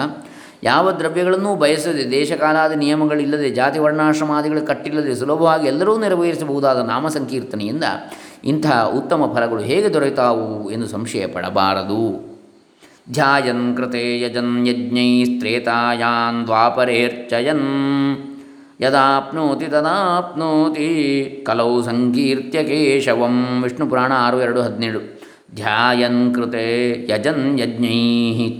ಯಾವ 0.63 0.91
ದ್ರವ್ಯಗಳನ್ನೂ 0.91 1.55
ಬಯಸದೆ 1.55 2.11
ದೇಶಕಾಲಾದಿ 2.11 2.75
ನಿಯಮಗಳಿಲ್ಲದೆ 2.75 3.49
ಜಾತಿ 3.49 3.79
ವರ್ಣಾಶ್ರಮಾದಿಗಳು 3.79 4.67
ಕಟ್ಟಿಲ್ಲದೆ 4.67 5.15
ಸುಲಭವಾಗಿ 5.15 5.67
ಎಲ್ಲರೂ 5.67 5.99
ನೆರವೇರಿಸಬಹುದಾದ 5.99 6.77
ನಾಮ 6.77 7.07
ಸಂಕೀರ್ತನೆಯಿಂದ 7.07 7.83
ಇಂತಹ 8.43 8.91
ಉತ್ತಮ 8.95 9.31
ಫಲಗಳು 9.35 9.61
ಹೇಗೆ 9.61 9.93
ದೊರೆತಾವು 9.93 10.71
ಎಂದು 10.71 10.87
ಸಂಶಯ 10.87 11.27
ಪಡಬಾರದು. 11.27 12.32
ಧ್ಯಾಯನ್ 13.07 13.65
ಕೃತೆ 13.77 14.03
ಯಜನ್ 14.17 14.53
ಯಜ್ಞೈಸ್ತ್ರೇತಾಯಾನ್ 14.67 16.37
ದ್ವಾಪರೇರ್ಚಯನ್ 16.47 17.67
ಯದಾಪ್ನೋತಿ 18.81 19.65
ತದಾಪ್ನೋತಿ 19.65 20.87
ಕಲೌ 21.47 21.73
ಸಂಕೀರ್ತ್ಯ 21.81 22.59
ಕೇಶವಂ 22.63 23.35
ವಿಷ್ಣು 23.63 23.85
ಪುರಾಣ 23.89 24.13
ಆರು 24.19 24.37
ಎರಡು 24.41 24.61
ಹದಿನೇಳು 24.61 25.01
ಧ್ಯಾಯನ್ 25.55 26.21
ಕೃತೆ 26.35 26.65
ಯಜನ್ 27.09 27.45
ಯಜ್ಞೈ 27.59 27.99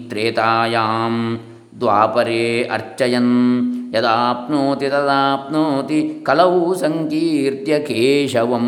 ತ್ರೇತಾಯಾಂ 0.09 1.15
ದ್ವಾಪರೇ 1.79 2.43
ಅರ್ಚಯನ್ 2.71 3.33
ಯದಾಪ್ನೋತಿ 3.95 4.89
ತದಾಪ್ನೋತಿ 4.89 6.01
ಕಲೌ 6.23 6.53
ಸಂಕೀರ್ತ್ಯ 6.73 7.79
ಕೇಶವಂ 7.79 8.67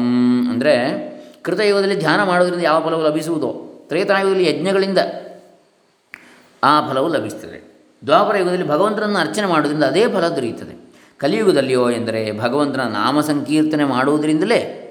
ಅಂದರೆ 0.49 0.75
ಕೃತಯುಗದಲ್ಲಿ 1.41 1.99
ಧ್ಯಾನ 1.99 2.23
ಮಾಡೋದರಿಂದ 2.23 2.63
ಯಾವ 2.63 2.79
ಫಲವು 2.81 3.03
ಲಭಿಸುವುದೋ 3.03 3.51
ತ್ರೇತಾಯುಗದಲ್ಲಿ 3.89 4.47
ಯಜ್ಞಗಳಿಂದ 4.49 4.99
ಆ 6.63 6.89
ಫಲವು 6.89 7.13
ಲಭಿಸ್ತದೆ 7.13 7.75
ದ್ವಾಪರ 8.05 8.37
ಯುಗದಲ್ಲಿ 8.37 8.67
ಭಗವಂತನನ್ನು 8.67 9.19
ಅರ್ಚನೆ 9.19 9.45
ಮಾಡೋದ್ರಿಂದ 9.45 9.83
ಅದೇ 9.83 10.07
ಫಲ 10.07 10.27
ದೊರೆಯುತ್ತದೆ. 10.27 10.85
ಕಲಿಯುಗದಲ್ಲಿಯೋ 11.17 11.89
ಎಂದರೆ 11.89 12.39
ಭಗವಂತನ 12.39 12.81
ನಾಮ 12.81 13.21
ಸಂಕೀರ್ತನೆ 13.21 13.85
ಮಾಡುವುದರಿಂದಲೇ 13.85 14.81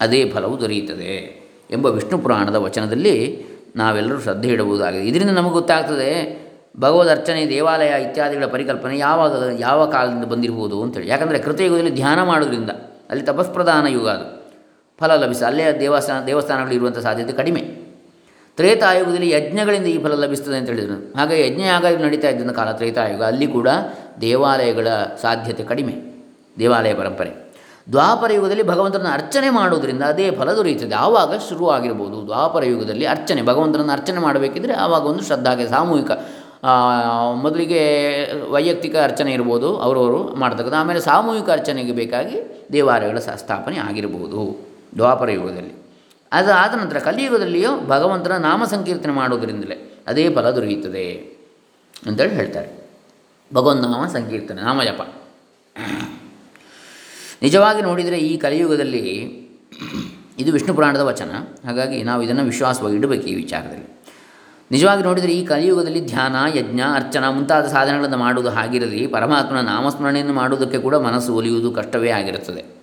ಅದೇ 0.00 0.30
ಫಲವು 0.30 0.60
ದೊರೆಯುತ್ತದೆ 0.60 1.42
ಎಂಬ 1.70 1.86
ವಿಷ್ಣು 1.86 2.18
ಪುರಾಣದ 2.18 2.54
ವಚನದಲ್ಲಿ 2.54 3.44
ನಾವೆಲ್ಲರೂ 3.76 4.20
ಶ್ರದ್ಧೆ 4.20 4.48
ಇಡಬಹುದಾಗಿದೆ. 4.48 5.08
ಇದರಿಂದ 5.08 5.30
ನಮಗೆ 5.30 5.52
ಗೊತ್ತಾಗ್ತದೆ 5.52 6.38
ಭಗವದ್ 6.80 7.08
ಅರ್ಚನೆ, 7.08 7.48
ದೇವಾಲಯ 7.48 8.02
ಇತ್ಯಾದಿಗಳ 8.02 8.46
ಪರಿಕಲ್ಪನೆ 8.46 8.98
ಯಾವಾಗ, 8.98 9.32
ಯಾವ 9.58 9.90
ಕಾಲದಿಂದ 9.90 10.24
ಬಂದಿರಬಹುದು 10.24 10.82
ಅಂತೇಳಿ. 10.82 11.08
ಯಾಕಂದರೆ 11.08 11.38
ಕೃತಯುಗದಲ್ಲಿ 11.38 11.90
ಧ್ಯಾನ 11.90 12.22
ಮಾಡೋದ್ರಿಂದ 12.22 12.70
ಅಲ್ಲಿ 13.10 13.24
ತಪಸ್ಪ್ರಧಾನ 13.24 13.86
ಯುಗ 13.86 14.08
ಅದು. 14.08 14.52
ಫಲ 14.98 15.24
ಲಭಿಸ, 15.24 15.42
ಅಲ್ಲೇ 15.42 15.80
ದೇವಸ್ಥಾನ 15.80 16.24
ದೇವಸ್ಥಾನಗಳಿರುವಂಥ 16.24 16.98
ಸಾಧ್ಯತೆ 16.98 17.32
ಕಡಿಮೆ. 17.32 17.77
ತ್ರೇತಾಯುಗದಲ್ಲಿ 18.58 19.28
ಯಜ್ಞಗಳಿಂದ 19.36 19.88
ಈ 19.94 19.98
ಫಲ 20.04 20.14
ಲಭಿಸ್ತದೆ 20.24 20.56
ಅಂತ 20.60 20.68
ಹೇಳಿದರು. 20.72 20.96
ಹಾಗೆ 21.18 21.36
ಯಜ್ಞ 21.46 21.62
ಯಾಗ 21.72 21.92
ನಡೀತಾ 22.06 22.28
ಇದ್ದಂಥ 22.32 22.52
ಕಾಲ 22.60 22.70
ತ್ರೇತಾಯುಗ, 22.80 23.22
ಅಲ್ಲಿ 23.32 23.46
ಕೂಡ 23.56 23.68
ದೇವಾಲಯಗಳ 24.24 24.88
ಸಾಧ್ಯತೆ 25.24 25.64
ಕಡಿಮೆ, 25.70 25.94
ದೇವಾಲಯ 26.62 26.94
ಪರಂಪರೆ. 27.00 27.32
ದ್ವಾಪರ 27.92 28.30
ಯುಗದಲ್ಲಿ 28.36 28.64
ಭಗವಂತನ 28.70 29.10
ಅರ್ಚನೆ 29.18 29.48
ಮಾಡೋದರಿಂದ 29.58 30.02
ಅದೇ 30.12 30.26
ಫಲ 30.38 30.48
ದೊರೆಯುತ್ತದೆ. 30.58 30.96
ಆವಾಗ 31.04 31.38
ಶುರುವಾಗಿರ್ಬೋದು 31.48 32.16
ದ್ವಾಪರ 32.30 32.64
ಯುಗದಲ್ಲಿ 32.72 33.06
ಅರ್ಚನೆ, 33.14 33.40
ಭಗವಂತನನ್ನು 33.50 33.94
ಅರ್ಚನೆ 33.98 34.20
ಮಾಡಬೇಕಿದ್ರೆ 34.26 34.74
ಆವಾಗ 34.84 35.04
ಒಂದು 35.12 35.22
ಶ್ರದ್ಧಾಗೆ 35.28 35.66
ಸಾಮೂಹಿಕ 35.74 36.10
ಮೊದಲಿಗೆ 37.44 37.82
ವೈಯಕ್ತಿಕ 38.54 38.96
ಅರ್ಚನೆ 39.08 39.30
ಇರ್ಬೋದು, 39.38 39.68
ಅವರವರು 39.86 40.20
ಮಾಡ್ತಕ್ಕಂಥ 40.42 40.76
ಆಮೇಲೆ 40.82 41.00
ಸಾಮೂಹಿಕ 41.10 41.48
ಅರ್ಚನೆಗೆ 41.58 41.92
ಬೇಕಾಗಿ 42.00 42.38
ದೇವಾಲಯಗಳ 42.76 43.18
ಸ್ಥಾಪನೆ 43.44 43.78
ಆಗಿರ್ಬೋದು 43.88 44.40
ದ್ವಾಪರ 44.98 45.30
ಯುಗದಲ್ಲಿ. 45.38 45.74
ಅದು 46.32 46.52
ಆದ 46.52 46.74
ನಂತರ 46.74 46.98
ಕಲಿಯುಗದಲ್ಲಿಯೂ 46.98 47.86
ಭಗವಂತನ 47.86 48.36
ನಾಮ 48.36 48.64
ಸಂಕೀರ್ತನೆ 48.64 49.12
ಮಾಡುವುದರಿಂದಲೇ 49.12 49.98
ಅದೇ 50.06 50.34
ಫಲ 50.34 50.50
ದೊರೆಯುತ್ತದೆ 50.50 51.38
ಅಂತೇಳಿ 52.06 52.34
ಹೇಳ್ತಾರೆ. 52.34 52.90
ನಾಮ 53.54 54.06
ಸಂಕೀರ್ತನೆ, 54.06 54.62
ನಾಮಜಪ. 54.62 55.14
ನಿಜವಾಗಿ 57.42 57.82
ನೋಡಿದರೆ 57.82 58.18
ಈ 58.18 58.36
ಕಲಿಯುಗದಲ್ಲಿ 58.36 59.08
ಇದು 60.38 60.52
ವಿಷ್ಣು 60.52 60.74
ಪುರಾಣದ 60.74 61.00
ವಚನ. 61.00 61.30
ಹಾಗಾಗಿ 61.66 62.02
ನಾವು 62.02 62.22
ಇದನ್ನು 62.22 62.44
ವಿಶ್ವಾಸವಾಗಿ 62.44 62.96
ಇಡಬೇಕು 62.96 63.26
ಈ 63.26 63.34
ವಿಚಾರದಲ್ಲಿ. 63.34 63.98
ನಿಜವಾಗಿ 64.70 65.02
ನೋಡಿದರೆ 65.02 65.32
ಈ 65.32 65.46
ಕಲಿಯುಗದಲ್ಲಿ 65.46 66.06
ಧ್ಯಾನ, 66.06 66.58
ಯಜ್ಞ, 66.58 66.80
ಅರ್ಚನ 66.94 67.28
ಮುಂತಾದ 67.28 67.66
ಸಾಧನೆಗಳನ್ನು 67.66 68.16
ಮಾಡುವುದು 68.16 68.50
ಹಾಗಿರಲಿ, 68.50 69.06
ಪರಮಾತ್ಮನ 69.06 69.60
ನಾಮಸ್ಮರಣೆಯನ್ನು 69.60 70.32
ಮಾಡುವುದಕ್ಕೆ 70.32 70.78
ಕೂಡ 70.78 70.94
ಮನಸ್ಸು 70.94 71.34
ಒಲಿಯುವುದು 71.34 71.72
ಕಷ್ಟವೇ 71.72 72.10
ಆಗಿರುತ್ತದೆ. 72.10 72.77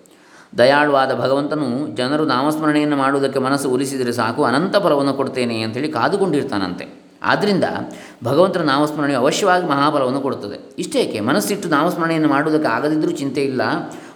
ದಯಾಳುವಾದ 0.58 1.14
ಭಗವಂತನು 1.14 1.96
ಜನರು 1.96 2.26
ನಾಮಸ್ಮರಣೆಯನ್ನು 2.26 2.96
ಮಾಡುವುದಕ್ಕೆ 2.96 3.40
ಮನಸ್ಸು 3.40 3.70
ಒಲಿಸಿದರೆ 3.70 4.12
ಸಾಕು, 4.12 4.44
ಅನಂತ 4.44 4.78
ಫಲವನ್ನು 4.78 5.14
ಕೊಡ್ತೇನೆ 5.14 5.62
ಅಂಥೇಳಿ 5.62 5.88
ಕಾದುಕೊಂಡಿರ್ತಾನಂತೆ. 5.88 7.06
ಆದ್ದರಿಂದ 7.24 7.64
ಭಗವಂತನ 8.24 8.62
ನಾಮಸ್ಮರಣೆಯು 8.62 9.20
ಅವಶ್ಯವಾಗಿ 9.20 9.68
ಮಹಾಫಲವನ್ನು 9.68 10.22
ಕೊಡುತ್ತದೆ. 10.22 10.76
ಇಷ್ಟೇಕೆ, 10.78 11.20
ಮನಸ್ಸಿಟ್ಟು 11.20 11.70
ನಾಮಸ್ಮರಣೆಯನ್ನು 11.70 12.30
ಮಾಡುವುದಕ್ಕೆ 12.30 12.68
ಆಗದಿದ್ದರೂ 12.68 13.12
ಚಿಂತೆ 13.12 13.42
ಇಲ್ಲ. 13.42 13.62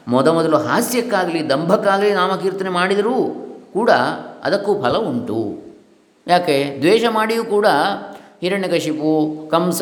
ಮೊದಮೊದಲು 0.08 0.58
ಹಾಸ್ಯಕ್ಕಾಗಲಿ, 0.58 1.50
ದಂಭಕ್ಕಾಗಲಿ 1.50 2.14
ನಾಮಕೀರ್ತನೆ 2.14 2.70
ಮಾಡಿದರೂ 2.70 3.14
ಕೂಡ 3.74 3.90
ಅದಕ್ಕೂ 4.44 4.82
ಫಲ 4.82 4.98
ಉಂಟು. 4.98 5.58
ಯಾಕೆ, 6.28 6.78
ದ್ವೇಷ 6.80 7.04
ಮಾಡಿಯೂ 7.10 7.44
ಕೂಡ 7.44 7.68
ಹಿರಣ್ಯಕಶಿಪು, 8.42 9.48
ಕಂಸ 9.52 9.82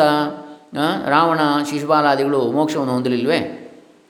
ರಾವಣ 1.10 1.39
ಶಿಶುಪಾಲಾದಿಗಳು 1.70 2.52
ಮೋಕ್ಷವನ್ನು 2.52 2.93
ಹೊಂದಲಿಲ್ವೇ? 2.93 3.67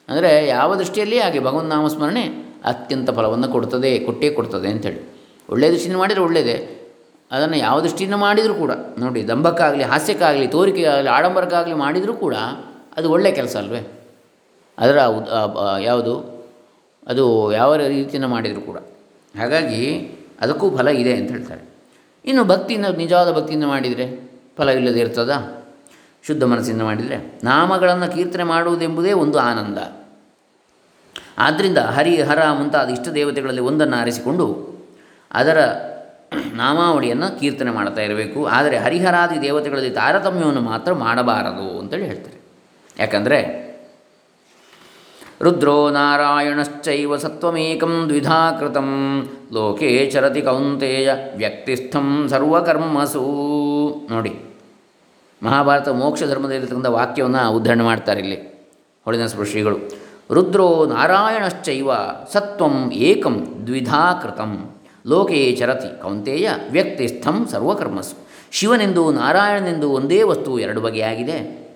ಅಂದರೆ 0.10 0.32
ಯಾವ 0.48 0.70
ದೃಷ್ಟಿಯಲ್ಲಿ? 0.76 1.18
ಹಾಗೆ 1.20 1.40
ಭಗವನ್ 1.40 1.70
ನಾಮಸ್ಮರಣೆ 1.76 2.24
ಅತ್ಯಂತ 2.66 3.10
ಫಲವನ್ನು 3.18 3.48
ಕೊಡ್ತದೆ, 3.48 3.92
ಕೊಟ್ಟೇ 4.00 4.30
ಕೊಡ್ತದೆ 4.30 4.68
ಅಂಥೇಳಿ. 4.68 5.02
ಒಳ್ಳೆಯ 5.50 5.70
ದೃಷ್ಟಿಯಿಂದ 5.72 6.00
ಮಾಡಿದರೆ 6.00 6.24
ಒಳ್ಳೆಯದೇ 6.28 6.58
ಅದನ್ನು 7.32 7.58
ಯಾವ 7.58 7.78
ದೃಷ್ಟಿಯಿಂದ 7.82 8.16
ಮಾಡಿದರೂ 8.16 8.54
ಕೂಡ, 8.54 8.72
ನೋಡಿ, 9.00 9.22
ದಂಭಕ್ಕಾಗಲಿ, 9.28 9.84
ಹಾಸ್ಯಕ್ಕಾಗಲಿ, 9.84 10.48
ತೋರಿಕೆಗಾಗಲಿ, 10.48 11.10
ಆಡಂಬರಕ್ಕಾಗಲಿ 11.10 11.76
ಮಾಡಿದರೂ 11.84 12.14
ಕೂಡ 12.14 12.36
ಅದು 12.98 13.08
ಒಳ್ಳೆಯ 13.12 13.32
ಕೆಲಸ 13.32 13.56
ಅಲ್ವೇ? 13.58 13.82
ಅದರ 14.78 14.98
ಯಾವುದು? 15.82 16.14
ಅದು 17.08 17.26
ಯಾವ 17.52 17.72
ರೀತಿಯಿಂದ 17.76 18.28
ಮಾಡಿದರೂ 18.36 18.62
ಕೂಡ. 18.62 18.80
ಹಾಗಾಗಿ 19.40 19.82
ಅದಕ್ಕೂ 20.42 20.66
ಫಲ 20.78 20.88
ಇದೆ 21.02 21.14
ಅಂತ 21.20 21.30
ಹೇಳ್ತಾರೆ. 21.32 21.64
ಇನ್ನು 22.26 22.44
ಭಕ್ತಿಯಿಂದ, 22.44 22.88
ನಿಜವಾದ 23.04 23.30
ಭಕ್ತಿಯಿಂದ 23.38 23.66
ಮಾಡಿದರೆ 23.66 24.06
ಫಲವಿಲ್ಲದೆ 24.58 25.00
ಇರ್ತದಾ? 25.00 25.38
ಶುದ್ಧ 26.28 26.44
ಮನಸ್ಸಿಂದ 26.44 26.82
ಮಾಡಿದರೆ 26.82 27.40
ನಾಮಗಳನ್ನು 27.44 28.16
ಕೀರ್ತನೆ 28.16 28.44
ಮಾಡುವುದೆಂಬುದೇ 28.44 29.12
ಒಂದು 29.12 29.40
ಆನಂದ. 29.40 29.78
ಆದ್ದರಿಂದ 31.38 31.78
ಹರಿ 31.78 32.22
ಹರ 32.22 32.52
ಮುಂತಾದ 32.52 32.90
ಇಷ್ಟ 32.90 33.08
ದೇವತೆಗಳಲ್ಲಿ 33.08 33.62
ಒಂದನ್ನು 33.62 33.98
ಆರಿಸಿಕೊಂಡು 33.98 34.78
ಅದರ 35.32 35.58
ನಾಮಾವಳಿಯನ್ನು 36.54 37.40
ಕೀರ್ತನೆ 37.40 37.72
ಮಾಡ್ತಾ 37.72 38.02
ಇರಬೇಕು. 38.02 38.46
ಆದರೆ 38.46 38.78
ಹರಿಹರಾದಿ 38.78 39.42
ದೇವತೆಗಳಲ್ಲಿ 39.42 39.90
ತಾರತಮ್ಯವನ್ನು 39.90 40.62
ಮಾತ್ರ 40.62 40.94
ಮಾಡಬಾರದು 40.94 41.80
ಅಂತೇಳಿ 41.80 42.06
ಹೇಳ್ತಾರೆ. 42.06 42.38
ಯಾಕಂದರೆ 43.00 43.68
ರುದ್ರೋ 45.42 45.90
ನಾರಾಯಣಶ್ಚೈವ 45.90 47.18
ಸತ್ವಮೇಕಂ 47.18 48.06
ದ್ವಿಧಾ 48.10 48.52
ಕೃತಂ 48.60 48.90
ಲೋಕೇ 49.54 50.10
ಚರತಿ 50.14 50.42
ಕೌಂತೆಯ 50.42 51.14
ವ್ಯಕ್ತಿಸ್ಥಂ 51.36 52.28
ಸರ್ವಕರ್ಮಸೂ. 52.30 53.26
ನೋಡಿ 54.10 54.47
ಮಹಾಭಾರತ 55.44 55.90
ಮೋಕ್ಷ 55.90 56.24
ಧರ್ಮದಲ್ಲಿರ್ತಕ್ಕಂಥ 56.24 56.86
ವಾಕ್ಯವನ್ನು 56.86 57.52
ಉದ್ಧರಣೆ 57.52 57.84
ಮಾಡ್ತಾರೆ 57.84 58.20
ಇಲ್ಲಿ 58.20 58.38
ಹೊಳಿನ 59.06 59.26
ಶ್ರೀಗಳು 59.26 59.78
ರುದ್ರೋ 60.32 60.86
ನಾರಾಯಣಶ್ಚೈವ 60.86 61.90
ಸತ್ವಂ 62.34 62.92
ಏಕಂ 62.92 63.64
ದ್ವಿಧಾ 63.66 64.14
ಕೃತಂ 64.22 64.72
ಲೋಕೇ 65.08 65.52
ಚರತಿ 65.52 66.02
ಕೌಂತೆಯ 66.02 66.50
ವ್ಯಕ್ತಿಸ್ಥಂ 66.72 67.48
ಸರ್ವಕರ್ಮಸ್ 67.52 68.14
ಶಿವನೆಂದು 68.52 69.12
ನಾರಾಯಣನೆಂದು 69.12 69.92
ಒಂದೇ 69.92 70.24
ವಸ್ತು 70.24 70.60
ಎರಡು 70.60 70.82
ಬಗೆಯಾಗಿದೆ. 70.82 71.68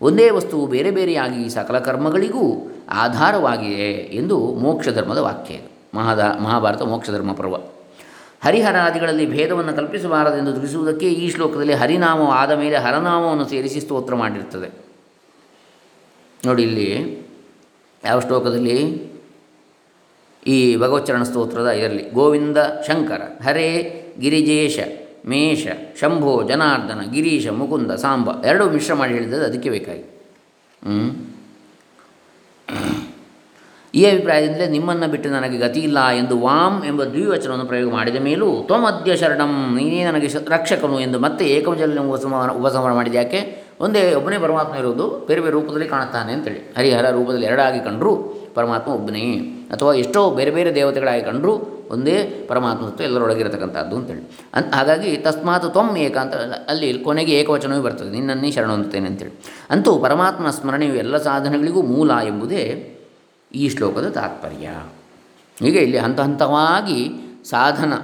ಒಂದೇ 0.00 0.30
ವಸ್ತು 0.30 0.66
ಬೇರೆ 0.66 0.90
ಬೇರೆಯಾಗಿ 0.90 1.48
ಸಕಲ 1.48 1.78
ಕರ್ಮಗಳಿಗೂ 1.78 2.44
ಆಧಾರವಾಗಿದೆ 2.90 3.90
ಎಂದು 3.92 4.38
ಮೋಕ್ಷ 4.38 4.88
ಧರ್ಮದ 4.88 5.18
ವಾಕ್ಯ 5.18 5.54
ಮಹಾದ 5.94 6.20
ಮಹಾಭಾರತ 6.40 6.82
ಮೋಕ್ಷ 6.82 7.10
ಧರ್ಮ 7.10 7.32
ಪರ್ವ. 7.32 7.56
ಹರಿಹರಾದಿಗಳಲ್ಲಿ 8.44 9.26
ಭೇದವನ್ನು 9.26 9.72
ಕಲ್ಪಿಸಬಾರದೆಂದು 9.76 10.52
ತಿಳಿಸುವುದಕ್ಕೆ 10.52 11.08
ಈ 11.12 11.26
ಶ್ಲೋಕದಲ್ಲಿ 11.30 11.72
ಹರಿನಾಮ 11.72 12.22
ಆದ 12.30 12.52
ಮೇಲೆ 12.52 12.76
ಹರನಾಮವನ್ನು 12.76 13.48
ಸೇರಿಸಿ 13.48 13.80
ಸ್ತೋತ್ರ 13.80 14.14
ಮಾಡಿರ್ತದೆ. 14.14 14.68
ನೋಡಿ 16.46 16.62
ಇಲ್ಲಿ 16.62 16.88
ಯಾವ 18.04 18.20
ಶ್ಲೋಕದಲ್ಲಿ? 18.20 18.78
ಈ 20.46 20.76
ಭಗವಚ್ಚರಣ 20.76 21.22
ಸ್ತೋತ್ರದ 21.22 21.70
ಇದರಲ್ಲಿ 21.70 22.10
ಗೋವಿಂದ 22.10 22.58
ಶಂಕರ, 22.86 23.22
ಹರೇ 23.44 23.68
ಗಿರಿಜೇಶ 24.20 24.78
ಮೇಷ 25.26 25.66
ಶಂಭೋ, 26.00 26.42
ಜನಾರ್ದನ, 26.42 27.00
ಗಿರೀಶ, 27.12 27.46
ಮುಕುಂದ, 27.48 27.92
ಸಾಂಬ 27.94 28.28
ಎರಡೂ 28.44 28.64
ಮಿಶ್ರ 28.70 28.94
ಮಾಡಿ 28.94 29.12
ಹೇಳಿದ್ದದು 29.12 29.44
ಅದಕ್ಕೆ 29.44 29.70
ಬೇಕಾಗಿ. 29.70 30.04
ಈ 33.94 34.06
ಅಭಿಪ್ರಾಯದಿಂದಲೇ 34.06 34.66
ನಿಮ್ಮನ್ನು 34.66 35.06
ಬಿಟ್ಟು 35.08 35.28
ನನಗೆ 35.28 35.58
ಗತಿ 35.58 35.80
ಇಲ್ಲ 35.80 36.08
ಎಂದು 36.10 36.40
ವಾಮ್ 36.40 36.84
ಎಂಬ 36.84 37.04
ದ್ವಿವಚನವನ್ನು 37.04 37.64
ಪ್ರಯೋಗ 37.64 37.92
ಮಾಡಿದ 37.92 38.16
ಮೇಲೂ 38.16 38.62
ತ್ವಮದ್ಯ 38.66 39.16
ಶರಣಂ, 39.16 39.76
ನೀನೇ 39.76 40.04
ನನಗೆ 40.04 40.28
ರಕ್ಷಕನು 40.48 41.00
ಎಂದು 41.00 41.18
ಮತ್ತೆ 41.18 41.44
ಏಕವಚನ 41.46 41.98
ಉಪಸಂಹಾರ 41.98 42.50
ಉಪಸಂಹಾರ 42.50 42.92
ಮಾಡಿದ 42.92 43.14
ಯಾಕೆ? 43.14 43.40
ಒಂದೇ 43.80 44.14
ಒಬ್ಬನೇ 44.14 44.38
ಪರಮಾತ್ಮ 44.38 44.74
ಇರುವುದು 44.74 45.04
ಬೇರೆ 45.26 45.40
ಬೇರೆ 45.40 45.52
ರೂಪದಲ್ಲಿ 45.52 45.88
ಕಾಣುತ್ತಾನೆ 45.88 46.32
ಅಂತೇಳಿ. 46.32 46.74
ಹರಿಹರ 46.76 47.10
ರೂಪದಲ್ಲಿ 47.10 47.46
ಎರಡಾಗಿ 47.46 47.80
ಕಂಡರೂ 47.80 48.12
ಪರಮಾತ್ಮ 48.54 48.92
ಒಬ್ಬನೇ. 48.92 49.24
ಅಥವಾ 49.70 49.94
ಎಷ್ಟೋ 49.94 50.30
ಬೇರೆ 50.30 50.50
ಬೇರೆ 50.50 50.74
ದೇವತೆಗಳಾಗಿ 50.74 51.22
ಕಂಡರೂ 51.22 51.52
ಒಂದೇ 51.90 52.46
ಪರಮಾತ್ಮ 52.48 52.88
ತತ್ವ 52.88 53.04
ಎಲ್ಲರೊಳಗಿರತಕ್ಕಂಥದ್ದು 53.04 53.96
ಅಂತೇಳಿ. 53.96 54.22
ಅನ್, 54.54 54.72
ಹಾಗಾಗಿ 54.72 55.16
ತಸ್ಮಾತ್ 55.16 55.72
ತ್ವಮ್ 55.72 55.96
ಏಕ 55.96 56.16
ಅಂತ 56.16 56.34
ಅಲ್ಲಿ 56.68 56.98
ಕೊನೆಗೆ 56.98 57.32
ಏಕವಚನವೇ 57.32 57.80
ಬರ್ತದೆ. 57.80 58.10
ನಿನ್ನನ್ನೇ 58.10 58.50
ಶರಣ 58.50 58.70
ಹೊಂದುತ್ತೇನೆ 58.70 59.06
ಅಂತೇಳಿ. 59.06 59.34
ಅಂತೂ 59.70 59.98
ಪರಮಾತ್ಮನ 59.98 60.50
ಸ್ಮರಣೆಯು 60.50 60.94
ಎಲ್ಲ 60.94 61.16
ಸಾಧನೆಗಳಿಗೂ 61.16 61.82
ಮೂಲ 61.82 62.10
ಎಂಬುದೇ 62.26 62.64
ಈ 63.54 63.68
ಶ್ಲೋಕದ 63.68 64.08
ತಾತ್ಪರ್ಯ. 64.08 64.66
ಹೀಗೆ 65.58 65.78
ಇಲ್ಲಿ 65.78 65.98
ಹಂತ 65.98 66.20
ಹಂತವಾಗಿ 66.20 67.10
ಸಾಧನ 67.44 67.94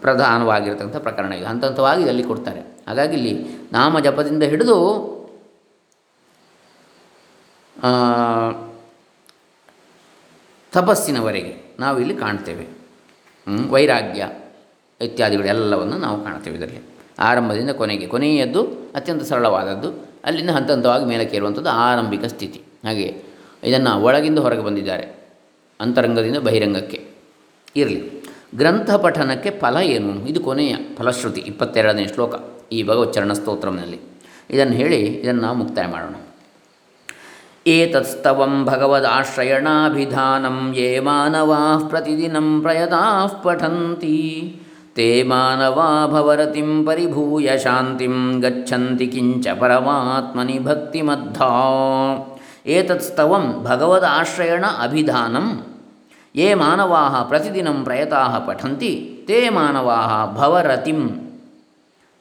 ಪ್ರಧಾನವಾಗಿರ್ತಕ್ಕಂಥ 0.00 0.96
ಪ್ರಕರಣ 0.96 1.32
ಇದು. 1.32 1.46
ಹಂತ 1.46 1.64
ಹಂತವಾಗಿ 1.64 2.08
ಅಲ್ಲಿ 2.08 2.22
ಕೊಡ್ತಾರೆ. 2.22 2.60
ಹಾಗಾಗಿ 2.60 3.14
ಇಲ್ಲಿ 3.16 3.46
ನಾಮ 3.72 4.00
ಜಪದಿಂದ 4.00 4.42
ಹಿಡಿದು 4.42 4.78
ತಪಸ್ಸಿನವರೆಗೆ 10.72 11.56
ನಾವು 11.80 12.00
ಇಲ್ಲಿ 12.00 12.16
ಕಾಣ್ತೇವೆ? 12.16 12.66
ವೈರಾಗ್ಯ 13.70 14.30
ಇತ್ಯಾದಿಗಳೆಲ್ಲವನ್ನು 15.00 15.98
ನಾವು 15.98 16.24
ಕಾಣ್ತೇವೆ 16.24 16.56
ಇದರಲ್ಲಿ. 16.56 16.80
ಆರಂಭದಿಂದ 17.18 17.70
ಕೊನೆಗೆ, 17.70 18.06
ಕೊನೆಯದ್ದು 18.06 18.62
ಅತ್ಯಂತ 18.94 19.22
ಸರಳವಾದದ್ದು. 19.22 19.90
ಅಲ್ಲಿಂದ 20.24 20.50
ಹಂತ 20.50 20.70
ಹಂತವಾಗಿ 20.70 21.04
ಮೇಲಕ್ಕೆ 21.04 21.36
ಇರುವಂಥದ್ದು 21.36 21.70
ಆರಂಭಿಕ 21.70 22.24
ಸ್ಥಿತಿ. 22.24 22.62
ಹಾಗೆ 22.84 23.25
ಇದನ್ನು 23.66 24.02
ಒಳಗಿಂದ 24.02 24.38
ಹೊರಗೆ 24.38 24.60
ಬಂದಿದ್ದಾರೆ. 24.60 25.28
ಅಂತರಂಗದಿಂದ 25.80 26.36
ಬಹಿರಂಗಕ್ಕೆ. 26.36 27.04
ಇರಲಿ. 27.76 28.16
ಗ್ರಂಥ 28.54 28.94
ಪಠನಕ್ಕೆ 28.94 29.50
ಫಲ 29.50 29.76
ಏನು? 29.82 30.28
ಇದು 30.28 30.40
ಕೊನೆಯ 30.40 30.76
ಫಲಶ್ರುತಿ, 30.96 31.40
ಇಪ್ಪತ್ತೆರಡನೇ 31.40 32.06
ಶ್ಲೋಕ 32.06 32.34
ಈ 32.72 32.82
ಭಗವಚ್ಚರಣ 32.82 33.32
ಸ್ತೋತ್ರಂನಲ್ಲಿ 33.32 34.00
ಇದನ್ನು 34.50 34.72
ಹೇಳಿ 34.72 34.96
ಇದನ್ನು 34.96 35.54
ಮುಕ್ತಾಯ 35.54 35.86
ಮಾಡೋಣ. 35.86 36.14
ಏತತ್ಸ್ತವಂ 37.66 38.64
ಭಗವದಾಶ್ರಯಣಾಭಿಧಾನಂ 38.64 40.74
ಯೇ 40.76 40.98
ಮಾನವಾ 40.98 41.88
ಪ್ರತಿದಿನಂ 41.88 42.62
ಪ್ರಯತಾಃ 42.62 43.42
ಪಠಂತಿ. 43.42 44.56
ತೇ 44.94 45.22
ಮಾನವಾ 45.22 46.06
ಭವರತಿಂ 46.06 46.86
ಪರಿಭೂಯ 46.86 47.58
ಶಾಂತಿಂ 47.58 48.40
ಗಚ್ಚಂತಿ 48.40 49.06
ಕಿಂಚ 49.06 49.46
ಪರಮಾತ್ಮನಿ 49.58 50.58
ಭಕ್ತಿಮದ್ಧಾ. 50.58 52.35
ಏತತ್ಸ್ತವಂ 52.66 53.44
ಭಗವದಾಶ್ರಯಣ 53.64 54.64
ಅಭಿಧಾನಂ 54.78 55.46
ಯೇ 56.34 56.48
ಮಾನವಾ 56.54 57.02
ಪ್ರತಿದಿನಂ 57.28 57.78
ಪ್ರಯತಾಃ 57.84 58.32
ಪಠಂತಿ 58.46 58.92
ತೇ 59.28 59.38
ಮಾನವಾ 59.50 59.98
ಭವರತಿಂ 60.38 61.00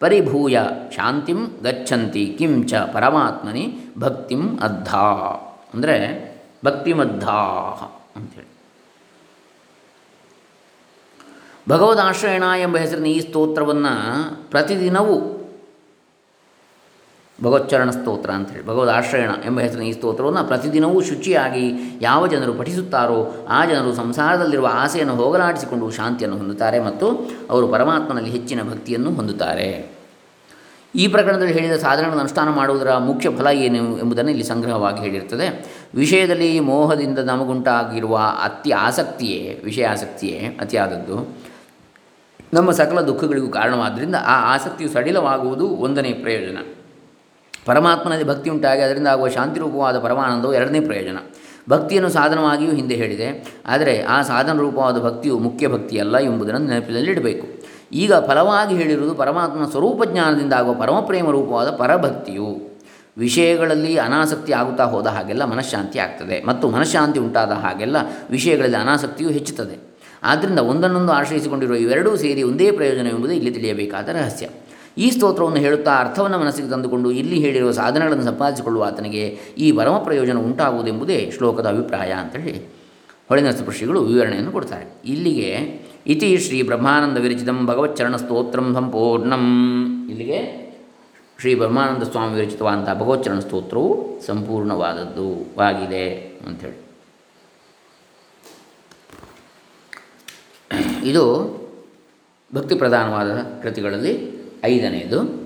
ಪರಿಭೂಯ 0.01 0.57
ಶಾಂತಿಂ 0.95 1.39
ಗಚ್ಚಂತಿ 1.63 2.23
ಕಿಂ 2.37 2.53
ಚ 2.67 2.81
ಪರಮಾತ್ಮನಿ 2.93 3.65
ಭಕ್ತಿಂ 3.99 4.43
ಅದ್ಧಾ 4.61 5.05
ಅಂದರೆ 5.73 5.95
ಭಕ್ತಿಮದ್ಧಾ 6.65 7.37
ಅಂಥೇಳಿ 8.15 8.51
ಭಗವದಾಶ್ರಯಣ 11.67 12.45
ಎಂಬ 12.63 12.75
ಹೆಸರಿನ 12.77 13.09
ಈ 13.11 13.19
ಸ್ತೋತ್ರವನ್ನು 13.19 13.93
ಪ್ರತಿದಿನವೂ 14.51 15.15
ಭಗವಚ್ಚರಣ 17.43 17.89
ಸ್ತೋತ್ರ 17.89 18.29
ಅಂಥೇಳಿ 18.29 18.65
ಭಗವದ್ 18.65 18.89
ಆಶ್ರಯಣ 18.89 19.29
ಎಂಬ 19.45 19.59
ಹೆಸರಿನ 19.59 19.83
ಈ 19.83 19.91
ಸ್ತೋತ್ರವನ್ನು 19.91 20.43
ಪ್ರತಿದಿನವೂ 20.43 21.01
ಶುಚಿಯಾಗಿ 21.01 21.97
ಯಾವ 22.01 22.27
ಜನರು 22.27 22.53
ಪಠಿಸುತ್ತಾರೋ 22.53 23.47
ಆ 23.49 23.65
ಜನರು 23.65 23.93
ಸಂಸಾರದಲ್ಲಿರುವ 23.93 24.69
ಆಸೆಯನ್ನು 24.73 25.15
ಹೋಗಲಾಡಿಸಿಕೊಂಡು 25.15 25.91
ಶಾಂತಿಯನ್ನು 25.91 26.37
ಹೊಂದುತ್ತಾರೆ 26.37 26.79
ಮತ್ತು 26.79 27.29
ಅವರು 27.49 27.67
ಪರಮಾತ್ಮನಲ್ಲಿ 27.67 28.29
ಹೆಚ್ಚಿನ 28.29 28.63
ಭಕ್ತಿಯನ್ನು 28.63 29.11
ಹೊಂದುತ್ತಾರೆ. 29.11 29.95
ಈ 30.95 31.07
ಪ್ರಕರಣದಲ್ಲಿ 31.07 31.53
ಹೇಳಿದ 31.53 31.81
ಸಾಧನೆಗಳನ್ನು 31.81 32.19
ಅನುಷ್ಠಾನ 32.19 32.49
ಮಾಡುವುದರ 32.49 32.97
ಮುಖ್ಯ 32.97 33.29
ಫಲ 33.29 33.47
ಏನು 33.47 33.97
ಎಂಬುದನ್ನು 33.97 34.31
ಇಲ್ಲಿ 34.31 34.45
ಸಂಗ್ರಹವಾಗಿ 34.45 34.99
ಹೇಳಿರ್ತದೆ. 34.99 35.65
ವಿಷಯದಲ್ಲಿ 35.95 36.59
ಮೋಹದಿಂದ 36.59 37.19
ನಮಗುಂಟಾಗಿರುವ 37.19 38.19
ಅತಿ 38.43 38.71
ಆಸಕ್ತಿಯೇ, 38.71 39.61
ವಿಷಯ 39.65 39.87
ಆಸಕ್ತಿಯೇ 39.87 40.57
ಅತಿಯಾದದ್ದು. 40.61 41.37
ನಮ್ಮ 42.53 42.71
ಸಕಲ 42.71 43.01
ದುಃಖಗಳಿಗೂ 43.01 43.47
ಕಾರಣವಾದ್ದರಿಂದ 43.47 44.15
ಆ 44.15 44.55
ಆಸಕ್ತಿಯು 44.55 44.89
ಸಡಿಲವಾಗುವುದು 44.89 45.67
ಒಂದನೇ 45.67 46.13
ಪ್ರಯೋಜನ. 46.13 46.74
ಪರಮಾತ್ಮನಲ್ಲಿ 47.65 48.27
ಭಕ್ತಿ 48.27 48.49
ಉಂಟಾಗಿ 48.49 48.81
ಅದರಿಂದ 48.81 49.07
ಆಗುವ 49.07 49.27
ಶಾಂತಿ 49.27 49.59
ರೂಪವಾದ 49.59 49.99
ಪರಮಾನಂದವು 49.99 50.53
ಎರಡನೇ 50.53 50.79
ಪ್ರಯೋಜನ. 50.79 51.17
ಭಕ್ತಿಯನ್ನು 51.69 52.09
ಸಾಧನವಾಗಿಯೂ 52.09 52.71
ಹಿಂದೆ 52.71 52.95
ಹೇಳಿದೆ. 52.95 53.57
ಆದರೆ 53.65 54.01
ಆ 54.01 54.21
ಸಾಧನ 54.21 54.57
ರೂಪವಾದ 54.57 54.99
ಭಕ್ತಿಯು 54.99 55.39
ಮುಖ್ಯ 55.39 55.67
ಭಕ್ತಿಯಲ್ಲ 55.67 56.17
ಎಂಬುದನ್ನು 56.17 56.67
ನೆನಪಿನಲ್ಲಿಡಬೇಕು 56.67 57.47
ಈಗ 57.91 58.13
ಫಲವಾಗಿ 58.13 58.75
ಹೇಳಿರುವುದು 58.75 59.15
ಪರಮಾತ್ಮನ 59.15 59.65
ಸ್ವರೂಪ 59.65 60.03
ಜ್ಞಾನದಿಂದ 60.03 60.53
ಆಗುವ 60.53 60.73
ಪರಮಪ್ರೇಮ 60.73 61.29
ರೂಪವಾದ 61.29 61.69
ಪರಭಕ್ತಿಯು. 61.69 62.75
ವಿಷಯಗಳಲ್ಲಿ 63.17 63.97
ಅನಾಸಕ್ತಿ 63.97 64.53
ಆಗುತ್ತಾ 64.53 64.83
ಹೋದ 64.83 65.07
ಹಾಗೆಲ್ಲ 65.07 65.45
ಮನಃಶಾಂತಿ 65.45 65.99
ಆಗ್ತದೆ. 65.99 66.43
ಮತ್ತು 66.45 66.69
ಮನಃಶಾಂತಿ 66.69 67.19
ಉಂಟಾದ 67.19 67.51
ಹಾಗೆಲ್ಲ 67.51 67.97
ವಿಷಯಗಳಲ್ಲಿ 68.29 68.77
ಅನಾಸಕ್ತಿಯು 68.77 69.29
ಹೆಚ್ಚುತ್ತದೆ. 69.29 69.95
ಆದ್ದರಿಂದ 70.23 70.59
ಒಂದನ್ನೊಂದು 70.59 71.11
ಆಶ್ರಯಿಸಿಕೊಂಡಿರುವ 71.11 71.75
ಇವೆರಡೂ 71.75 72.15
ಸೇರಿ 72.15 72.43
ಒಂದೇ 72.43 72.71
ಪ್ರಯೋಜನ 72.71 73.07
ಎಂಬುದು 73.07 73.33
ಇಲ್ಲಿ 73.33 73.51
ತಿಳಿಯಬೇಕಾದ 73.51 74.09
ರಹಸ್ಯ. 74.09 74.47
ಈ 74.97 75.11
ಸ್ತೋತ್ರವನ್ನು 75.11 75.57
ಹೇಳುತ್ತಾ 75.57 75.95
ಅರ್ಥವನ್ನು 75.95 76.39
ಮನಸ್ಸಿಗೆ 76.39 76.69
ತಂದುಕೊಂಡು 76.69 77.11
ಇಲ್ಲಿ 77.11 77.35
ಹೇಳಿರುವ 77.35 77.71
ಸಾಧನಗಳನ್ನು 77.71 78.23
ಸಂಪಾದಿಸಿಕೊಳ್ಳುವ 78.23 78.83
ಆತನಿಗೆ 78.83 79.39
ಈ 79.57 79.71
ಪರಮ 79.71 79.97
ಪ್ರಯೋಜನ 79.97 80.37
ಉಂಟಾಗುವುದೆಂಬುದೇ 80.37 81.31
ಶ್ಲೋಕದ 81.37 81.69
ಅಭಿಪ್ರಾಯ 81.69 82.11
ಅಂತೇಳಿ 82.11 82.65
ಹೊಳೆನರಸಿಂಹ 83.29 83.69
ಶ್ರೀಗಳು 83.69 84.01
ವಿವರಣೆಯನ್ನು 84.01 84.51
ಕೊಡ್ತಾರೆ. 84.51 84.85
ಇಲ್ಲಿಗೆ, 85.05 85.81
ಇತಿ 86.07 86.37
ಶ್ರೀ 86.37 86.63
ಬ್ರಹ್ಮಾನಂದ 86.63 87.17
ವಿರಚಿತಂ 87.17 87.65
ಭಗವಚ್ಚರಣ 87.65 88.15
ಸ್ತೋತ್ರಂ 88.15 88.73
ಸಂಪೂರ್ಣಂ. 88.73 89.45
ಇಲ್ಲಿಗೆ 90.09 90.65
ಶ್ರೀ 91.39 91.55
ಬ್ರಹ್ಮಾನಂದ 91.55 92.03
ಸ್ವಾಮಿ 92.03 92.39
ವಿರಚಿತವಾದಂಥ 92.39 92.89
ಭಗವಚ್ಚರಣ 92.89 93.39
ಸ್ತೋತ್ರವು 93.39 94.21
ಸಂಪೂರ್ಣವಾದದ್ದು 94.25 95.59
ಆಗಿದೆ 95.61 96.15
ಅಂಥೇಳಿ 96.47 96.85
ಇದು 101.09 101.23
ಭಕ್ತಿ 102.55 102.75
ಪ್ರಧಾನವಾದ 102.75 103.31
ಕೃತಿಗಳಲ್ಲಿ 103.63 104.34
ಐದನೆಯದು 104.65 105.45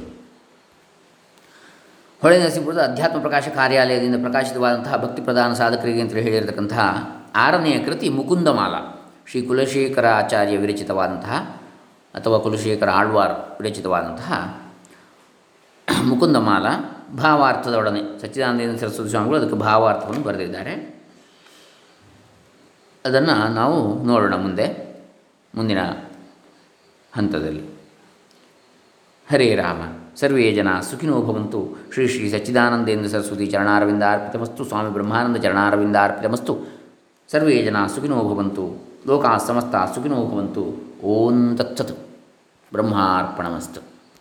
ಹೊಳೆ 2.21 2.39
ನರಸೀಪುರದ 2.39 2.81
ಅಧ್ಯಾತ್ಮ 2.81 3.19
ಪ್ರಕಾಶ 3.19 3.47
ಕಾರ್ಯಾಲಯದಿಂದ 3.47 4.15
ಪ್ರಕಾಶಿತವಾದಂತಹ 4.21 4.97
ಭಕ್ತಿ 4.97 5.21
ಪ್ರಧಾನ 5.21 5.53
ಸಾಧಕರಿಗೆ 5.53 6.01
ಅಂತ 6.01 6.13
ಹೇಳಿರತಕ್ಕಂತಹ 6.13 7.09
ಆರನೆಯ 7.35 7.79
ಕೃತಿ 7.79 8.09
ಮುಕುಂದಮಾಲ. 8.09 9.03
ಶ್ರೀ 9.31 9.41
ಕುಲಶೇಖರ 9.41 10.07
ಆಚಾರ್ಯ 10.07 10.57
ವಿರಚಿತವಾದಂತಹ 10.57 11.61
ಅಥವಾ 12.15 12.37
ಕುಲಶೇಖರ 12.37 12.89
ಆಳ್ವಾರ್ 12.89 13.61
ವಿರಚಿತವಾದಂತಹ 13.61 14.59
ಮುಕುಂದಮಾಲ. 16.03 16.65
ಭಾವಾರ್ಥದೊಡನೆ 17.17 18.21
ಸಚ್ಚಿದಾನಂದ 18.21 18.79
ಸರಸ್ವತಿ 18.79 19.09
ಸ್ವಾಮಿಗಳು 19.09 19.37
ಅದಕ್ಕೆ 19.37 19.55
ಭಾವಾರ್ಥವನ್ನು 19.55 20.23
ಬರೆದಿದ್ದಾರೆ. 20.23 21.03
ಅದನ್ನು 23.05 23.53
ನಾವು 23.53 24.03
ನೋಡೋಣ 24.03 24.35
ಮುಂದೆ, 24.35 24.95
ಮುಂದಿನ 25.55 25.81
ಹಂತದಲ್ಲಿ. 27.15 27.78
ಹರೇ 29.31 29.55
ರಾಮ. 29.55 29.81
ಸರ್ವೇ 30.15 30.51
ಜನ 30.51 30.67
ಸುಖಿನೋ 30.79 31.21
ಭವಂತು. 31.21 31.77
ಶ್ರೀ 31.93 32.07
ಶ್ರೀ 32.07 32.29
ಸಚ್ಚಿದಾನಂದೇಂದ್ರ 32.29 33.07
ಸರಸ್ವತಿ 33.07 33.45
ಚರಣಾರವಿಂದ 33.45 34.03
ಅರ್ಪಿತಮಸ್ತು 34.11 34.65
ಸ್ವಾಮಿ 34.65 34.93
ಬ್ರಹ್ಮಾನಂದ 34.93 35.37
ಚರಣಾರವಿಂದ 35.37 35.95
ಅರ್ಪಿತಮಸ್ತು 35.95 36.57
ಸರ್ವೇ 37.31 37.61
ಜನ 37.61 37.85
ಸುಖಿನೋ 37.95 38.15
ಭವಂತು. 38.15 38.83
ಲೋಕಾ 39.07 39.37
ಸಮಸ್ತ 39.37 39.95
ಸುಖಿನೋ 39.95 40.15
ಭವಂತು. 40.15 40.83
ಓಂ 41.03 41.57
ತತ್ಸತ್. 41.57 41.99
ಬ್ರಹ್ಮಾರ್ಪಣಮಸ್ತು. 42.71 43.98